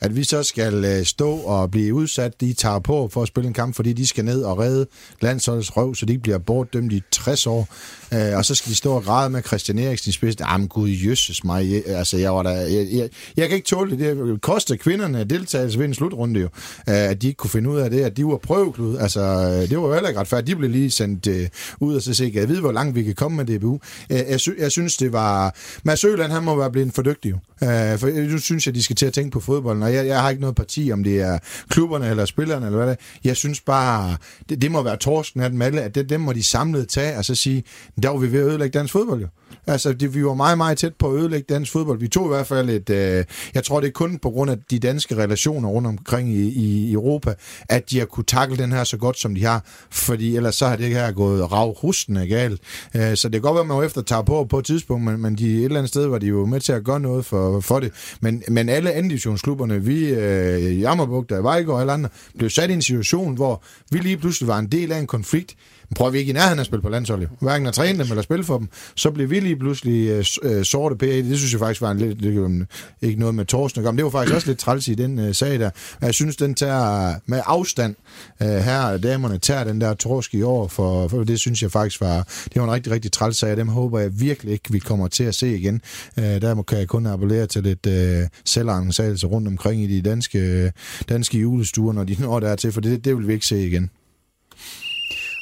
[0.03, 3.47] At vi så skal øh, stå og blive udsat, de tager på for at spille
[3.47, 4.85] en kamp, fordi de skal ned og redde
[5.21, 7.67] landsholdets røv, så de bliver bortdømt i 60 år.
[8.13, 10.45] Øh, og så skal de stå og græde med Christian Eriksen i spidsen.
[10.49, 11.71] Jamen gud, jøsses mig.
[11.71, 12.51] Jeg, altså, jeg var der...
[12.51, 13.99] Jeg, jeg, jeg kan ikke tåle det.
[13.99, 16.45] Det koster kvinderne deltagelse ved en slutrunde jo.
[16.89, 18.97] Øh, at de ikke kunne finde ud af det, at de var prøveklud.
[18.97, 20.47] Altså, øh, det var jo heller ikke retfærdigt.
[20.47, 21.47] De blev lige sendt øh,
[21.79, 23.79] ud og så se, jeg ved, hvor langt vi kan komme med DBU.
[24.09, 25.55] Øh, jeg, sy- jeg synes, det var...
[25.83, 27.35] Mads Øland, han må være blevet for dygtig jo.
[27.67, 30.07] Øh, for øh, nu synes jeg, de skal til at tænke på fodbolden, og jeg,
[30.07, 31.39] jeg har ikke noget parti, om det er
[31.69, 33.05] klubberne eller spillerne eller hvad det er.
[33.23, 34.17] Jeg synes bare,
[34.49, 37.17] det, det må være torsken af dem alle, at det, dem må de samlet tage,
[37.17, 37.63] og så sige,
[38.03, 39.27] der var vi ved at ødelægge dansk fodbold jo.
[39.67, 41.99] Altså, det, vi var meget, meget tæt på at ødelægge dansk fodbold.
[41.99, 42.89] Vi tog i hvert fald et...
[42.89, 46.47] Øh, jeg tror, det er kun på grund af de danske relationer rundt omkring i,
[46.47, 47.33] i Europa,
[47.69, 49.63] at de har kunne takle den her så godt, som de har.
[49.91, 52.61] Fordi ellers så har det her gået rav rustende galt.
[52.95, 55.05] Øh, så det kan godt være, at man jo efter tager på på et tidspunkt,
[55.05, 57.25] men, men de, et eller andet sted var de jo med til at gøre noget
[57.25, 57.91] for, for det.
[58.21, 62.73] Men, men alle anden divisionsklubberne, vi, øh, Jammerbugter, Vejgaard og alle andre, blev sat i
[62.73, 65.55] en situation, hvor vi lige pludselig var en del af en konflikt,
[65.93, 68.43] prøver vi ikke i nærheden at spille på landsholdet, hverken at træne dem eller spille
[68.45, 71.05] for dem, så blev vi lige pludselig øh, øh, sorte PA.
[71.05, 72.65] Det synes jeg faktisk var en lidt, lidt øh,
[73.01, 75.19] ikke noget med Torsten at gøre, men det var faktisk også lidt træls i den
[75.19, 75.69] øh, sag der.
[75.99, 77.95] Men jeg synes, den tager med afstand,
[78.41, 82.01] øh, her damerne tager den der torsk i år, for, for det synes jeg faktisk
[82.01, 85.07] var, det var en rigtig, rigtig træls sag, dem håber jeg virkelig ikke, vi kommer
[85.07, 85.81] til at se igen.
[86.17, 90.01] Øh, der må- kan jeg kun appellere til lidt øh, selvangensagelse rundt omkring i de
[90.09, 90.71] danske, øh,
[91.09, 93.89] danske julestuer, når de når dertil, for det, det vil vi ikke se igen.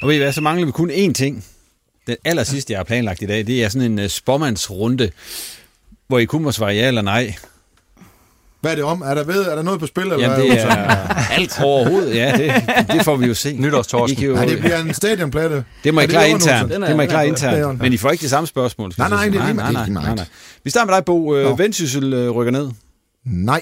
[0.01, 1.45] Og ved I hvad, så mangler vi kun én ting.
[2.07, 5.11] Den aller sidste, jeg har planlagt i dag, det er sådan en uh, spormandsrunde,
[6.07, 7.35] hvor I kun må svare ja eller nej.
[8.61, 9.01] Hvad er det om?
[9.01, 10.03] Er der, ved, er der noget på spil?
[10.03, 10.45] Eller Jamen, hvad?
[10.45, 12.15] det er alt overhovedet.
[12.15, 13.53] Ja, det, det får vi jo se.
[13.57, 14.23] Nytårstorsken.
[14.23, 15.63] Jo, Nej, det bliver en stadionplatte.
[15.83, 16.71] det må I Er klare internt.
[16.71, 17.81] Det må I klare er internt.
[17.81, 18.93] Men I får ikke det samme spørgsmål.
[18.97, 19.89] Nej, nej, det er lige nej, meget.
[19.89, 20.25] nej, nej.
[20.63, 21.35] Vi starter med dig, Bo.
[21.35, 22.69] Øh, Vendsyssel øh, rykker ned.
[23.25, 23.61] Nej.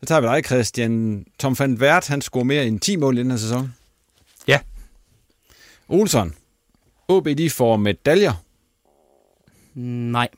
[0.00, 1.24] Så tager vi dig, Christian.
[1.38, 3.74] Tom van Wert, han scorer mere end 10 mål i den her sæson.
[5.88, 5.94] Ja.
[5.94, 6.34] Olsson.
[7.08, 8.32] OB, de får medaljer.
[9.74, 10.28] Nej.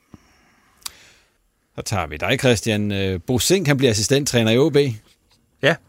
[1.75, 2.91] Så tager vi dig, Christian.
[2.91, 4.75] Øh, Bo Sink, han bliver assistenttræner i OB.
[5.61, 5.75] Ja.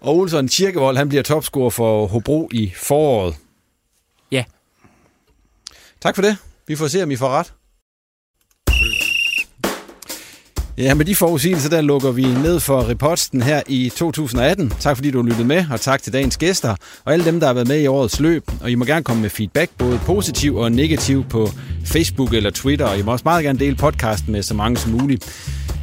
[0.00, 3.36] Og Olsson Kirkevold, han bliver topscorer for Hobro i foråret.
[4.30, 4.44] Ja.
[6.00, 6.36] Tak for det.
[6.66, 7.54] Vi får se, om I får ret.
[10.78, 14.72] Ja, med de forudsigelser, der lukker vi ned for reposten her i 2018.
[14.80, 16.74] Tak fordi du lyttede med, og tak til dagens gæster,
[17.04, 18.50] og alle dem, der har været med i årets løb.
[18.60, 21.48] Og I må gerne komme med feedback, både positiv og negativ, på
[21.84, 24.92] Facebook eller Twitter, og I må også meget gerne dele podcasten med så mange som
[24.92, 25.24] muligt.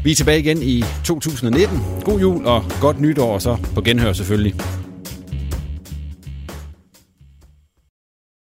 [0.03, 1.79] Vi er tilbage igen i 2019.
[2.03, 4.55] God jul og godt nytår, og så på genhør selvfølgelig.